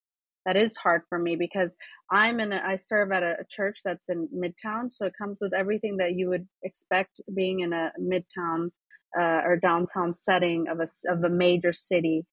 that 0.46 0.56
is 0.56 0.76
hard 0.76 1.02
for 1.08 1.18
me 1.18 1.36
because 1.36 1.76
I'm 2.10 2.40
in 2.40 2.52
a, 2.52 2.62
I 2.64 2.76
serve 2.76 3.12
at 3.12 3.22
a, 3.22 3.44
church 3.50 3.80
that's 3.84 4.08
in 4.08 4.26
Midtown, 4.34 4.90
so 4.90 5.04
it 5.04 5.12
comes 5.20 5.38
with 5.42 5.52
everything 5.52 5.98
that 5.98 6.14
you 6.14 6.30
would 6.30 6.48
expect 6.62 7.20
being 7.34 7.60
in 7.60 7.74
a 7.74 7.92
Midtown 8.00 8.70
uh, 9.18 9.42
or 9.44 9.56
downtown 9.56 10.14
setting 10.14 10.66
of 10.68 10.80
a 10.80 10.86
of 11.12 11.24
a 11.24 11.28
major 11.28 11.72
city 11.72 12.24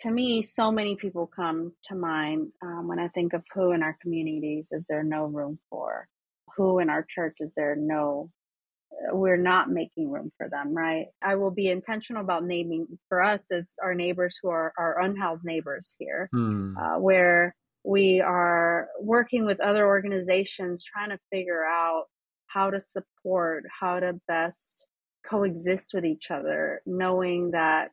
to 0.00 0.10
me, 0.10 0.42
so 0.42 0.70
many 0.70 0.96
people 0.96 1.30
come 1.34 1.72
to 1.84 1.94
mind 1.94 2.48
um, 2.62 2.88
when 2.88 2.98
I 2.98 3.08
think 3.08 3.32
of 3.32 3.42
who 3.52 3.72
in 3.72 3.82
our 3.82 3.96
communities 4.00 4.68
is 4.70 4.86
there 4.88 5.02
no 5.02 5.24
room 5.24 5.58
for, 5.70 6.06
who 6.56 6.78
in 6.78 6.88
our 6.88 7.02
church 7.02 7.36
is 7.40 7.54
there 7.56 7.74
no, 7.76 8.30
uh, 8.92 9.16
we're 9.16 9.36
not 9.36 9.70
making 9.70 10.10
room 10.10 10.30
for 10.36 10.48
them, 10.48 10.74
right? 10.74 11.06
I 11.22 11.34
will 11.34 11.50
be 11.50 11.68
intentional 11.68 12.22
about 12.22 12.44
naming 12.44 12.86
for 13.08 13.22
us 13.22 13.50
as 13.50 13.72
our 13.82 13.94
neighbors 13.94 14.38
who 14.40 14.50
are 14.50 14.72
our 14.78 15.00
unhoused 15.02 15.44
neighbors 15.44 15.96
here, 15.98 16.28
hmm. 16.32 16.76
uh, 16.76 16.98
where 16.98 17.54
we 17.84 18.20
are 18.20 18.88
working 19.00 19.46
with 19.46 19.60
other 19.60 19.86
organizations 19.86 20.84
trying 20.84 21.10
to 21.10 21.18
figure 21.32 21.64
out 21.64 22.04
how 22.46 22.70
to 22.70 22.80
support, 22.80 23.64
how 23.80 23.98
to 23.98 24.20
best 24.28 24.86
coexist 25.26 25.90
with 25.92 26.04
each 26.04 26.30
other, 26.30 26.82
knowing 26.86 27.50
that 27.50 27.90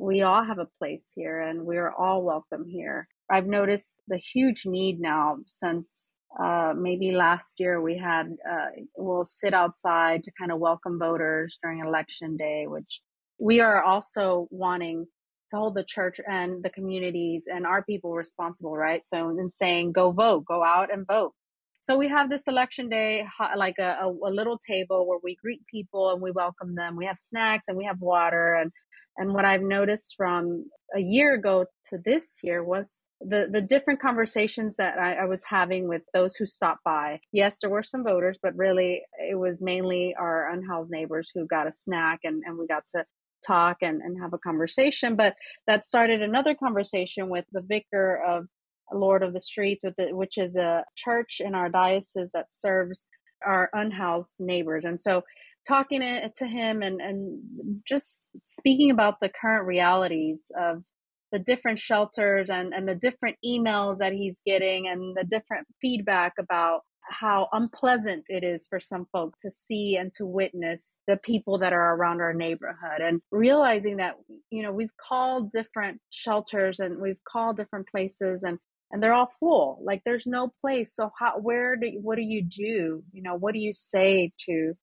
we 0.00 0.22
all 0.22 0.44
have 0.44 0.58
a 0.58 0.68
place 0.78 1.12
here 1.14 1.40
and 1.40 1.64
we're 1.64 1.90
all 1.90 2.22
welcome 2.22 2.64
here. 2.66 3.08
I've 3.30 3.46
noticed 3.46 3.98
the 4.08 4.16
huge 4.16 4.64
need 4.64 5.00
now 5.00 5.38
since 5.46 6.14
uh, 6.42 6.72
maybe 6.76 7.12
last 7.12 7.58
year 7.58 7.80
we 7.80 7.98
had, 7.98 8.28
uh, 8.50 8.66
we'll 8.96 9.24
sit 9.24 9.54
outside 9.54 10.24
to 10.24 10.30
kind 10.38 10.52
of 10.52 10.58
welcome 10.58 10.98
voters 10.98 11.58
during 11.62 11.80
election 11.80 12.36
day, 12.36 12.66
which 12.66 13.00
we 13.38 13.60
are 13.60 13.82
also 13.82 14.46
wanting 14.50 15.06
to 15.50 15.56
hold 15.56 15.74
the 15.74 15.84
church 15.84 16.20
and 16.30 16.62
the 16.62 16.70
communities 16.70 17.44
and 17.46 17.66
our 17.66 17.82
people 17.82 18.12
responsible, 18.12 18.76
right? 18.76 19.04
So 19.06 19.30
in 19.30 19.48
saying, 19.48 19.92
go 19.92 20.10
vote, 20.10 20.44
go 20.44 20.62
out 20.62 20.92
and 20.92 21.06
vote. 21.06 21.32
So 21.80 21.96
we 21.96 22.08
have 22.08 22.28
this 22.28 22.48
election 22.48 22.88
day, 22.88 23.26
like 23.56 23.78
a, 23.78 23.98
a 24.02 24.30
little 24.30 24.58
table 24.58 25.06
where 25.06 25.20
we 25.22 25.36
greet 25.36 25.64
people 25.66 26.10
and 26.10 26.20
we 26.20 26.32
welcome 26.32 26.74
them. 26.74 26.96
We 26.96 27.06
have 27.06 27.18
snacks 27.18 27.66
and 27.68 27.78
we 27.78 27.84
have 27.84 28.00
water 28.00 28.54
and 28.54 28.70
and 29.18 29.34
what 29.34 29.44
I've 29.44 29.62
noticed 29.62 30.14
from 30.16 30.64
a 30.94 31.00
year 31.00 31.34
ago 31.34 31.66
to 31.90 31.98
this 31.98 32.38
year 32.42 32.64
was 32.64 33.04
the, 33.20 33.48
the 33.50 33.60
different 33.60 34.00
conversations 34.00 34.76
that 34.76 34.98
I, 34.98 35.14
I, 35.14 35.24
was 35.24 35.44
having 35.44 35.88
with 35.88 36.02
those 36.14 36.36
who 36.36 36.46
stopped 36.46 36.84
by. 36.84 37.20
Yes, 37.32 37.58
there 37.60 37.68
were 37.68 37.82
some 37.82 38.04
voters, 38.04 38.38
but 38.40 38.56
really 38.56 39.02
it 39.18 39.38
was 39.38 39.60
mainly 39.60 40.14
our 40.18 40.50
unhoused 40.50 40.90
neighbors 40.90 41.30
who 41.34 41.46
got 41.46 41.66
a 41.66 41.72
snack 41.72 42.20
and, 42.22 42.42
and 42.46 42.56
we 42.56 42.66
got 42.66 42.84
to 42.94 43.04
talk 43.44 43.78
and, 43.82 44.00
and 44.00 44.22
have 44.22 44.32
a 44.32 44.38
conversation. 44.38 45.16
But 45.16 45.34
that 45.66 45.84
started 45.84 46.22
another 46.22 46.54
conversation 46.54 47.28
with 47.28 47.44
the 47.52 47.60
vicar 47.60 48.22
of 48.24 48.46
Lord 48.92 49.22
of 49.22 49.34
the 49.34 49.40
Streets, 49.40 49.84
which 49.98 50.38
is 50.38 50.56
a 50.56 50.84
church 50.96 51.40
in 51.44 51.54
our 51.54 51.68
diocese 51.68 52.30
that 52.32 52.46
serves 52.50 53.06
our 53.44 53.68
unhoused 53.72 54.36
neighbors. 54.38 54.84
And 54.84 55.00
so 55.00 55.24
talking 55.68 56.00
to 56.00 56.46
him 56.46 56.82
and, 56.82 57.00
and 57.00 57.80
just 57.86 58.30
speaking 58.44 58.90
about 58.90 59.20
the 59.20 59.28
current 59.28 59.66
realities 59.66 60.50
of 60.58 60.84
the 61.30 61.38
different 61.38 61.78
shelters 61.78 62.48
and, 62.48 62.72
and 62.72 62.88
the 62.88 62.94
different 62.94 63.36
emails 63.44 63.98
that 63.98 64.12
he's 64.12 64.40
getting 64.46 64.88
and 64.88 65.14
the 65.14 65.24
different 65.24 65.66
feedback 65.80 66.32
about 66.38 66.80
how 67.10 67.48
unpleasant 67.52 68.24
it 68.28 68.44
is 68.44 68.66
for 68.68 68.80
some 68.80 69.06
folk 69.12 69.34
to 69.40 69.50
see 69.50 69.96
and 69.96 70.12
to 70.14 70.26
witness 70.26 70.98
the 71.06 71.16
people 71.16 71.58
that 71.58 71.72
are 71.72 71.94
around 71.94 72.20
our 72.20 72.34
neighborhood. 72.34 73.00
And 73.00 73.20
realizing 73.30 73.98
that 73.98 74.16
you 74.50 74.62
know 74.62 74.72
we've 74.72 74.96
called 75.08 75.50
different 75.50 76.00
shelters 76.10 76.80
and 76.80 77.00
we've 77.00 77.22
called 77.26 77.56
different 77.56 77.88
places 77.88 78.42
and 78.42 78.58
and 78.90 79.02
they're 79.02 79.14
all 79.14 79.32
full. 79.38 79.82
Like 79.84 80.02
there's 80.04 80.26
no 80.26 80.50
place. 80.60 80.94
So 80.94 81.10
how 81.18 81.38
where 81.38 81.76
do 81.76 81.90
what 82.02 82.16
do 82.16 82.22
you 82.22 82.42
do? 82.42 83.02
You 83.12 83.22
know 83.22 83.34
what 83.34 83.54
do 83.54 83.60
you 83.60 83.72
say 83.72 84.32
to 84.46 84.74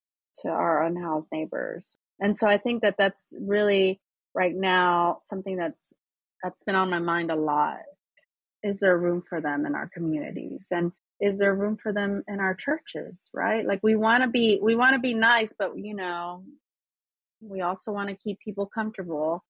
to 0.41 0.49
our 0.49 0.83
unhoused 0.83 1.29
neighbors. 1.31 1.97
And 2.19 2.35
so 2.37 2.47
I 2.47 2.57
think 2.57 2.81
that 2.83 2.95
that's 2.97 3.33
really 3.39 3.99
right 4.33 4.55
now 4.55 5.17
something 5.21 5.57
that's 5.57 5.93
that's 6.43 6.63
been 6.63 6.75
on 6.75 6.89
my 6.89 6.99
mind 6.99 7.31
a 7.31 7.35
lot. 7.35 7.79
Is 8.63 8.79
there 8.79 8.97
room 8.97 9.23
for 9.27 9.41
them 9.41 9.65
in 9.65 9.75
our 9.75 9.89
communities? 9.93 10.67
And 10.71 10.91
is 11.21 11.39
there 11.39 11.55
room 11.55 11.77
for 11.77 11.93
them 11.93 12.23
in 12.27 12.39
our 12.39 12.55
churches, 12.55 13.29
right? 13.33 13.65
Like 13.65 13.79
we 13.83 13.95
want 13.95 14.23
to 14.23 14.29
be 14.29 14.59
we 14.61 14.75
want 14.75 14.93
to 14.95 14.99
be 14.99 15.13
nice, 15.13 15.53
but 15.57 15.77
you 15.77 15.95
know, 15.95 16.43
we 17.41 17.61
also 17.61 17.91
want 17.91 18.09
to 18.09 18.15
keep 18.15 18.39
people 18.39 18.65
comfortable. 18.65 19.43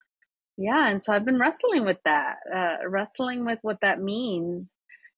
yeah, 0.58 0.90
and 0.90 1.04
so 1.04 1.14
I've 1.14 1.26
been 1.26 1.40
wrestling 1.40 1.86
with 1.86 1.98
that, 2.06 2.38
uh, 2.54 2.88
wrestling 2.88 3.46
with 3.46 3.60
what 3.62 3.82
that 3.82 4.02
means. 4.02 4.74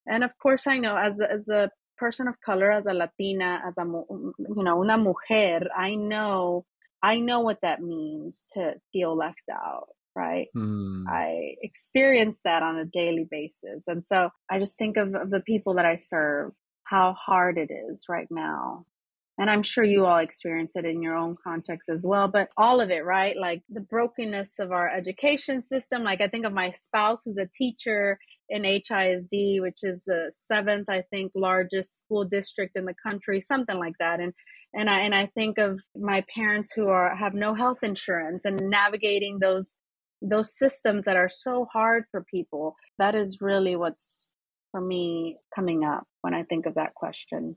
And 0.07 0.23
of 0.23 0.31
course, 0.39 0.67
I 0.67 0.77
know 0.79 0.97
as 0.97 1.19
as 1.21 1.49
a 1.49 1.69
person 1.97 2.27
of 2.27 2.39
color, 2.41 2.71
as 2.71 2.85
a 2.85 2.93
Latina, 2.93 3.61
as 3.67 3.77
a 3.77 3.83
you 3.83 4.63
know 4.63 4.81
una 4.81 4.97
mujer, 4.97 5.67
I 5.75 5.95
know 5.95 6.65
I 7.01 7.19
know 7.19 7.41
what 7.41 7.61
that 7.61 7.81
means 7.81 8.47
to 8.53 8.75
feel 8.91 9.15
left 9.15 9.49
out. 9.51 9.89
Right. 10.15 10.47
Hmm. 10.53 11.03
I 11.07 11.55
experience 11.61 12.39
that 12.43 12.63
on 12.63 12.77
a 12.77 12.85
daily 12.85 13.27
basis. 13.29 13.83
And 13.87 14.03
so 14.03 14.31
I 14.49 14.57
just 14.57 14.75
think 14.75 14.97
of, 14.97 15.13
of 15.13 15.29
the 15.29 15.41
people 15.41 15.75
that 15.75 15.85
I 15.85 15.93
serve, 15.93 16.53
how 16.85 17.13
hard 17.13 17.59
it 17.59 17.69
is 17.71 18.05
right 18.09 18.27
now 18.31 18.87
and 19.39 19.49
I'm 19.49 19.63
sure 19.63 19.83
you 19.83 20.05
all 20.05 20.17
experience 20.17 20.75
it 20.75 20.85
in 20.85 21.01
your 21.01 21.15
own 21.15 21.35
context 21.43 21.89
as 21.89 22.03
well, 22.05 22.27
but 22.27 22.49
all 22.57 22.81
of 22.81 22.89
it, 22.89 23.05
right? 23.05 23.37
Like 23.37 23.61
the 23.69 23.81
brokenness 23.81 24.57
of 24.59 24.71
our 24.71 24.89
education 24.89 25.61
system. 25.61 26.03
Like 26.03 26.21
I 26.21 26.27
think 26.27 26.45
of 26.45 26.53
my 26.53 26.71
spouse 26.71 27.21
who's 27.23 27.37
a 27.37 27.49
teacher 27.53 28.17
in 28.49 28.63
HISD, 28.63 29.61
which 29.61 29.79
is 29.83 30.03
the 30.05 30.31
seventh, 30.35 30.89
I 30.89 31.03
think, 31.11 31.31
largest 31.35 31.99
school 31.99 32.25
district 32.25 32.77
in 32.77 32.85
the 32.85 32.95
country, 33.01 33.41
something 33.41 33.77
like 33.77 33.95
that. 33.99 34.19
And 34.19 34.33
and 34.73 34.89
I 34.89 34.99
and 34.99 35.15
I 35.15 35.27
think 35.27 35.57
of 35.57 35.79
my 35.95 36.23
parents 36.33 36.73
who 36.73 36.87
are 36.87 37.15
have 37.15 37.33
no 37.33 37.53
health 37.53 37.83
insurance 37.83 38.45
and 38.45 38.69
navigating 38.69 39.39
those 39.39 39.77
those 40.21 40.57
systems 40.57 41.05
that 41.05 41.17
are 41.17 41.29
so 41.29 41.67
hard 41.71 42.05
for 42.11 42.23
people. 42.23 42.75
That 42.99 43.15
is 43.15 43.37
really 43.41 43.75
what's 43.75 44.31
for 44.71 44.81
me 44.81 45.37
coming 45.55 45.83
up 45.83 46.05
when 46.21 46.33
I 46.33 46.43
think 46.43 46.65
of 46.65 46.75
that 46.75 46.93
question. 46.95 47.55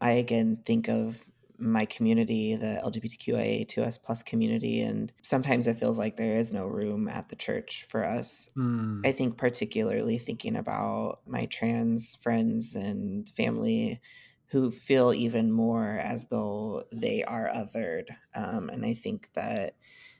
I 0.00 0.12
again 0.12 0.58
think 0.64 0.88
of 0.88 1.24
my 1.62 1.84
community, 1.86 2.56
the 2.56 2.80
LGBTQIA2S 2.84 4.02
plus 4.02 4.22
community, 4.22 4.82
and 4.82 5.12
sometimes 5.22 5.66
it 5.66 5.78
feels 5.78 5.98
like 5.98 6.16
there 6.16 6.36
is 6.36 6.52
no 6.52 6.66
room 6.66 7.08
at 7.08 7.28
the 7.28 7.36
church 7.36 7.86
for 7.88 8.04
us. 8.04 8.50
Mm. 8.56 9.06
I 9.06 9.12
think 9.12 9.36
particularly 9.36 10.18
thinking 10.18 10.56
about 10.56 11.20
my 11.26 11.46
trans 11.46 12.16
friends 12.16 12.74
and 12.74 13.28
family 13.30 14.00
who 14.46 14.70
feel 14.70 15.14
even 15.14 15.50
more 15.50 15.98
as 16.02 16.26
though 16.26 16.84
they 16.92 17.24
are 17.24 17.48
othered. 17.48 18.08
Um, 18.34 18.68
and 18.68 18.84
I 18.84 18.92
think 18.92 19.30
that 19.32 19.76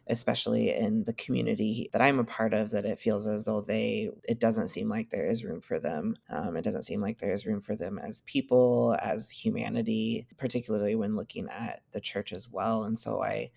especially 0.09 0.75
in 0.75 1.05
the 1.05 1.13
community 1.13 1.89
that 1.93 2.03
I'm 2.03 2.19
a 2.19 2.25
part 2.25 2.55
of, 2.55 2.71
that 2.71 2.85
it 2.85 2.99
feels 2.99 3.27
as 3.27 3.45
though 3.45 3.61
they, 3.61 4.11
it 4.25 4.41
doesn't 4.41 4.69
seem 4.69 4.89
like 4.89 5.11
there 5.11 5.27
is 5.27 5.45
room 5.45 5.61
for 5.61 5.79
them. 5.79 6.17
Um, 6.29 6.57
it 6.57 6.63
doesn't 6.63 6.83
seem 6.83 7.01
like 7.01 7.19
there 7.19 7.33
is 7.33 7.47
room 7.47 7.61
for 7.61 7.77
them 7.77 7.99
as 7.99 8.23
people, 8.23 8.97
as 9.01 9.31
humanity, 9.31 10.27
particularly 10.37 10.95
when 10.97 11.17
looking 11.17 11.49
at 11.49 11.83
the 11.93 12.01
church 12.01 12.33
as 12.33 12.49
well. 12.51 12.85
And 12.85 12.99
so 12.99 13.23
I, 13.23 13.51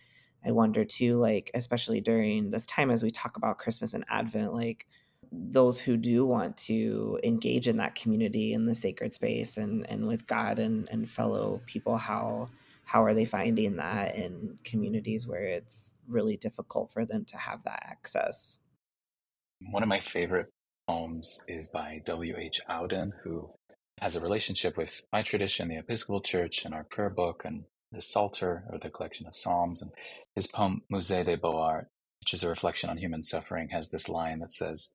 I 0.45 0.51
wonder 0.51 0.85
too, 0.85 1.17
like, 1.17 1.49
especially 1.55 1.99
during 2.01 2.51
this 2.51 2.67
time 2.67 2.91
as 2.91 3.01
we 3.01 3.09
talk 3.09 3.37
about 3.37 3.57
Christmas 3.57 3.93
and 3.93 4.05
Advent, 4.09 4.53
like, 4.53 4.87
those 5.31 5.79
who 5.79 5.97
do 5.97 6.25
want 6.25 6.55
to 6.55 7.19
engage 7.23 7.67
in 7.67 7.77
that 7.77 7.95
community 7.95 8.53
in 8.53 8.67
the 8.67 8.75
sacred 8.75 9.13
space 9.13 9.57
and, 9.57 9.89
and 9.89 10.07
with 10.07 10.27
God 10.27 10.59
and, 10.59 10.87
and 10.91 11.09
fellow 11.09 11.61
people, 11.65 11.97
how 11.97 12.47
how 12.86 13.03
are 13.03 13.13
they 13.13 13.25
finding 13.25 13.77
that 13.77 14.15
in 14.15 14.59
communities 14.63 15.27
where 15.27 15.45
it's 15.45 15.95
really 16.07 16.38
difficult 16.38 16.91
for 16.91 17.05
them 17.05 17.25
to 17.25 17.38
have 17.38 17.63
that 17.63 17.83
access? 17.83 18.59
One 19.71 19.83
of 19.83 19.89
my 19.89 19.99
favorite 19.99 20.51
poems 20.88 21.43
is 21.47 21.67
by 21.67 22.01
W.H. 22.05 22.61
Auden, 22.69 23.11
who 23.23 23.49
has 23.99 24.15
a 24.15 24.21
relationship 24.21 24.77
with 24.77 25.03
my 25.11 25.23
tradition, 25.23 25.67
the 25.67 25.77
Episcopal 25.77 26.21
Church, 26.21 26.63
and 26.63 26.73
our 26.73 26.83
prayer 26.83 27.09
book, 27.09 27.41
and 27.43 27.63
the 27.91 28.01
Psalter, 28.01 28.65
or 28.69 28.77
the 28.77 28.89
collection 28.89 29.25
of 29.25 29.36
Psalms. 29.36 29.81
And 29.81 29.91
his 30.36 30.47
poem, 30.47 30.83
Musée 30.91 31.25
des 31.25 31.38
Beaux-Arts, 31.38 31.89
which 32.19 32.33
is 32.33 32.43
a 32.43 32.49
reflection 32.49 32.89
on 32.89 32.97
human 32.97 33.23
suffering, 33.23 33.69
has 33.69 33.89
this 33.89 34.09
line 34.09 34.39
that 34.39 34.51
says, 34.51 34.91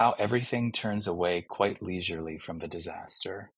How 0.00 0.12
everything 0.12 0.72
turns 0.72 1.06
away 1.06 1.44
quite 1.46 1.82
leisurely 1.82 2.38
from 2.38 2.60
the 2.60 2.68
disaster, 2.68 3.52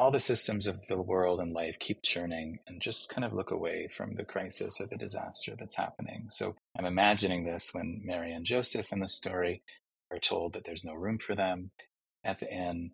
all 0.00 0.10
the 0.10 0.18
systems 0.18 0.66
of 0.66 0.86
the 0.86 0.96
world 0.96 1.40
and 1.40 1.52
life 1.52 1.78
keep 1.78 2.02
churning 2.02 2.58
and 2.66 2.80
just 2.80 3.10
kind 3.10 3.22
of 3.22 3.34
look 3.34 3.50
away 3.50 3.86
from 3.86 4.14
the 4.14 4.24
crisis 4.24 4.80
or 4.80 4.86
the 4.86 4.96
disaster 4.96 5.54
that's 5.58 5.74
happening. 5.74 6.24
So 6.30 6.56
I'm 6.78 6.86
imagining 6.86 7.44
this 7.44 7.74
when 7.74 8.00
Mary 8.02 8.32
and 8.32 8.46
Joseph 8.46 8.94
in 8.94 9.00
the 9.00 9.08
story 9.08 9.62
are 10.10 10.18
told 10.18 10.54
that 10.54 10.64
there's 10.64 10.86
no 10.86 10.94
room 10.94 11.18
for 11.18 11.34
them 11.34 11.70
at 12.24 12.38
the 12.38 12.50
inn. 12.50 12.92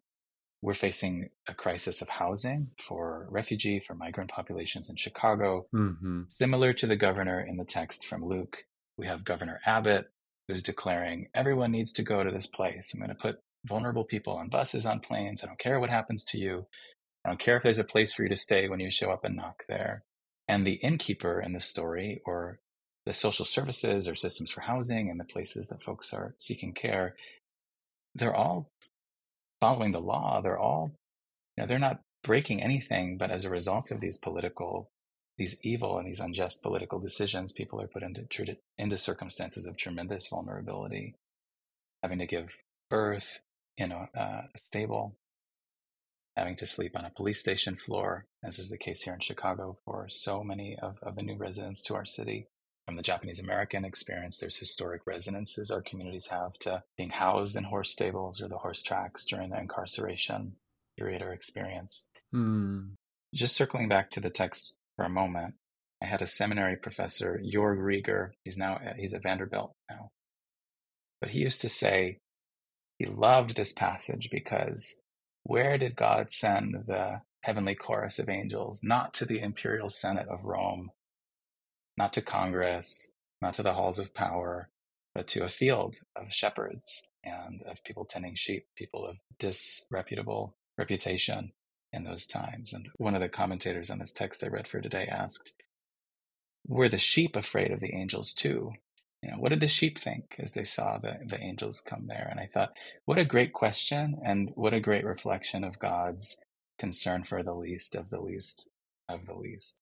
We're 0.63 0.75
facing 0.75 1.31
a 1.49 1.55
crisis 1.55 2.03
of 2.03 2.09
housing 2.09 2.73
for 2.77 3.29
refugee, 3.31 3.79
for 3.79 3.95
migrant 3.95 4.33
populations 4.33 4.91
in 4.91 4.97
Chicago. 4.97 5.69
Mm-hmm. 5.73 6.23
Similar 6.27 6.73
to 6.73 6.89
the 6.89 6.97
governor 6.97 7.41
in 7.41 7.57
the 7.57 7.65
text 7.65 8.05
from 8.05 8.25
Luke, 8.25 8.65
we 8.99 9.07
have 9.07 9.25
Governor 9.25 9.61
Abbott 9.65 10.11
who's 10.49 10.65
declaring 10.65 11.29
everyone 11.35 11.71
needs 11.71 11.93
to 11.93 12.03
go 12.03 12.25
to 12.25 12.33
this 12.33 12.49
place. 12.49 12.93
I'm 12.93 12.99
going 12.99 13.11
to 13.11 13.15
put 13.15 13.39
vulnerable 13.65 14.05
people 14.05 14.35
on 14.35 14.49
buses, 14.49 14.87
on 14.87 15.01
planes. 15.01 15.43
I 15.43 15.47
don't 15.47 15.59
care 15.59 15.79
what 15.79 15.91
happens 15.91 16.25
to 16.27 16.39
you. 16.39 16.67
I 17.27 17.31
don't 17.31 17.41
care 17.41 17.57
if 17.57 17.65
there's 17.65 17.81
a 17.81 17.85
place 17.85 18.15
for 18.15 18.23
you 18.23 18.29
to 18.29 18.37
stay 18.37 18.69
when 18.69 18.79
you 18.79 18.89
show 18.89 19.11
up 19.11 19.25
and 19.25 19.35
knock 19.35 19.65
there. 19.69 20.05
And 20.47 20.65
the 20.65 20.75
innkeeper 20.75 21.41
in 21.41 21.55
the 21.55 21.61
story, 21.61 22.23
or 22.25 22.61
the 23.05 23.13
social 23.13 23.45
services 23.45 24.07
or 24.07 24.15
systems 24.15 24.53
for 24.53 24.61
housing 24.61 25.11
and 25.11 25.19
the 25.19 25.25
places 25.25 25.67
that 25.69 25.83
folks 25.83 26.15
are 26.15 26.37
seeking 26.39 26.73
care, 26.73 27.17
they're 28.15 28.35
all 28.35 28.71
following 29.61 29.91
the 29.91 30.01
law. 30.01 30.41
They're 30.41 30.59
all, 30.59 30.93
you 31.57 31.63
know, 31.65 31.67
they're 31.67 31.81
not 31.81 32.03
breaking 32.23 32.63
anything, 32.63 33.19
but 33.19 33.33
as 33.33 33.45
a 33.45 33.51
result 33.51 33.91
of 33.91 33.99
these 33.99 34.19
political, 34.19 34.93
these 35.37 35.59
evil 35.65 35.99
and 35.99 36.07
these 36.07 36.21
unjust 36.21 36.63
political 36.63 37.01
decisions, 37.01 37.53
people 37.53 37.81
are 37.81 37.89
put 37.89 38.05
into 38.05 38.57
into 38.79 38.97
circumstances 38.97 39.67
of 39.67 39.77
tremendous 39.77 40.29
vulnerability, 40.29 41.17
having 42.05 42.21
to 42.21 42.27
give 42.27 42.57
birth 42.89 43.41
in 43.77 43.91
a, 43.91 44.09
uh, 44.17 44.43
a 44.55 44.59
stable 44.59 45.17
having 46.37 46.57
to 46.57 46.67
sleep 46.67 46.93
on 46.97 47.05
a 47.05 47.11
police 47.11 47.41
station 47.41 47.77
floor, 47.77 48.27
as 48.45 48.59
is 48.59 48.69
the 48.69 48.77
case 48.77 49.03
here 49.03 49.15
in 49.15 49.21
Chicago 49.21 49.79
for 49.85 50.09
so 50.09 50.45
many 50.45 50.77
of, 50.81 50.99
of 51.03 51.17
the 51.17 51.23
new 51.23 51.37
residents 51.37 51.83
to 51.83 51.95
our 51.95 52.05
city. 52.05 52.49
From 52.85 52.97
the 52.97 53.03
Japanese 53.03 53.41
American 53.41 53.85
experience, 53.85 54.39
there's 54.39 54.59
historic 54.59 55.03
resonances 55.07 55.73
our 55.73 55.83
communities 55.83 56.29
have 56.29 56.53
to 56.61 56.85
being 56.97 57.11
housed 57.11 57.57
in 57.57 57.65
horse 57.65 57.91
stables 57.91 58.41
or 58.41 58.49
the 58.49 58.59
horse 58.59 58.83
tracks 58.83 59.27
during 59.27 59.51
the 59.51 59.59
incarceration 59.59 60.53
period 60.97 61.21
or 61.21 61.33
experience. 61.33 62.05
Hmm. 62.33 62.91
Just 63.35 63.57
circling 63.57 63.89
back 63.89 64.11
to 64.11 64.21
the 64.21 64.31
text 64.31 64.77
for 64.95 65.05
a 65.05 65.11
moment, 65.11 65.55
I 66.03 66.07
had 66.07 66.23
a 66.23 66.27
seminary 66.27 66.77
professor, 66.77 67.41
Jorg 67.43 67.79
Rieger. 67.79 68.31
He's 68.45 68.57
now 68.57 68.79
he's 68.97 69.15
at 69.15 69.23
Vanderbilt 69.23 69.73
now, 69.91 70.11
but 71.21 71.31
he 71.31 71.41
used 71.41 71.63
to 71.63 71.69
say 71.69 72.19
he 72.99 73.07
loved 73.07 73.57
this 73.57 73.73
passage 73.73 74.29
because 74.31 74.95
where 75.47 75.79
did 75.79 75.97
God 75.97 76.33
send 76.33 76.85
the 76.89 77.23
heavenly 77.43 77.77
chorus 77.77 78.19
of 78.19 78.29
angels? 78.29 78.83
Not 78.83 79.15
to 79.15 79.25
the 79.25 79.41
imperial 79.41 79.89
senate 79.89 80.29
of 80.29 80.45
Rome, 80.45 80.91
not 81.97 82.13
to 82.15 82.23
Congress, 82.23 83.13
not 83.41 83.55
to 83.55 83.63
the 83.63 83.75
halls 83.75 83.99
of 83.99 84.15
power, 84.15 84.71
but 85.15 85.29
to 85.29 85.45
a 85.45 85.49
field 85.49 85.97
of 86.17 86.33
shepherds 86.33 87.09
and 87.25 87.63
of 87.63 87.85
people 87.85 88.05
tending 88.05 88.35
sheep, 88.35 88.67
people 88.77 89.07
of 89.07 89.17
disreputable 89.39 90.57
reputation 90.79 91.53
in 91.93 92.05
those 92.05 92.27
times. 92.27 92.73
And 92.73 92.89
one 92.97 93.15
of 93.15 93.21
the 93.23 93.29
commentators 93.29 93.91
on 93.91 94.01
this 94.01 94.13
text 94.13 94.45
I 94.45 94.49
read 94.49 94.67
for 94.69 94.81
today 94.81 95.07
asked, 95.07 95.55
Were 96.67 96.89
the 96.89 96.99
sheep 96.99 97.37
afraid 97.37 97.71
of 97.73 97.81
the 97.81 97.95
angels 97.95 98.35
too? 98.35 98.73
You 99.23 99.31
know, 99.31 99.39
what 99.39 99.49
did 99.49 99.61
the 99.61 99.69
sheep 99.69 99.99
think 99.99 100.37
as 100.39 100.53
they 100.53 100.65
saw 100.65 100.99
the, 100.99 101.19
the 101.27 101.41
angels 101.41 101.81
come 101.81 102.07
there? 102.07 102.29
And 102.31 102.39
I 102.39 102.47
thought, 102.47 102.73
what 103.07 103.19
a 103.19 103.25
great 103.25 103.53
question 103.53 104.19
and 104.25 104.51
what 104.55 104.75
a 104.75 104.81
great 104.81 105.05
reflection 105.05 105.65
of 105.65 105.79
God's 105.79 106.37
concern 106.79 107.25
for 107.25 107.43
the 107.43 107.55
least 107.55 107.95
of 107.95 108.11
the 108.11 108.21
least 108.21 108.69
of 109.09 109.27
the 109.27 109.35
least. 109.35 109.81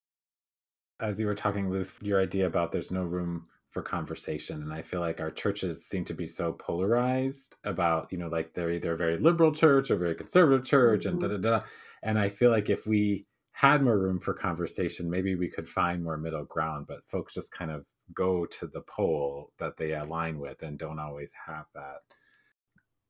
As 0.99 1.19
you 1.19 1.27
were 1.27 1.35
talking, 1.35 1.69
Luz, 1.69 1.97
your 2.01 2.21
idea 2.21 2.47
about 2.47 2.71
there's 2.71 2.91
no 2.91 3.03
room 3.03 3.47
for 3.75 3.81
conversation. 3.81 4.61
And 4.63 4.71
I 4.71 4.81
feel 4.81 5.01
like 5.01 5.19
our 5.19 5.29
churches 5.29 5.85
seem 5.85 6.05
to 6.05 6.13
be 6.13 6.27
so 6.27 6.53
polarized 6.53 7.57
about, 7.65 8.07
you 8.09 8.17
know, 8.17 8.29
like 8.29 8.53
they're 8.53 8.71
either 8.71 8.93
a 8.93 8.97
very 8.97 9.17
liberal 9.17 9.51
church 9.51 9.91
or 9.91 9.97
very 9.97 10.15
conservative 10.15 10.65
church 10.65 11.01
mm-hmm. 11.01 11.21
and 11.21 11.41
da 11.43 11.49
da 11.49 11.59
da. 11.59 11.65
And 12.01 12.17
I 12.17 12.29
feel 12.29 12.51
like 12.51 12.69
if 12.69 12.87
we 12.87 13.25
had 13.51 13.83
more 13.83 13.99
room 13.99 14.21
for 14.21 14.33
conversation, 14.33 15.09
maybe 15.09 15.35
we 15.35 15.49
could 15.49 15.67
find 15.67 16.01
more 16.01 16.15
middle 16.17 16.45
ground. 16.45 16.85
But 16.87 16.99
folks 17.09 17.33
just 17.33 17.51
kind 17.51 17.69
of 17.69 17.83
go 18.13 18.45
to 18.45 18.67
the 18.67 18.81
pole 18.81 19.51
that 19.59 19.77
they 19.77 19.93
align 19.93 20.39
with 20.39 20.61
and 20.61 20.77
don't 20.77 20.99
always 20.99 21.31
have 21.47 21.65
that. 21.73 22.01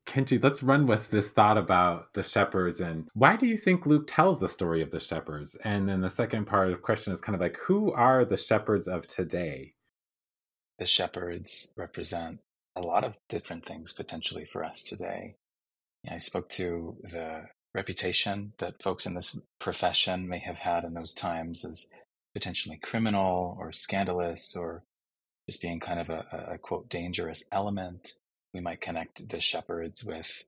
Kenji, 0.06 0.42
let's 0.42 0.62
run 0.62 0.86
with 0.86 1.10
this 1.10 1.30
thought 1.30 1.58
about 1.58 2.14
the 2.14 2.22
shepherds 2.22 2.80
and 2.80 3.08
why 3.12 3.36
do 3.36 3.46
you 3.46 3.56
think 3.56 3.86
Luke 3.86 4.06
tells 4.06 4.38
the 4.38 4.48
story 4.48 4.80
of 4.80 4.92
the 4.92 5.00
shepherds? 5.00 5.56
And 5.64 5.88
then 5.88 6.00
the 6.00 6.10
second 6.10 6.46
part 6.46 6.68
of 6.68 6.74
the 6.74 6.80
question 6.80 7.12
is 7.12 7.20
kind 7.20 7.34
of 7.34 7.40
like 7.40 7.58
who 7.66 7.92
are 7.92 8.24
the 8.24 8.36
shepherds 8.36 8.86
of 8.86 9.06
today? 9.06 9.74
The 10.78 10.86
shepherds 10.86 11.72
represent 11.76 12.38
a 12.76 12.80
lot 12.82 13.02
of 13.02 13.14
different 13.28 13.64
things 13.64 13.92
potentially 13.92 14.44
for 14.44 14.62
us 14.62 14.84
today. 14.84 15.36
I 16.08 16.18
spoke 16.18 16.48
to 16.50 16.96
the 17.02 17.46
reputation 17.74 18.52
that 18.58 18.82
folks 18.82 19.06
in 19.06 19.14
this 19.14 19.38
profession 19.58 20.28
may 20.28 20.38
have 20.38 20.58
had 20.58 20.84
in 20.84 20.94
those 20.94 21.14
times 21.14 21.64
as 21.64 21.88
potentially 22.36 22.76
criminal 22.76 23.56
or 23.58 23.72
scandalous 23.72 24.54
or 24.54 24.82
just 25.48 25.62
being 25.62 25.80
kind 25.80 25.98
of 25.98 26.10
a, 26.10 26.50
a 26.50 26.58
quote 26.58 26.86
dangerous 26.86 27.42
element. 27.50 28.12
We 28.52 28.60
might 28.60 28.82
connect 28.82 29.30
the 29.30 29.40
shepherds 29.40 30.04
with 30.04 30.44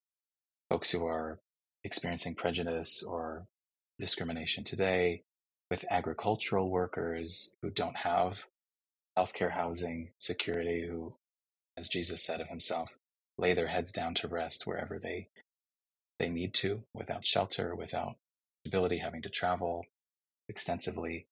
folks 0.68 0.90
who 0.90 1.06
are 1.06 1.38
experiencing 1.84 2.34
prejudice 2.34 3.02
or 3.02 3.46
discrimination 3.98 4.64
today, 4.64 5.22
with 5.70 5.86
agricultural 5.88 6.68
workers 6.68 7.54
who 7.62 7.70
don't 7.70 7.96
have 7.96 8.44
healthcare, 9.18 9.52
housing, 9.52 10.10
security, 10.18 10.86
who, 10.86 11.14
as 11.78 11.88
Jesus 11.88 12.22
said 12.22 12.42
of 12.42 12.48
himself, 12.48 12.98
lay 13.38 13.54
their 13.54 13.68
heads 13.68 13.92
down 13.92 14.12
to 14.16 14.28
rest 14.28 14.66
wherever 14.66 14.98
they 14.98 15.28
they 16.18 16.28
need 16.28 16.52
to, 16.52 16.82
without 16.92 17.24
shelter, 17.24 17.74
without 17.74 18.16
ability, 18.66 18.98
having 18.98 19.22
to 19.22 19.30
travel 19.30 19.86
extensively. 20.50 21.26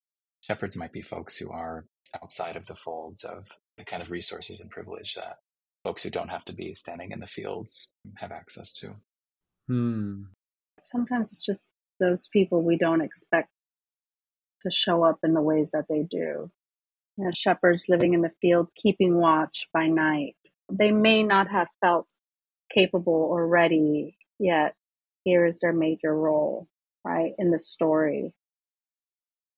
Shepherds 0.46 0.76
might 0.76 0.92
be 0.92 1.02
folks 1.02 1.36
who 1.36 1.50
are 1.50 1.86
outside 2.22 2.56
of 2.56 2.66
the 2.66 2.74
folds 2.76 3.24
of 3.24 3.48
the 3.78 3.84
kind 3.84 4.00
of 4.00 4.12
resources 4.12 4.60
and 4.60 4.70
privilege 4.70 5.14
that 5.14 5.38
folks 5.82 6.04
who 6.04 6.10
don't 6.10 6.28
have 6.28 6.44
to 6.44 6.52
be 6.52 6.72
standing 6.72 7.10
in 7.10 7.18
the 7.18 7.26
fields 7.26 7.90
have 8.16 8.30
access 8.30 8.72
to. 8.74 8.94
Hmm. 9.66 10.22
Sometimes 10.80 11.30
it's 11.30 11.44
just 11.44 11.68
those 11.98 12.28
people 12.28 12.62
we 12.62 12.76
don't 12.76 13.00
expect 13.00 13.48
to 14.62 14.70
show 14.70 15.02
up 15.02 15.18
in 15.24 15.34
the 15.34 15.42
ways 15.42 15.72
that 15.72 15.86
they 15.88 16.04
do. 16.08 16.48
You 17.16 17.24
know, 17.24 17.30
shepherds 17.32 17.86
living 17.88 18.14
in 18.14 18.22
the 18.22 18.32
field, 18.40 18.70
keeping 18.76 19.16
watch 19.16 19.66
by 19.72 19.88
night. 19.88 20.36
They 20.70 20.92
may 20.92 21.24
not 21.24 21.50
have 21.50 21.68
felt 21.80 22.14
capable 22.70 23.12
or 23.12 23.48
ready 23.48 24.16
yet. 24.38 24.74
Here 25.24 25.44
is 25.44 25.58
their 25.58 25.72
major 25.72 26.14
role, 26.14 26.68
right, 27.04 27.32
in 27.36 27.50
the 27.50 27.58
story. 27.58 28.32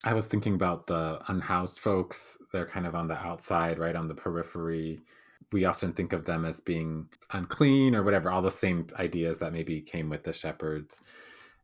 I 0.04 0.14
was 0.14 0.26
thinking 0.26 0.54
about 0.54 0.86
the 0.86 1.20
unhoused 1.28 1.80
folks. 1.80 2.38
They're 2.52 2.66
kind 2.66 2.86
of 2.86 2.94
on 2.94 3.08
the 3.08 3.18
outside, 3.18 3.78
right 3.78 3.96
on 3.96 4.08
the 4.08 4.14
periphery. 4.14 5.00
We 5.52 5.64
often 5.64 5.92
think 5.92 6.12
of 6.12 6.24
them 6.24 6.44
as 6.44 6.60
being 6.60 7.08
unclean 7.32 7.94
or 7.94 8.02
whatever, 8.02 8.30
all 8.30 8.42
the 8.42 8.50
same 8.50 8.86
ideas 8.98 9.38
that 9.38 9.52
maybe 9.52 9.80
came 9.80 10.08
with 10.08 10.24
the 10.24 10.32
shepherds. 10.32 11.00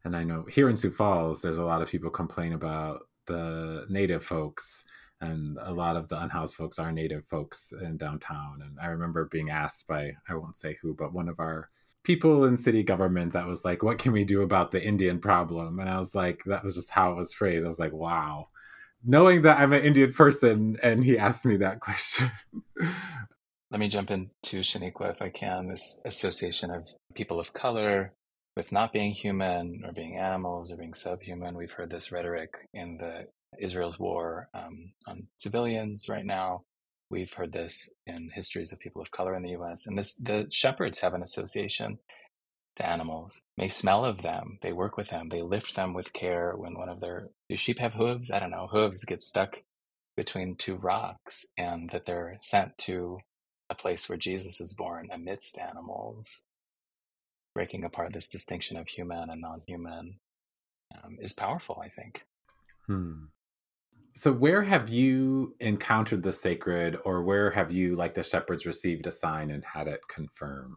And 0.04 0.16
I 0.16 0.24
know 0.24 0.44
here 0.50 0.68
in 0.68 0.76
Sioux 0.76 0.90
Falls, 0.90 1.42
there's 1.42 1.58
a 1.58 1.64
lot 1.64 1.82
of 1.82 1.88
people 1.88 2.10
complain 2.10 2.52
about 2.54 3.06
the 3.26 3.86
native 3.88 4.24
folks 4.24 4.84
and 5.20 5.58
a 5.62 5.72
lot 5.72 5.96
of 5.96 6.08
the 6.08 6.20
unhoused 6.20 6.56
folks 6.56 6.78
are 6.78 6.92
native 6.92 7.24
folks 7.26 7.72
in 7.82 7.96
downtown 7.96 8.60
and 8.62 8.78
i 8.80 8.86
remember 8.86 9.26
being 9.26 9.50
asked 9.50 9.86
by 9.86 10.12
i 10.28 10.34
won't 10.34 10.56
say 10.56 10.76
who 10.82 10.94
but 10.94 11.12
one 11.12 11.28
of 11.28 11.40
our 11.40 11.70
people 12.04 12.44
in 12.44 12.56
city 12.56 12.82
government 12.82 13.32
that 13.32 13.46
was 13.46 13.64
like 13.64 13.82
what 13.82 13.98
can 13.98 14.12
we 14.12 14.24
do 14.24 14.42
about 14.42 14.70
the 14.70 14.84
indian 14.84 15.18
problem? 15.18 15.78
And 15.80 15.88
i 15.88 15.98
was 15.98 16.14
like 16.14 16.42
that 16.46 16.64
was 16.64 16.76
just 16.76 16.90
how 16.90 17.10
it 17.12 17.16
was 17.16 17.32
phrased. 17.32 17.64
I 17.64 17.68
was 17.68 17.78
like 17.78 17.92
wow. 17.92 18.48
Knowing 19.04 19.42
that 19.42 19.58
i'm 19.58 19.72
an 19.72 19.82
indian 19.82 20.12
person 20.12 20.78
and 20.82 21.04
he 21.04 21.18
asked 21.18 21.44
me 21.44 21.56
that 21.58 21.80
question. 21.88 22.30
Let 23.70 23.80
me 23.80 23.88
jump 23.88 24.10
into 24.10 24.60
Shaneequa 24.60 25.10
if 25.10 25.22
i 25.22 25.28
can. 25.28 25.68
This 25.68 26.00
association 26.04 26.70
of 26.70 26.88
people 27.14 27.40
of 27.40 27.52
color 27.52 28.12
with 28.56 28.70
not 28.72 28.92
being 28.92 29.12
human 29.12 29.82
or 29.84 29.92
being 29.92 30.16
animals 30.16 30.70
or 30.70 30.76
being 30.76 30.94
subhuman. 30.94 31.56
We've 31.56 31.72
heard 31.72 31.90
this 31.90 32.12
rhetoric 32.12 32.50
in 32.72 32.98
the 32.98 33.26
Israel's 33.58 33.98
war 33.98 34.48
um, 34.54 34.92
on 35.06 35.26
civilians 35.36 36.06
right 36.08 36.24
now. 36.24 36.62
We've 37.14 37.32
heard 37.32 37.52
this 37.52 37.88
in 38.06 38.30
histories 38.34 38.72
of 38.72 38.80
people 38.80 39.00
of 39.00 39.12
color 39.12 39.34
in 39.36 39.42
the 39.42 39.50
U.S. 39.50 39.86
And 39.86 39.96
this, 39.96 40.14
the 40.14 40.48
shepherds 40.50 40.98
have 40.98 41.14
an 41.14 41.22
association 41.22 41.98
to 42.76 42.86
animals. 42.86 43.40
They 43.56 43.68
smell 43.68 44.04
of 44.04 44.22
them. 44.22 44.58
They 44.62 44.72
work 44.72 44.96
with 44.96 45.10
them. 45.10 45.28
They 45.28 45.40
lift 45.40 45.76
them 45.76 45.94
with 45.94 46.12
care. 46.12 46.54
When 46.56 46.76
one 46.76 46.88
of 46.88 47.00
their 47.00 47.28
do 47.48 47.56
sheep 47.56 47.78
have 47.78 47.94
hooves? 47.94 48.32
I 48.32 48.40
don't 48.40 48.50
know. 48.50 48.66
Hooves 48.70 49.04
get 49.04 49.22
stuck 49.22 49.58
between 50.16 50.56
two 50.56 50.74
rocks, 50.74 51.46
and 51.56 51.88
that 51.90 52.04
they're 52.04 52.34
sent 52.38 52.76
to 52.78 53.18
a 53.70 53.76
place 53.76 54.08
where 54.08 54.18
Jesus 54.18 54.60
is 54.60 54.74
born 54.74 55.08
amidst 55.12 55.56
animals 55.58 56.42
breaking 57.54 57.84
apart 57.84 58.12
this 58.12 58.28
distinction 58.28 58.76
of 58.76 58.88
human 58.88 59.30
and 59.30 59.40
non-human 59.40 60.18
um, 60.96 61.16
is 61.20 61.32
powerful 61.32 61.80
i 61.82 61.88
think 61.88 62.24
hmm. 62.86 63.24
So 64.14 64.32
where 64.32 64.62
have 64.62 64.88
you 64.88 65.54
encountered 65.60 66.22
the 66.22 66.32
sacred 66.32 66.98
or 67.04 67.22
where 67.22 67.50
have 67.50 67.72
you 67.72 67.96
like 67.96 68.14
the 68.14 68.22
shepherds 68.22 68.66
received 68.66 69.06
a 69.06 69.12
sign 69.12 69.50
and 69.50 69.64
had 69.64 69.88
it 69.88 70.00
confirmed 70.08 70.76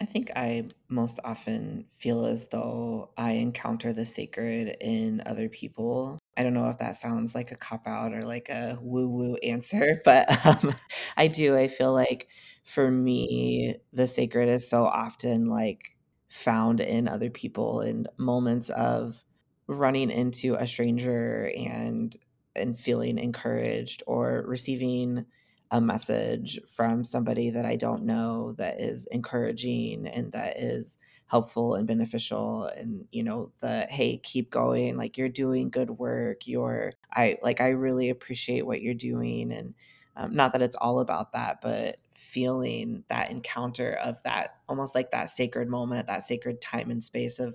I 0.00 0.04
think 0.04 0.30
I 0.36 0.68
most 0.88 1.20
often 1.24 1.86
feel 1.98 2.26
as 2.26 2.48
though 2.48 3.10
I 3.16 3.32
encounter 3.32 3.92
the 3.92 4.04
sacred 4.04 4.76
in 4.80 5.22
other 5.24 5.48
people. 5.48 6.18
I 6.36 6.42
don't 6.42 6.52
know 6.52 6.68
if 6.68 6.78
that 6.78 6.96
sounds 6.96 7.34
like 7.34 7.50
a 7.50 7.56
cop 7.56 7.86
out 7.86 8.12
or 8.12 8.24
like 8.24 8.50
a 8.50 8.78
woo 8.82 9.08
woo 9.08 9.36
answer, 9.36 10.00
but 10.04 10.46
um, 10.46 10.74
I 11.16 11.28
do. 11.28 11.56
I 11.56 11.68
feel 11.68 11.94
like 11.94 12.28
for 12.62 12.90
me, 12.90 13.76
the 13.92 14.06
sacred 14.06 14.48
is 14.50 14.68
so 14.68 14.84
often 14.84 15.48
like 15.48 15.96
found 16.28 16.80
in 16.80 17.08
other 17.08 17.30
people 17.30 17.80
in 17.80 18.06
moments 18.18 18.68
of 18.70 19.24
running 19.66 20.10
into 20.10 20.54
a 20.54 20.66
stranger 20.66 21.50
and 21.56 22.16
and 22.54 22.78
feeling 22.78 23.18
encouraged 23.18 24.02
or 24.06 24.44
receiving 24.46 25.26
a 25.70 25.80
message 25.80 26.60
from 26.74 27.04
somebody 27.04 27.50
that 27.50 27.64
I 27.64 27.76
don't 27.76 28.04
know 28.04 28.52
that 28.52 28.80
is 28.80 29.06
encouraging 29.10 30.06
and 30.06 30.32
that 30.32 30.58
is 30.58 30.98
helpful 31.26 31.74
and 31.74 31.88
beneficial 31.88 32.66
and 32.66 33.04
you 33.10 33.24
know 33.24 33.52
the 33.58 33.86
hey 33.90 34.18
keep 34.18 34.50
going. 34.50 34.96
Like 34.96 35.18
you're 35.18 35.28
doing 35.28 35.70
good 35.70 35.90
work. 35.90 36.46
You're 36.46 36.92
i 37.12 37.36
like 37.42 37.60
i 37.60 37.68
really 37.70 38.10
appreciate 38.10 38.64
what 38.64 38.80
you're 38.82 38.94
doing. 38.94 39.52
And 39.52 39.74
um, 40.16 40.34
not 40.34 40.52
that 40.52 40.62
it's 40.62 40.76
all 40.76 41.00
about 41.00 41.32
that 41.32 41.60
but 41.60 41.98
feeling 42.12 43.04
that 43.08 43.30
encounter 43.30 43.92
of 44.02 44.22
that 44.22 44.56
almost 44.68 44.94
like 44.94 45.10
that 45.10 45.30
sacred 45.30 45.68
moment 45.68 46.06
that 46.06 46.24
sacred 46.24 46.60
time 46.60 46.90
and 46.90 47.04
space 47.04 47.38
of 47.38 47.54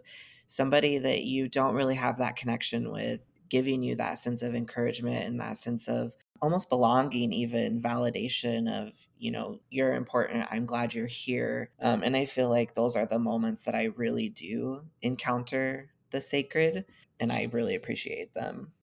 somebody 0.52 0.98
that 0.98 1.24
you 1.24 1.48
don't 1.48 1.76
really 1.76 1.96
have 1.96 2.18
that 2.18 2.36
connection 2.36 2.92
with 2.92 3.22
giving 3.48 3.82
you 3.82 3.96
that 3.96 4.20
sense 4.20 4.42
of 4.42 4.54
encouragement 4.54 5.26
and 5.26 5.40
that 5.40 5.58
sense 5.58 5.88
of 5.88 6.12
almost 6.42 6.68
belonging 6.68 7.32
even 7.32 7.82
validation 7.82 8.70
of 8.70 8.92
you 9.18 9.32
know 9.32 9.62
you're 9.70 9.96
important. 9.96 10.46
I'm 10.52 10.66
glad 10.66 10.94
you're 10.94 11.08
here. 11.08 11.70
Um, 11.82 12.04
and 12.04 12.18
i 12.18 12.26
feel 12.26 12.50
like 12.50 12.74
those 12.74 12.98
are 12.98 13.06
the 13.06 13.18
moments 13.18 13.64
that 13.64 13.76
i 13.76 13.86
really 13.96 14.28
do 14.28 14.82
encounter 15.02 15.90
the 16.10 16.20
sacred 16.20 16.84
and 17.22 17.32
i 17.32 17.48
really 17.54 17.76
appreciate 17.76 18.34
them. 18.34 18.74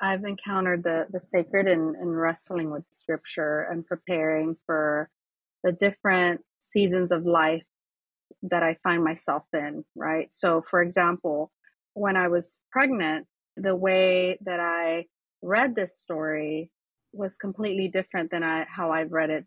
I've 0.00 0.24
encountered 0.24 0.84
the 0.84 1.06
the 1.10 1.20
sacred 1.20 1.68
in, 1.68 1.94
in 2.00 2.08
wrestling 2.08 2.70
with 2.70 2.84
scripture 2.88 3.68
and 3.70 3.86
preparing 3.86 4.56
for 4.64 5.10
the 5.62 5.72
different 5.72 6.40
seasons 6.58 7.12
of 7.12 7.26
life 7.26 7.64
that 8.42 8.62
i 8.62 8.76
find 8.82 9.02
myself 9.02 9.42
in 9.52 9.84
right 9.94 10.32
so 10.32 10.62
for 10.68 10.82
example 10.82 11.50
when 11.94 12.16
i 12.16 12.28
was 12.28 12.60
pregnant 12.70 13.26
the 13.56 13.74
way 13.74 14.38
that 14.44 14.60
i 14.60 15.04
read 15.42 15.74
this 15.74 15.98
story 15.98 16.70
was 17.12 17.36
completely 17.36 17.88
different 17.88 18.30
than 18.30 18.42
I 18.42 18.66
how 18.68 18.90
I've 18.90 19.12
read 19.12 19.30
it 19.30 19.46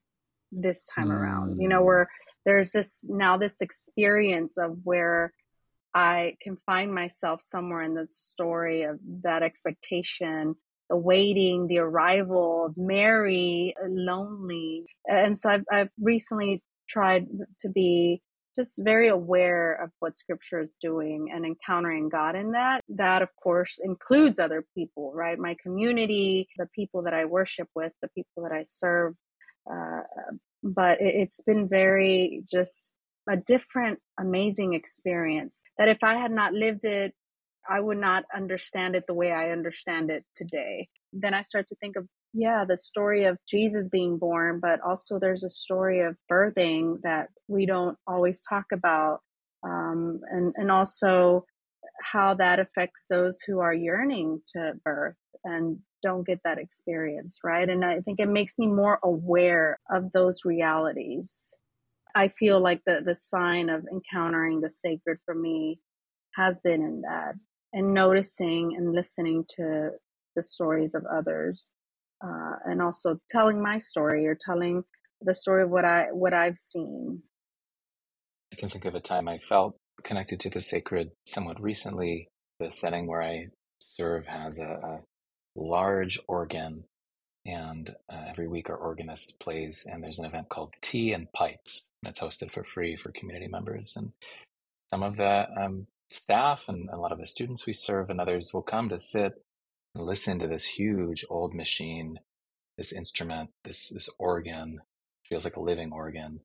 this 0.52 0.88
time 0.88 1.10
mm. 1.10 1.14
around. 1.14 1.62
You 1.62 1.68
know, 1.68 1.82
mm. 1.82 1.86
where 1.86 2.10
there's 2.46 2.72
this 2.72 3.06
now 3.08 3.38
this 3.38 3.62
experience 3.62 4.58
of 4.58 4.78
where 4.84 5.34
I 5.94 6.36
can 6.42 6.58
find 6.66 6.94
myself 6.94 7.42
somewhere 7.42 7.82
in 7.82 7.96
the 7.96 8.08
story 8.08 8.84
of 8.84 9.00
that 9.24 9.44
expectation, 9.44 10.56
the 10.90 10.98
waiting, 10.98 11.68
the 11.68 11.80
arrival 11.80 12.66
of 12.68 12.78
Mary, 12.78 13.76
uh, 13.82 13.88
lonely. 13.90 14.86
And 15.06 15.38
so 15.38 15.50
I've 15.50 15.66
I've 15.72 15.90
recently 16.00 16.64
tried 16.88 17.28
to 17.60 17.70
be 17.70 18.22
just 18.60 18.84
very 18.84 19.08
aware 19.08 19.74
of 19.82 19.90
what 20.00 20.18
scripture 20.18 20.60
is 20.60 20.76
doing 20.82 21.32
and 21.34 21.46
encountering 21.46 22.10
God 22.10 22.36
in 22.36 22.52
that. 22.52 22.84
That, 22.90 23.22
of 23.22 23.30
course, 23.42 23.80
includes 23.82 24.38
other 24.38 24.66
people, 24.76 25.14
right? 25.14 25.40
My 25.40 25.56
community, 25.64 26.50
the 26.58 26.68
people 26.76 27.04
that 27.04 27.14
I 27.14 27.24
worship 27.24 27.70
with, 27.74 27.94
the 28.02 28.10
people 28.10 28.44
that 28.44 28.52
I 28.52 28.64
serve. 28.64 29.16
Uh, 29.72 30.02
but 30.62 30.98
it's 31.00 31.42
been 31.42 31.70
very 31.70 32.44
just 32.52 32.96
a 33.30 33.38
different, 33.38 34.00
amazing 34.20 34.74
experience 34.74 35.62
that 35.78 35.88
if 35.88 36.04
I 36.04 36.16
had 36.16 36.32
not 36.32 36.54
lived 36.54 36.84
it, 36.84 37.14
I 37.70 37.80
would 37.80 38.00
not 38.00 38.26
understand 38.36 38.96
it 38.96 39.06
the 39.08 39.14
way 39.14 39.32
I 39.32 39.52
understand 39.52 40.10
it 40.12 40.26
today. 40.36 40.90
Then 41.14 41.34
I 41.34 41.44
start 41.44 41.68
to 41.68 41.76
think 41.76 41.96
of 41.96 42.08
yeah, 42.34 42.64
the 42.66 42.78
story 42.78 43.26
of 43.26 43.38
Jesus 43.48 43.90
being 43.90 44.18
born, 44.18 44.60
but 44.62 44.80
also 44.82 45.20
there's 45.20 45.44
a 45.44 45.50
story 45.50 46.02
of 46.02 46.16
birthing 46.32 47.02
that 47.04 47.30
we 47.48 47.66
don't 47.66 47.98
always 48.08 48.44
talk 48.48 48.66
about. 48.72 49.20
Um, 49.64 50.22
and, 50.32 50.54
and 50.56 50.72
also 50.72 51.46
how 52.02 52.34
that 52.36 52.60
affects 52.60 53.08
those 53.10 53.42
who 53.46 53.60
are 53.60 53.74
yearning 53.74 54.42
to 54.56 54.74
birth 54.86 55.16
and 55.44 55.80
don't 56.02 56.26
get 56.26 56.40
that 56.46 56.60
experience, 56.60 57.40
right? 57.44 57.68
And 57.68 57.84
I 57.84 58.00
think 58.00 58.20
it 58.20 58.30
makes 58.30 58.58
me 58.58 58.68
more 58.68 59.00
aware 59.04 59.80
of 59.92 60.12
those 60.14 60.46
realities. 60.46 61.54
I 62.16 62.30
feel 62.30 62.62
like 62.62 62.82
the, 62.86 63.02
the 63.06 63.16
sign 63.16 63.70
of 63.70 63.86
encountering 63.92 64.62
the 64.62 64.70
sacred 64.70 65.18
for 65.26 65.36
me 65.36 65.80
has 66.36 66.62
been 66.64 66.82
in 66.82 67.02
that 67.02 67.34
and 67.74 67.94
noticing 67.94 68.76
and 68.78 68.94
listening 68.94 69.46
to 69.58 69.92
the 70.36 70.44
stories 70.44 70.96
of 70.96 71.06
others 71.06 71.72
uh, 72.24 72.56
and 72.66 72.82
also 72.82 73.20
telling 73.30 73.62
my 73.62 73.80
story 73.80 74.28
or 74.28 74.36
telling 74.36 74.84
the 75.22 75.34
story 75.34 75.64
of 75.64 75.70
what 75.70 75.86
I 75.86 76.08
what 76.12 76.34
I've 76.34 76.58
seen. 76.58 77.24
I 78.54 78.56
can 78.56 78.70
think 78.70 78.86
of 78.86 78.96
a 78.96 79.00
time 79.00 79.28
I 79.28 79.38
felt 79.38 79.78
connected 80.04 80.40
to 80.42 80.50
the 80.50 80.62
sacred 80.62 81.12
somewhat 81.26 81.62
recently. 81.62 82.28
The 82.60 82.72
setting 82.72 83.08
where 83.08 83.22
I 83.22 83.48
serve 83.80 84.26
has 84.26 84.60
a, 84.60 84.68
a 84.68 85.00
large 85.56 86.20
organ, 86.28 86.84
and 87.46 87.96
uh, 88.12 88.24
every 88.28 88.48
week 88.48 88.70
our 88.70 88.76
organist 88.76 89.40
plays, 89.40 89.88
and 89.90 90.04
there's 90.04 90.20
an 90.20 90.26
event 90.26 90.50
called 90.50 90.74
Tea 90.82 91.14
and 91.14 91.32
Pipes 91.32 91.90
that's 92.04 92.20
hosted 92.20 92.52
for 92.52 92.64
free 92.64 92.98
for 92.98 93.12
community 93.12 93.48
members. 93.48 93.96
And 93.96 94.12
some 94.90 95.04
of 95.04 95.18
the 95.18 95.48
um, 95.58 95.88
staff 96.10 96.62
and 96.68 96.90
a 96.90 96.98
lot 96.98 97.12
of 97.12 97.20
the 97.20 97.28
students 97.28 97.66
we 97.66 97.74
serve 97.74 98.10
and 98.10 98.20
others 98.20 98.54
will 98.54 98.62
come 98.62 98.90
to 98.90 99.00
sit 99.00 99.34
and 99.96 100.06
listen 100.06 100.40
to 100.40 100.48
this 100.48 100.66
huge 100.66 101.26
old 101.30 101.54
machine, 101.54 102.20
this 102.78 102.92
instrument, 102.92 103.50
this 103.64 103.90
this 103.90 104.10
organ, 104.20 104.80
feels 105.28 105.44
like 105.44 105.56
a 105.56 105.62
living 105.62 105.92
organ, 105.92 106.42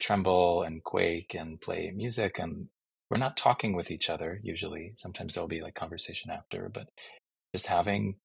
tremble 0.00 0.62
and 0.62 0.82
quake 0.82 1.34
and 1.34 1.60
play 1.60 1.92
music 1.94 2.38
and 2.38 2.68
we're 3.10 3.18
not 3.18 3.36
talking 3.36 3.74
with 3.74 3.90
each 3.90 4.08
other 4.08 4.40
usually. 4.42 4.92
Sometimes 4.96 5.34
there'll 5.34 5.46
be 5.46 5.60
like 5.60 5.74
conversation 5.74 6.30
after, 6.30 6.70
but 6.72 6.88
just 7.54 7.66
having 7.66 8.16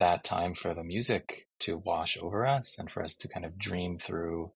that 0.00 0.24
time 0.24 0.54
for 0.54 0.74
the 0.74 0.84
music 0.84 1.46
to 1.60 1.78
wash 1.78 2.18
over 2.20 2.46
us 2.46 2.78
and 2.78 2.90
for 2.90 3.02
us 3.04 3.16
to 3.16 3.28
kind 3.28 3.46
of 3.46 3.58
dream 3.58 3.98
through 3.98 4.50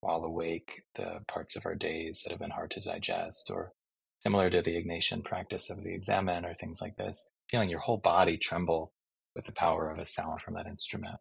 while 0.00 0.24
awake 0.24 0.82
the 0.96 1.20
parts 1.28 1.54
of 1.54 1.66
our 1.66 1.74
days 1.74 2.22
that 2.22 2.30
have 2.30 2.40
been 2.40 2.50
hard 2.50 2.70
to 2.70 2.80
digest 2.80 3.50
or 3.50 3.72
similar 4.20 4.50
to 4.50 4.62
the 4.62 4.82
Ignatian 4.82 5.22
practice 5.22 5.70
of 5.70 5.84
the 5.84 5.94
examen 5.94 6.44
or 6.44 6.54
things 6.54 6.80
like 6.80 6.96
this, 6.96 7.28
feeling 7.48 7.70
your 7.70 7.80
whole 7.80 7.98
body 7.98 8.36
tremble 8.36 8.92
with 9.34 9.44
the 9.44 9.52
power 9.52 9.90
of 9.90 9.98
a 9.98 10.06
sound 10.06 10.40
from 10.40 10.54
that 10.54 10.66
instrument. 10.66 11.16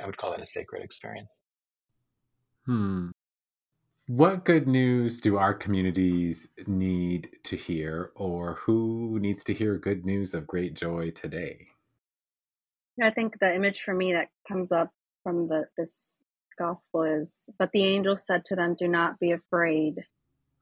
I 0.00 0.06
would 0.06 0.16
call 0.16 0.32
it 0.32 0.40
a 0.40 0.46
sacred 0.46 0.82
experience. 0.82 1.42
Hmm. 2.66 3.08
What 4.06 4.44
good 4.44 4.66
news 4.66 5.20
do 5.20 5.36
our 5.36 5.52
communities 5.52 6.48
need 6.66 7.30
to 7.44 7.56
hear, 7.56 8.10
or 8.14 8.54
who 8.54 9.18
needs 9.20 9.44
to 9.44 9.54
hear 9.54 9.76
good 9.76 10.06
news 10.06 10.32
of 10.32 10.46
great 10.46 10.74
joy 10.74 11.10
today? 11.10 11.68
I 13.02 13.10
think 13.10 13.38
the 13.38 13.54
image 13.54 13.80
for 13.80 13.94
me 13.94 14.12
that 14.12 14.28
comes 14.46 14.72
up 14.72 14.92
from 15.22 15.46
the 15.46 15.66
this 15.76 16.20
gospel 16.58 17.02
is, 17.02 17.50
"But 17.58 17.72
the 17.72 17.84
angel 17.84 18.16
said 18.16 18.44
to 18.46 18.56
them, 18.56 18.74
Do 18.74 18.88
not 18.88 19.18
be 19.20 19.32
afraid." 19.32 20.06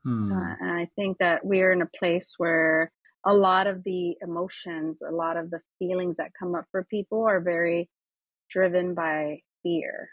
Hmm. 0.03 0.33
Uh, 0.33 0.57
and 0.61 0.71
I 0.71 0.87
think 0.97 1.19
that 1.19 1.45
we're 1.45 1.73
in 1.73 1.83
a 1.83 1.91
place 1.99 2.35
where 2.39 2.93
a 3.27 3.35
lot 3.35 3.67
of 3.67 3.85
the 3.85 4.17
emotions, 4.23 5.03
a 5.03 5.13
lot 5.13 5.37
of 5.37 5.51
the 5.51 5.61
feelings 5.79 6.19
that 6.19 6.33
come 6.39 6.55
up 6.55 6.67
for 6.73 6.85
people 6.85 7.25
are 7.25 7.41
very 7.41 7.91
driven 8.51 8.95
by 8.95 9.41
fear. 9.63 10.09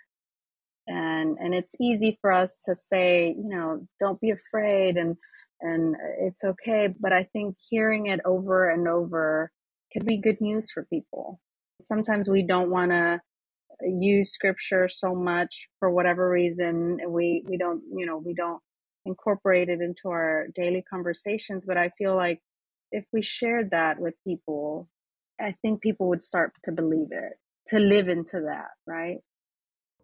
And 0.87 1.37
and 1.39 1.53
it's 1.55 1.75
easy 1.81 2.17
for 2.21 2.31
us 2.31 2.59
to 2.65 2.75
say 2.75 3.29
you 3.29 3.49
know 3.49 3.87
don't 3.99 4.19
be 4.21 4.31
afraid 4.31 4.97
and 4.97 5.15
and 5.61 5.95
uh, 5.95 6.27
it's 6.27 6.43
okay 6.43 6.89
but 6.99 7.13
i 7.13 7.23
think 7.23 7.55
hearing 7.69 8.07
it 8.07 8.19
over 8.25 8.69
and 8.69 8.87
over 8.87 9.51
can 9.93 10.05
be 10.05 10.17
good 10.17 10.41
news 10.41 10.71
for 10.73 10.85
people. 10.85 11.39
Sometimes 11.81 12.29
we 12.29 12.43
don't 12.43 12.71
want 12.71 12.91
to 12.91 13.21
uh, 13.83 13.87
use 13.99 14.33
scripture 14.33 14.87
so 14.89 15.15
much 15.15 15.69
for 15.79 15.91
whatever 15.91 16.29
reason 16.29 16.99
we 17.09 17.43
we 17.47 17.57
don't 17.57 17.81
you 17.95 18.05
know 18.05 18.17
we 18.17 18.33
don't 18.33 18.61
incorporate 19.05 19.69
it 19.69 19.81
into 19.81 20.09
our 20.09 20.47
daily 20.55 20.83
conversations 20.89 21.65
but 21.65 21.77
i 21.77 21.89
feel 21.97 22.15
like 22.15 22.39
if 22.93 23.05
we 23.11 23.21
shared 23.21 23.71
that 23.71 23.99
with 23.99 24.13
people 24.25 24.87
i 25.41 25.53
think 25.61 25.81
people 25.81 26.07
would 26.07 26.23
start 26.23 26.53
to 26.63 26.71
believe 26.71 27.09
it 27.11 27.33
to 27.65 27.79
live 27.79 28.07
into 28.07 28.41
that 28.41 28.69
right 28.87 29.19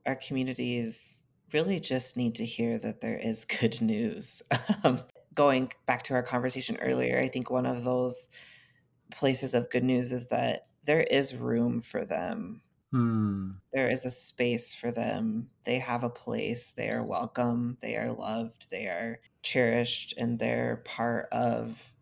our 0.05 0.15
communities 0.15 1.23
really 1.53 1.79
just 1.79 2.17
need 2.17 2.35
to 2.35 2.45
hear 2.45 2.77
that 2.79 3.01
there 3.01 3.17
is 3.17 3.45
good 3.59 3.81
news. 3.81 4.41
Um, 4.83 5.01
going 5.33 5.71
back 5.85 6.03
to 6.03 6.13
our 6.13 6.23
conversation 6.23 6.77
earlier, 6.81 7.19
I 7.19 7.27
think 7.27 7.49
one 7.49 7.65
of 7.65 7.83
those 7.83 8.27
places 9.11 9.53
of 9.53 9.69
good 9.69 9.83
news 9.83 10.11
is 10.11 10.27
that 10.27 10.61
there 10.83 11.01
is 11.01 11.35
room 11.35 11.79
for 11.79 12.05
them. 12.05 12.61
Hmm. 12.91 13.51
There 13.71 13.87
is 13.87 14.05
a 14.05 14.11
space 14.11 14.73
for 14.73 14.91
them. 14.91 15.49
They 15.65 15.79
have 15.79 16.03
a 16.03 16.09
place. 16.09 16.71
They 16.71 16.89
are 16.89 17.03
welcome. 17.03 17.77
They 17.81 17.95
are 17.97 18.11
loved. 18.11 18.71
They 18.71 18.85
are 18.85 19.19
cherished, 19.43 20.15
and 20.17 20.39
they're 20.39 20.81
part 20.85 21.27
of 21.31 21.93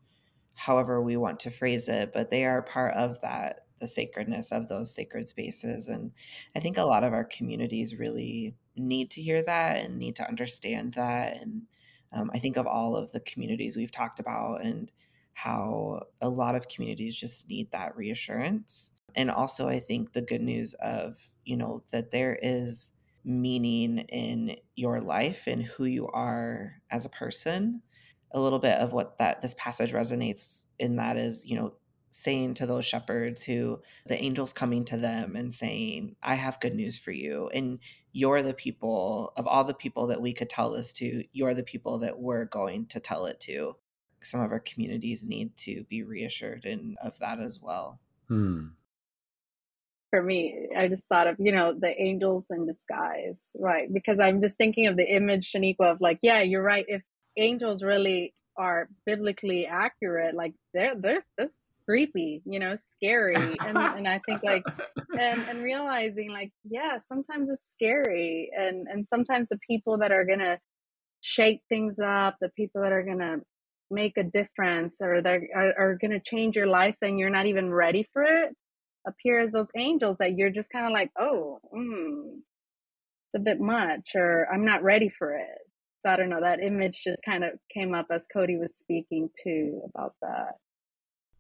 however 0.58 1.02
we 1.02 1.16
want 1.16 1.40
to 1.42 1.52
phrase 1.52 1.88
it, 1.88 2.12
but 2.14 2.30
they 2.30 2.44
are 2.44 2.62
part 2.62 2.94
of 2.96 3.22
that 3.22 3.68
the 3.80 3.88
sacredness 3.88 4.52
of 4.52 4.68
those 4.68 4.94
sacred 4.94 5.28
spaces. 5.28 5.88
And 5.88 6.12
I 6.56 6.60
think 6.60 6.78
a 6.78 6.84
lot 6.84 7.04
of 7.04 7.14
our 7.14 7.24
communities 7.24 7.96
really 7.96 8.56
need 8.76 9.12
to 9.12 9.22
hear 9.22 9.42
that 9.44 9.86
and 9.86 9.98
need 9.98 10.16
to 10.18 10.28
understand 10.28 10.94
that. 10.94 11.38
And 11.40 11.64
um, 12.12 12.32
I 12.34 12.40
think 12.40 12.58
of 12.58 12.66
all 12.66 12.96
of 12.96 13.12
the 13.12 13.20
communities 13.20 13.78
we've 13.78 13.92
talked 13.92 14.20
about 14.20 14.64
and 14.64 14.92
how 15.34 16.02
a 16.22 16.30
lot 16.30 16.56
of 16.56 16.68
communities 16.68 17.16
just 17.16 17.48
need 17.50 17.72
that 17.72 17.96
reassurance. 17.96 18.94
And 19.16 19.30
also, 19.30 19.68
I 19.68 19.80
think 19.80 20.14
the 20.14 20.22
good 20.22 20.42
news 20.42 20.74
of, 20.76 21.18
you 21.46 21.58
know, 21.58 21.84
that 21.92 22.12
there 22.12 22.38
is 22.42 22.94
meaning 23.24 24.00
in 24.10 24.56
your 24.76 25.02
life 25.02 25.44
and 25.48 25.62
who 25.62 25.86
you 25.86 26.08
are 26.08 26.82
as 26.90 27.06
a 27.06 27.10
person. 27.10 27.82
A 28.32 28.40
little 28.40 28.60
bit 28.60 28.78
of 28.78 28.94
what 28.94 29.18
that 29.20 29.42
this 29.42 29.56
passage 29.58 29.94
resonates 29.94 30.66
in 30.78 30.98
that 30.98 31.18
is, 31.18 31.46
you 31.46 31.56
know, 31.56 31.74
saying 32.10 32.56
to 32.56 32.66
those 32.66 32.86
shepherds 32.86 33.44
who 33.44 33.80
the 34.08 34.20
angels 34.22 34.52
coming 34.52 34.84
to 34.86 34.98
them 34.98 35.36
and 35.36 35.54
saying, 35.54 36.16
I 36.22 36.36
have 36.36 36.60
good 36.60 36.76
news 36.76 36.98
for 36.98 37.12
you. 37.12 37.50
And 37.54 37.80
you're 38.12 38.42
the 38.42 38.54
people 38.54 39.34
of 39.38 39.46
all 39.46 39.64
the 39.64 39.74
people 39.74 40.08
that 40.08 40.22
we 40.22 40.34
could 40.34 40.50
tell 40.50 40.72
this 40.72 40.94
to, 40.94 41.24
you're 41.32 41.54
the 41.54 41.64
people 41.64 42.00
that 42.00 42.20
we're 42.20 42.46
going 42.46 42.88
to 42.88 43.00
tell 43.00 43.28
it 43.28 43.40
to. 43.42 43.76
Some 44.22 44.42
of 44.42 44.52
our 44.52 44.60
communities 44.60 45.24
need 45.24 45.56
to 45.58 45.84
be 45.84 46.02
reassured 46.02 46.66
in, 46.66 46.96
of 47.02 47.20
that 47.20 47.40
as 47.40 47.60
well. 47.62 48.00
Hmm. 48.28 48.70
For 50.10 50.24
me, 50.24 50.70
I 50.76 50.88
just 50.88 51.08
thought 51.08 51.28
of, 51.28 51.36
you 51.38 51.52
know, 51.52 51.76
the 51.78 51.94
angels 52.02 52.48
in 52.50 52.66
disguise, 52.66 53.56
right? 53.60 53.94
Because 53.94 54.20
I'm 54.20 54.42
just 54.42 54.58
thinking 54.58 54.88
of 54.88 54.98
the 54.98 55.06
image, 55.06 55.52
Shaneequa, 55.52 55.92
of 55.92 56.02
like, 56.02 56.20
yeah, 56.24 56.42
you're 56.42 56.64
right. 56.64 56.86
If 56.88 57.04
angels 57.38 57.84
really 57.84 58.34
are 58.58 58.90
biblically 59.06 59.68
accurate, 59.68 60.36
like 60.36 60.54
they're 60.74 60.96
they're 60.96 61.26
that's 61.38 61.78
creepy, 61.86 62.42
you 62.46 62.60
know, 62.60 62.76
scary. 62.76 63.36
And 63.36 63.78
and 63.78 64.08
I 64.08 64.20
think 64.28 64.44
like 64.44 64.64
and 65.20 65.42
and 65.50 65.64
realizing 65.64 66.32
like, 66.32 66.52
yeah, 66.64 66.98
sometimes 67.00 67.50
it's 67.50 67.70
scary 67.70 68.50
and 68.58 68.88
and 68.88 69.06
sometimes 69.06 69.50
the 69.50 69.60
people 69.70 70.00
that 70.00 70.12
are 70.12 70.26
gonna 70.26 70.60
shake 71.22 71.62
things 71.70 72.00
up, 72.00 72.36
the 72.42 72.50
people 72.50 72.82
that 72.82 72.92
are 72.92 73.04
gonna 73.04 73.38
make 73.90 74.18
a 74.18 74.24
difference 74.24 74.98
or 75.02 75.22
that 75.22 75.40
are, 75.56 75.74
are 75.78 75.98
gonna 76.02 76.20
change 76.20 76.56
your 76.56 76.68
life 76.68 76.96
and 77.02 77.20
you're 77.20 77.30
not 77.30 77.46
even 77.46 77.72
ready 77.72 78.08
for 78.14 78.24
it 78.24 78.54
appear 79.08 79.40
as 79.40 79.52
those 79.54 79.72
angels 79.76 80.18
that 80.18 80.38
you're 80.38 80.50
just 80.50 80.72
kind 80.72 80.86
of 80.86 80.92
like, 80.92 81.10
oh, 81.18 81.60
mm, 81.74 82.40
it's 83.28 83.36
a 83.36 83.40
bit 83.40 83.60
much, 83.60 84.12
or 84.16 84.48
I'm 84.54 84.66
not 84.66 84.84
ready 84.84 85.10
for 85.10 85.34
it. 85.34 85.58
So 86.00 86.12
I 86.12 86.16
don't 86.16 86.30
know, 86.30 86.42
that 86.42 86.62
image 86.62 87.04
just 87.04 87.22
kind 87.24 87.44
of 87.44 87.52
came 87.74 87.96
up 87.96 88.08
as 88.12 88.28
Cody 88.32 88.58
was 88.58 88.76
speaking 88.76 89.30
too 89.42 89.82
about 89.90 90.14
that. 90.22 90.56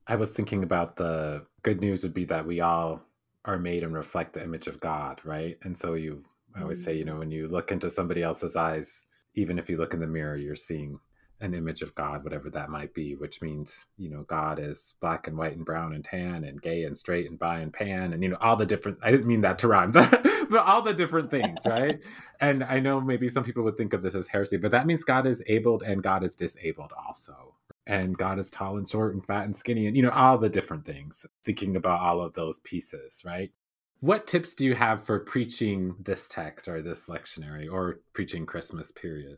I 0.07 0.15
was 0.15 0.31
thinking 0.31 0.63
about 0.63 0.95
the 0.95 1.45
good 1.63 1.81
news 1.81 2.03
would 2.03 2.13
be 2.13 2.25
that 2.25 2.45
we 2.45 2.61
all 2.61 3.01
are 3.45 3.59
made 3.59 3.83
and 3.83 3.93
reflect 3.93 4.33
the 4.33 4.43
image 4.43 4.67
of 4.67 4.79
God, 4.79 5.21
right? 5.23 5.57
And 5.63 5.77
so 5.77 5.93
you, 5.93 6.23
I 6.55 6.61
always 6.61 6.83
say, 6.83 6.93
you 6.93 7.03
mm-hmm. 7.03 7.13
know, 7.13 7.19
when 7.19 7.31
you 7.31 7.47
look 7.47 7.71
into 7.71 7.89
somebody 7.89 8.23
else's 8.23 8.55
eyes, 8.55 9.03
even 9.35 9.59
if 9.59 9.69
you 9.69 9.77
look 9.77 9.93
in 9.93 9.99
the 9.99 10.07
mirror, 10.07 10.37
you're 10.37 10.55
seeing 10.55 10.99
an 11.39 11.53
image 11.53 11.81
of 11.81 11.93
God, 11.93 12.23
whatever 12.23 12.49
that 12.49 12.69
might 12.69 12.93
be, 12.93 13.15
which 13.15 13.41
means, 13.41 13.85
you 13.97 14.09
know, 14.09 14.23
God 14.23 14.59
is 14.59 14.95
black 14.99 15.27
and 15.27 15.37
white 15.37 15.55
and 15.55 15.65
brown 15.65 15.93
and 15.93 16.03
tan 16.03 16.43
and 16.43 16.61
gay 16.61 16.83
and 16.83 16.97
straight 16.97 17.29
and 17.29 17.37
bi 17.37 17.59
and 17.59 17.71
pan 17.71 18.13
and, 18.13 18.23
you 18.23 18.29
know, 18.29 18.37
all 18.41 18.55
the 18.55 18.65
different, 18.65 18.97
I 19.03 19.11
didn't 19.11 19.27
mean 19.27 19.41
that 19.41 19.59
to 19.59 19.67
rhyme, 19.67 19.91
but, 19.93 20.23
but 20.49 20.65
all 20.65 20.81
the 20.81 20.93
different 20.93 21.29
things, 21.29 21.59
right? 21.65 21.99
and 22.39 22.63
I 22.63 22.79
know 22.79 22.99
maybe 22.99 23.27
some 23.27 23.43
people 23.43 23.63
would 23.63 23.77
think 23.77 23.93
of 23.93 24.01
this 24.01 24.15
as 24.15 24.27
heresy, 24.27 24.57
but 24.57 24.71
that 24.71 24.87
means 24.87 25.03
God 25.03 25.27
is 25.27 25.43
abled 25.47 25.83
and 25.83 26.01
God 26.01 26.23
is 26.23 26.33
disabled 26.33 26.91
also. 27.07 27.53
And 27.85 28.17
God 28.17 28.37
is 28.39 28.49
tall 28.49 28.77
and 28.77 28.89
short 28.89 29.13
and 29.13 29.25
fat 29.25 29.45
and 29.45 29.55
skinny 29.55 29.87
and, 29.87 29.95
you 29.95 30.03
know, 30.03 30.09
all 30.09 30.37
the 30.37 30.49
different 30.49 30.85
things, 30.85 31.25
thinking 31.45 31.75
about 31.75 32.01
all 32.01 32.19
of 32.19 32.33
those 32.33 32.59
pieces, 32.59 33.21
right? 33.25 33.51
What 33.99 34.27
tips 34.27 34.53
do 34.53 34.65
you 34.65 34.75
have 34.75 35.03
for 35.03 35.19
preaching 35.19 35.95
this 35.99 36.27
text 36.27 36.67
or 36.67 36.81
this 36.81 37.05
lectionary 37.05 37.71
or 37.71 37.99
preaching 38.13 38.45
Christmas 38.45 38.91
period? 38.91 39.37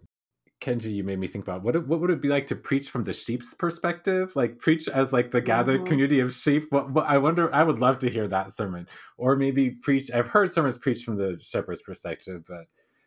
Kenji, 0.61 0.93
you 0.93 1.03
made 1.03 1.19
me 1.19 1.27
think 1.27 1.45
about 1.45 1.63
what 1.63 1.87
what 1.87 2.01
would 2.01 2.09
it 2.09 2.21
be 2.21 2.27
like 2.27 2.47
to 2.47 2.55
preach 2.55 2.89
from 2.89 3.03
the 3.05 3.13
sheep's 3.13 3.53
perspective, 3.53 4.35
like 4.35 4.59
preach 4.59 4.87
as 4.89 5.13
like 5.13 5.31
the 5.31 5.39
gathered 5.39 5.77
mm-hmm. 5.77 5.87
community 5.87 6.19
of 6.19 6.33
sheep. 6.33 6.65
What, 6.69 6.91
what, 6.91 7.05
I 7.05 7.17
wonder, 7.17 7.53
I 7.53 7.63
would 7.63 7.79
love 7.79 7.99
to 7.99 8.09
hear 8.09 8.27
that 8.27 8.51
sermon, 8.51 8.87
or 9.17 9.37
maybe 9.37 9.71
preach. 9.71 10.11
I've 10.11 10.27
heard 10.27 10.53
sermons 10.53 10.77
preached 10.77 11.05
from 11.05 11.15
the 11.15 11.39
shepherd's 11.41 11.81
perspective, 11.81 12.43
but 12.47 12.65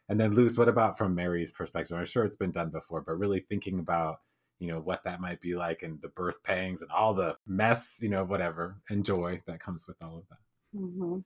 and 0.09 0.19
then 0.19 0.35
Luz, 0.35 0.57
what 0.57 0.69
about 0.69 0.97
from 0.97 1.15
Mary's 1.15 1.53
perspective? 1.53 1.97
I'm 1.97 2.07
sure 2.07 2.25
it's 2.25 2.37
been 2.37 2.53
done 2.53 2.71
before, 2.71 3.03
but 3.03 3.19
really 3.19 3.41
thinking 3.41 3.79
about 3.79 4.21
you 4.59 4.69
know 4.69 4.81
what 4.81 5.05
that 5.05 5.21
might 5.21 5.41
be 5.41 5.55
like 5.55 5.83
and 5.83 6.01
the 6.01 6.09
birth 6.09 6.43
pangs 6.45 6.81
and 6.81 6.91
all 6.91 7.13
the 7.13 7.37
mess, 7.47 7.99
you 8.01 8.09
know, 8.09 8.25
whatever 8.25 8.77
and 8.89 9.05
joy 9.05 9.41
that 9.47 9.61
comes 9.61 9.87
with 9.87 9.97
all 10.03 10.17
of 10.19 10.25
that. 10.31 10.79
Mm-hmm. 10.79 11.19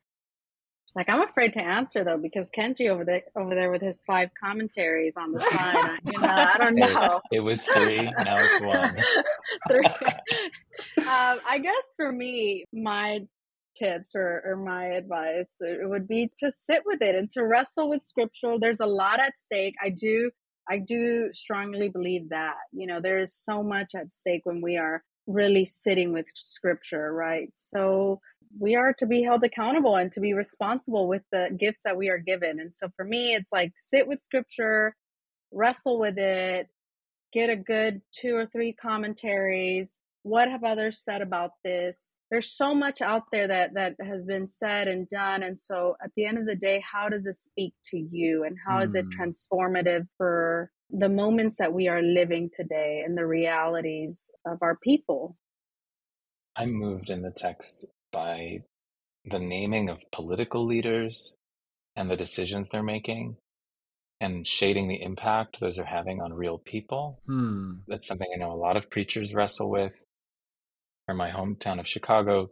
Like 0.94 1.08
I'm 1.08 1.22
afraid 1.22 1.52
to 1.54 1.62
answer 1.62 2.04
though 2.04 2.16
because 2.16 2.50
Kenji 2.50 2.88
over 2.88 3.04
there 3.04 3.22
over 3.36 3.54
there 3.54 3.70
with 3.70 3.82
his 3.82 4.02
five 4.06 4.30
commentaries 4.42 5.14
on 5.16 5.32
the 5.32 5.40
side. 5.40 5.98
you 6.04 6.20
know, 6.20 6.28
I 6.28 6.56
don't 6.58 6.74
know. 6.74 7.20
It, 7.30 7.36
it 7.36 7.40
was 7.40 7.64
three. 7.64 8.02
Now 8.02 8.36
it's 8.38 8.60
one. 8.60 8.96
three. 9.70 9.86
Um, 10.98 11.40
I 11.48 11.58
guess 11.62 11.84
for 11.96 12.10
me, 12.12 12.64
my 12.72 13.20
tips 13.76 14.12
or, 14.14 14.42
or 14.46 14.56
my 14.56 14.86
advice 14.86 15.56
it 15.60 15.86
would 15.86 16.08
be 16.08 16.30
to 16.38 16.50
sit 16.50 16.82
with 16.86 17.02
it 17.02 17.14
and 17.14 17.30
to 17.32 17.44
wrestle 17.44 17.90
with 17.90 18.02
scripture. 18.02 18.56
There's 18.58 18.80
a 18.80 18.86
lot 18.86 19.20
at 19.20 19.36
stake. 19.36 19.74
I 19.82 19.90
do 19.90 20.30
I 20.68 20.78
do 20.78 21.28
strongly 21.32 21.88
believe 21.88 22.30
that. 22.30 22.56
You 22.72 22.86
know, 22.86 23.00
there 23.00 23.18
is 23.18 23.34
so 23.34 23.62
much 23.62 23.94
at 23.94 24.12
stake 24.12 24.42
when 24.44 24.60
we 24.60 24.76
are 24.76 25.02
really 25.26 25.64
sitting 25.64 26.12
with 26.12 26.26
scripture, 26.34 27.12
right? 27.12 27.50
So 27.54 28.20
we 28.58 28.76
are 28.76 28.92
to 28.94 29.06
be 29.06 29.22
held 29.22 29.44
accountable 29.44 29.96
and 29.96 30.10
to 30.12 30.20
be 30.20 30.32
responsible 30.32 31.08
with 31.08 31.22
the 31.32 31.56
gifts 31.58 31.82
that 31.84 31.96
we 31.96 32.08
are 32.08 32.18
given. 32.18 32.60
And 32.60 32.74
so 32.74 32.88
for 32.96 33.04
me, 33.04 33.34
it's 33.34 33.52
like 33.52 33.72
sit 33.76 34.06
with 34.06 34.22
scripture, 34.22 34.94
wrestle 35.52 35.98
with 35.98 36.18
it, 36.18 36.68
get 37.32 37.50
a 37.50 37.56
good 37.56 38.00
two 38.18 38.34
or 38.34 38.46
three 38.46 38.72
commentaries. 38.72 39.98
What 40.22 40.50
have 40.50 40.64
others 40.64 41.02
said 41.04 41.22
about 41.22 41.52
this? 41.64 42.16
There's 42.30 42.50
so 42.50 42.74
much 42.74 43.00
out 43.00 43.24
there 43.30 43.46
that 43.46 43.74
that 43.74 43.94
has 44.02 44.24
been 44.24 44.46
said 44.46 44.88
and 44.88 45.08
done. 45.08 45.42
And 45.42 45.56
so 45.56 45.96
at 46.02 46.10
the 46.16 46.26
end 46.26 46.38
of 46.38 46.46
the 46.46 46.56
day, 46.56 46.82
how 46.90 47.08
does 47.08 47.26
it 47.26 47.36
speak 47.36 47.74
to 47.90 47.98
you 47.98 48.44
and 48.44 48.56
how 48.66 48.80
mm. 48.80 48.84
is 48.86 48.94
it 48.94 49.04
hmm. 49.04 49.20
transformative 49.20 50.06
for 50.16 50.70
the 50.90 51.08
moments 51.08 51.58
that 51.58 51.72
we 51.72 51.88
are 51.88 52.02
living 52.02 52.50
today 52.52 53.02
and 53.04 53.16
the 53.16 53.26
realities 53.26 54.30
of 54.44 54.58
our 54.62 54.76
people? 54.76 55.36
I'm 56.56 56.72
moved 56.72 57.10
in 57.10 57.22
the 57.22 57.30
text 57.30 57.86
by 58.12 58.60
the 59.24 59.38
naming 59.38 59.88
of 59.88 60.10
political 60.12 60.64
leaders 60.64 61.36
and 61.96 62.10
the 62.10 62.16
decisions 62.16 62.68
they're 62.68 62.82
making 62.82 63.36
and 64.20 64.46
shading 64.46 64.88
the 64.88 65.02
impact 65.02 65.60
those 65.60 65.78
are 65.78 65.84
having 65.84 66.20
on 66.20 66.32
real 66.32 66.58
people. 66.58 67.20
Hmm. 67.26 67.74
That's 67.86 68.06
something 68.06 68.28
I 68.32 68.38
know 68.38 68.52
a 68.52 68.54
lot 68.54 68.76
of 68.76 68.90
preachers 68.90 69.34
wrestle 69.34 69.70
with. 69.70 70.04
From 71.06 71.18
my 71.18 71.30
hometown 71.30 71.78
of 71.78 71.86
Chicago, 71.86 72.50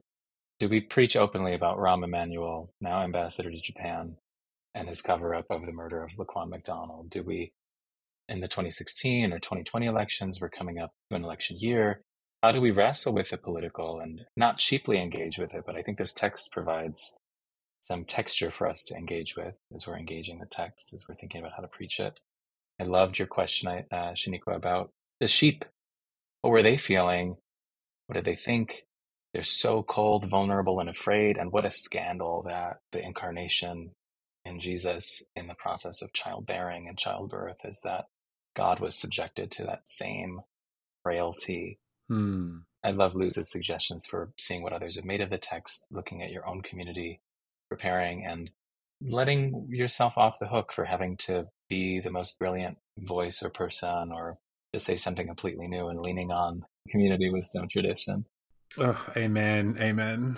do 0.61 0.69
we 0.69 0.81
preach 0.81 1.17
openly 1.17 1.55
about 1.55 1.79
Rahm 1.79 2.05
Emanuel, 2.05 2.71
now 2.81 3.03
ambassador 3.03 3.51
to 3.51 3.61
Japan, 3.61 4.17
and 4.75 4.89
his 4.89 5.03
cover 5.03 5.35
up 5.35 5.47
of 5.51 5.67
the 5.67 5.73
murder 5.73 6.05
of 6.05 6.13
Laquan 6.13 6.51
McDonald? 6.51 7.11
Do 7.11 7.23
we, 7.23 7.53
in 8.29 8.41
the 8.41 8.49
2016 8.49 9.33
or 9.33 9.39
2020 9.39 9.87
elections, 9.87 10.41
we're 10.41 10.51
coming 10.51 10.79
up 10.79 10.93
to 11.11 11.17
an 11.17 11.25
election 11.25 11.57
year, 11.59 12.03
how 12.45 12.53
do 12.53 12.61
we 12.61 12.71
wrestle 12.71 13.15
with 13.15 13.31
the 13.31 13.39
political 13.39 14.01
and 14.01 14.27
not 14.37 14.59
cheaply 14.59 15.01
engage 15.01 15.39
with 15.39 15.55
it? 15.55 15.65
But 15.65 15.77
I 15.77 15.83
think 15.83 15.97
this 15.97 16.13
text 16.13 16.53
provides 16.53 17.17
some 17.81 18.05
texture 18.05 18.51
for 18.51 18.69
us 18.69 18.85
to 18.85 18.95
engage 18.95 19.35
with 19.35 19.55
as 19.75 19.87
we're 19.87 19.97
engaging 19.97 20.41
the 20.41 20.47
text, 20.47 20.93
as 20.93 21.07
we're 21.09 21.15
thinking 21.15 21.41
about 21.41 21.55
how 21.57 21.63
to 21.63 21.69
preach 21.69 21.99
it. 21.99 22.21
I 22.79 22.85
loved 22.85 23.19
your 23.19 23.29
question, 23.29 23.69
uh, 23.91 24.13
Shaneequa, 24.13 24.55
about 24.55 24.91
the 25.21 25.27
sheep. 25.27 25.65
What 26.43 26.51
were 26.51 26.63
they 26.63 26.77
feeling? 26.77 27.37
What 28.09 28.17
did 28.17 28.27
they 28.27 28.35
think? 28.35 28.85
They're 29.33 29.43
so 29.43 29.83
cold, 29.83 30.27
vulnerable, 30.27 30.81
and 30.81 30.91
afraid. 30.91 31.39
And 31.39 31.51
what 31.51 31.65
a 31.65 31.71
scandal 31.71 32.45
that 32.47 32.77
the 32.93 33.03
incarnation 33.03 33.93
in 34.45 34.61
Jesus 34.61 35.23
in 35.35 35.47
the 35.47 35.55
process 35.55 36.03
of 36.03 36.13
childbearing 36.13 36.89
and 36.89 36.99
childbirth 36.99 37.65
is 37.65 37.81
that 37.85 38.05
God 38.55 38.81
was 38.81 38.95
subjected 38.95 39.51
to 39.53 39.65
that 39.65 39.89
same 39.89 40.41
frailty 41.03 41.79
Hmm. 42.09 42.59
I 42.85 42.91
love 42.91 43.15
Luz's 43.15 43.51
suggestions 43.51 44.05
for 44.05 44.31
seeing 44.39 44.63
what 44.63 44.75
others 44.75 44.97
have 44.97 45.07
made 45.07 45.23
of 45.23 45.31
the 45.31 45.39
text, 45.39 45.87
looking 45.91 46.23
at 46.23 46.31
your 46.31 46.47
own 46.47 46.61
community, 46.61 47.21
preparing, 47.71 48.27
and 48.27 48.51
letting 49.01 49.67
yourself 49.71 50.19
off 50.19 50.39
the 50.39 50.49
hook 50.49 50.73
for 50.73 50.85
having 50.85 51.17
to 51.17 51.47
be 51.69 52.01
the 52.01 52.11
most 52.11 52.39
brilliant 52.39 52.77
voice 52.99 53.43
or 53.43 53.49
person 53.49 54.13
or 54.13 54.39
to 54.73 54.81
say 54.81 54.97
something 54.97 55.27
completely 55.27 55.67
new 55.67 55.89
and 55.89 56.01
leaning 56.01 56.31
on 56.31 56.65
community 56.91 57.31
wisdom 57.31 57.69
tradition. 57.69 58.27
Oh, 58.79 59.03
amen. 59.17 59.77
Amen. 59.81 60.37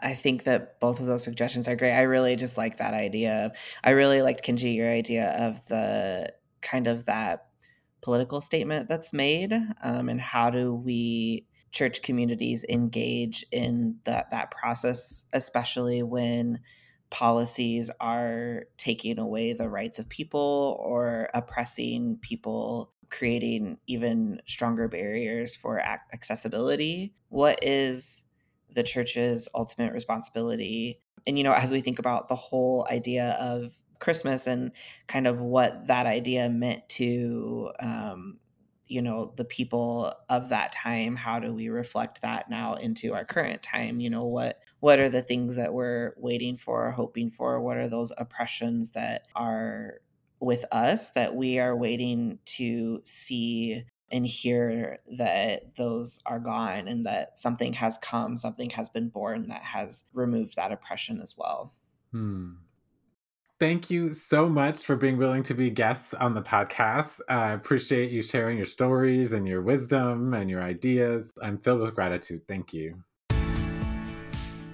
I 0.00 0.14
think 0.14 0.44
that 0.44 0.78
both 0.80 1.00
of 1.00 1.06
those 1.06 1.22
suggestions 1.22 1.68
are 1.68 1.76
great. 1.76 1.92
I 1.92 2.02
really 2.02 2.36
just 2.36 2.58
like 2.58 2.78
that 2.78 2.94
idea. 2.94 3.52
I 3.82 3.90
really 3.90 4.22
liked 4.22 4.44
Kenji 4.44 4.74
your 4.74 4.90
idea 4.90 5.30
of 5.38 5.64
the 5.66 6.32
kind 6.62 6.88
of 6.88 7.06
that 7.06 7.46
political 8.06 8.40
statement 8.40 8.88
that's 8.88 9.12
made 9.12 9.52
um, 9.82 10.08
and 10.08 10.20
how 10.20 10.48
do 10.48 10.72
we 10.72 11.44
church 11.72 12.02
communities 12.02 12.64
engage 12.68 13.44
in 13.50 13.96
that 14.04 14.30
that 14.30 14.52
process 14.52 15.26
especially 15.32 16.04
when 16.04 16.60
policies 17.10 17.90
are 18.00 18.62
taking 18.78 19.18
away 19.18 19.54
the 19.54 19.68
rights 19.68 19.98
of 19.98 20.08
people 20.08 20.80
or 20.80 21.28
oppressing 21.34 22.16
people 22.22 22.92
creating 23.10 23.76
even 23.88 24.40
stronger 24.46 24.86
barriers 24.86 25.56
for 25.56 25.80
accessibility? 26.12 27.12
What 27.28 27.58
is 27.60 28.22
the 28.72 28.84
church's 28.84 29.48
ultimate 29.52 29.92
responsibility? 29.92 31.00
And 31.26 31.36
you 31.36 31.42
know 31.42 31.54
as 31.54 31.72
we 31.72 31.80
think 31.80 31.98
about 31.98 32.28
the 32.28 32.36
whole 32.36 32.86
idea 32.88 33.36
of 33.40 33.72
Christmas 33.98 34.46
and 34.46 34.72
kind 35.06 35.26
of 35.26 35.40
what 35.40 35.86
that 35.86 36.06
idea 36.06 36.48
meant 36.48 36.88
to 36.90 37.70
um, 37.80 38.38
you 38.86 39.02
know 39.02 39.32
the 39.36 39.44
people 39.44 40.12
of 40.28 40.50
that 40.50 40.72
time 40.72 41.16
how 41.16 41.40
do 41.40 41.52
we 41.52 41.68
reflect 41.68 42.22
that 42.22 42.48
now 42.48 42.74
into 42.74 43.14
our 43.14 43.24
current 43.24 43.62
time? 43.62 44.00
You 44.00 44.10
know 44.10 44.24
what 44.24 44.60
what 44.80 44.98
are 44.98 45.08
the 45.08 45.22
things 45.22 45.56
that 45.56 45.72
we're 45.72 46.12
waiting 46.16 46.56
for 46.56 46.90
hoping 46.90 47.30
for? 47.30 47.60
What 47.60 47.76
are 47.76 47.88
those 47.88 48.12
oppressions 48.16 48.92
that 48.92 49.26
are 49.34 50.00
with 50.40 50.64
us 50.70 51.10
that 51.10 51.34
we 51.34 51.58
are 51.58 51.74
waiting 51.74 52.38
to 52.44 53.00
see 53.04 53.84
and 54.12 54.26
hear 54.26 54.98
that 55.18 55.74
those 55.76 56.20
are 56.26 56.38
gone 56.38 56.86
and 56.86 57.06
that 57.06 57.38
something 57.38 57.72
has 57.72 57.98
come 57.98 58.36
something 58.36 58.70
has 58.70 58.88
been 58.88 59.08
born 59.08 59.48
that 59.48 59.62
has 59.62 60.04
removed 60.12 60.56
that 60.56 60.72
oppression 60.72 61.20
as 61.20 61.36
well? 61.36 61.72
Hmm. 62.12 62.52
Thank 63.58 63.88
you 63.88 64.12
so 64.12 64.50
much 64.50 64.84
for 64.84 64.96
being 64.96 65.16
willing 65.16 65.42
to 65.44 65.54
be 65.54 65.70
guests 65.70 66.12
on 66.12 66.34
the 66.34 66.42
podcast. 66.42 67.20
I 67.26 67.52
appreciate 67.52 68.10
you 68.10 68.20
sharing 68.20 68.58
your 68.58 68.66
stories 68.66 69.32
and 69.32 69.48
your 69.48 69.62
wisdom 69.62 70.34
and 70.34 70.50
your 70.50 70.62
ideas. 70.62 71.32
I'm 71.42 71.56
filled 71.58 71.80
with 71.80 71.94
gratitude. 71.94 72.42
Thank 72.46 72.74
you. 72.74 73.02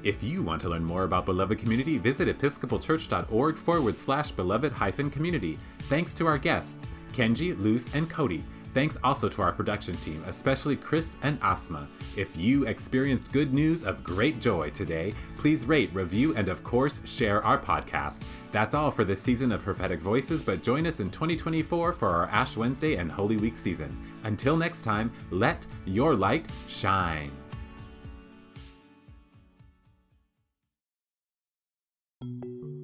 If 0.02 0.20
you 0.20 0.42
want 0.42 0.60
to 0.62 0.68
learn 0.68 0.82
more 0.82 1.04
about 1.04 1.26
Beloved 1.26 1.60
Community, 1.60 1.96
visit 1.96 2.26
episcopalchurch.org 2.26 3.56
forward 3.56 3.96
slash 3.96 4.32
beloved 4.32 4.72
hyphen 4.72 5.10
community. 5.10 5.60
Thanks 5.88 6.12
to 6.14 6.26
our 6.26 6.38
guests, 6.38 6.90
Kenji, 7.12 7.56
Luz, 7.62 7.86
and 7.94 8.10
Cody. 8.10 8.42
Thanks 8.74 8.96
also 9.04 9.28
to 9.28 9.42
our 9.42 9.52
production 9.52 9.96
team, 9.96 10.24
especially 10.26 10.76
Chris 10.76 11.16
and 11.22 11.38
Asma. 11.42 11.86
If 12.16 12.36
you 12.36 12.66
experienced 12.66 13.30
good 13.30 13.52
news 13.52 13.82
of 13.84 14.02
great 14.02 14.40
joy 14.40 14.70
today, 14.70 15.12
please 15.36 15.66
rate, 15.66 15.92
review, 15.92 16.34
and 16.36 16.48
of 16.48 16.64
course, 16.64 17.00
share 17.04 17.44
our 17.44 17.58
podcast. 17.58 18.22
That's 18.50 18.72
all 18.72 18.90
for 18.90 19.04
this 19.04 19.20
season 19.20 19.52
of 19.52 19.62
Prophetic 19.62 20.00
Voices, 20.00 20.42
but 20.42 20.62
join 20.62 20.86
us 20.86 21.00
in 21.00 21.10
2024 21.10 21.92
for 21.92 22.08
our 22.08 22.26
Ash 22.28 22.56
Wednesday 22.56 22.96
and 22.96 23.12
Holy 23.12 23.36
Week 23.36 23.58
season. 23.58 23.98
Until 24.24 24.56
next 24.56 24.82
time, 24.82 25.12
let 25.30 25.66
your 25.84 26.14
light 26.14 26.46
shine. 26.66 27.30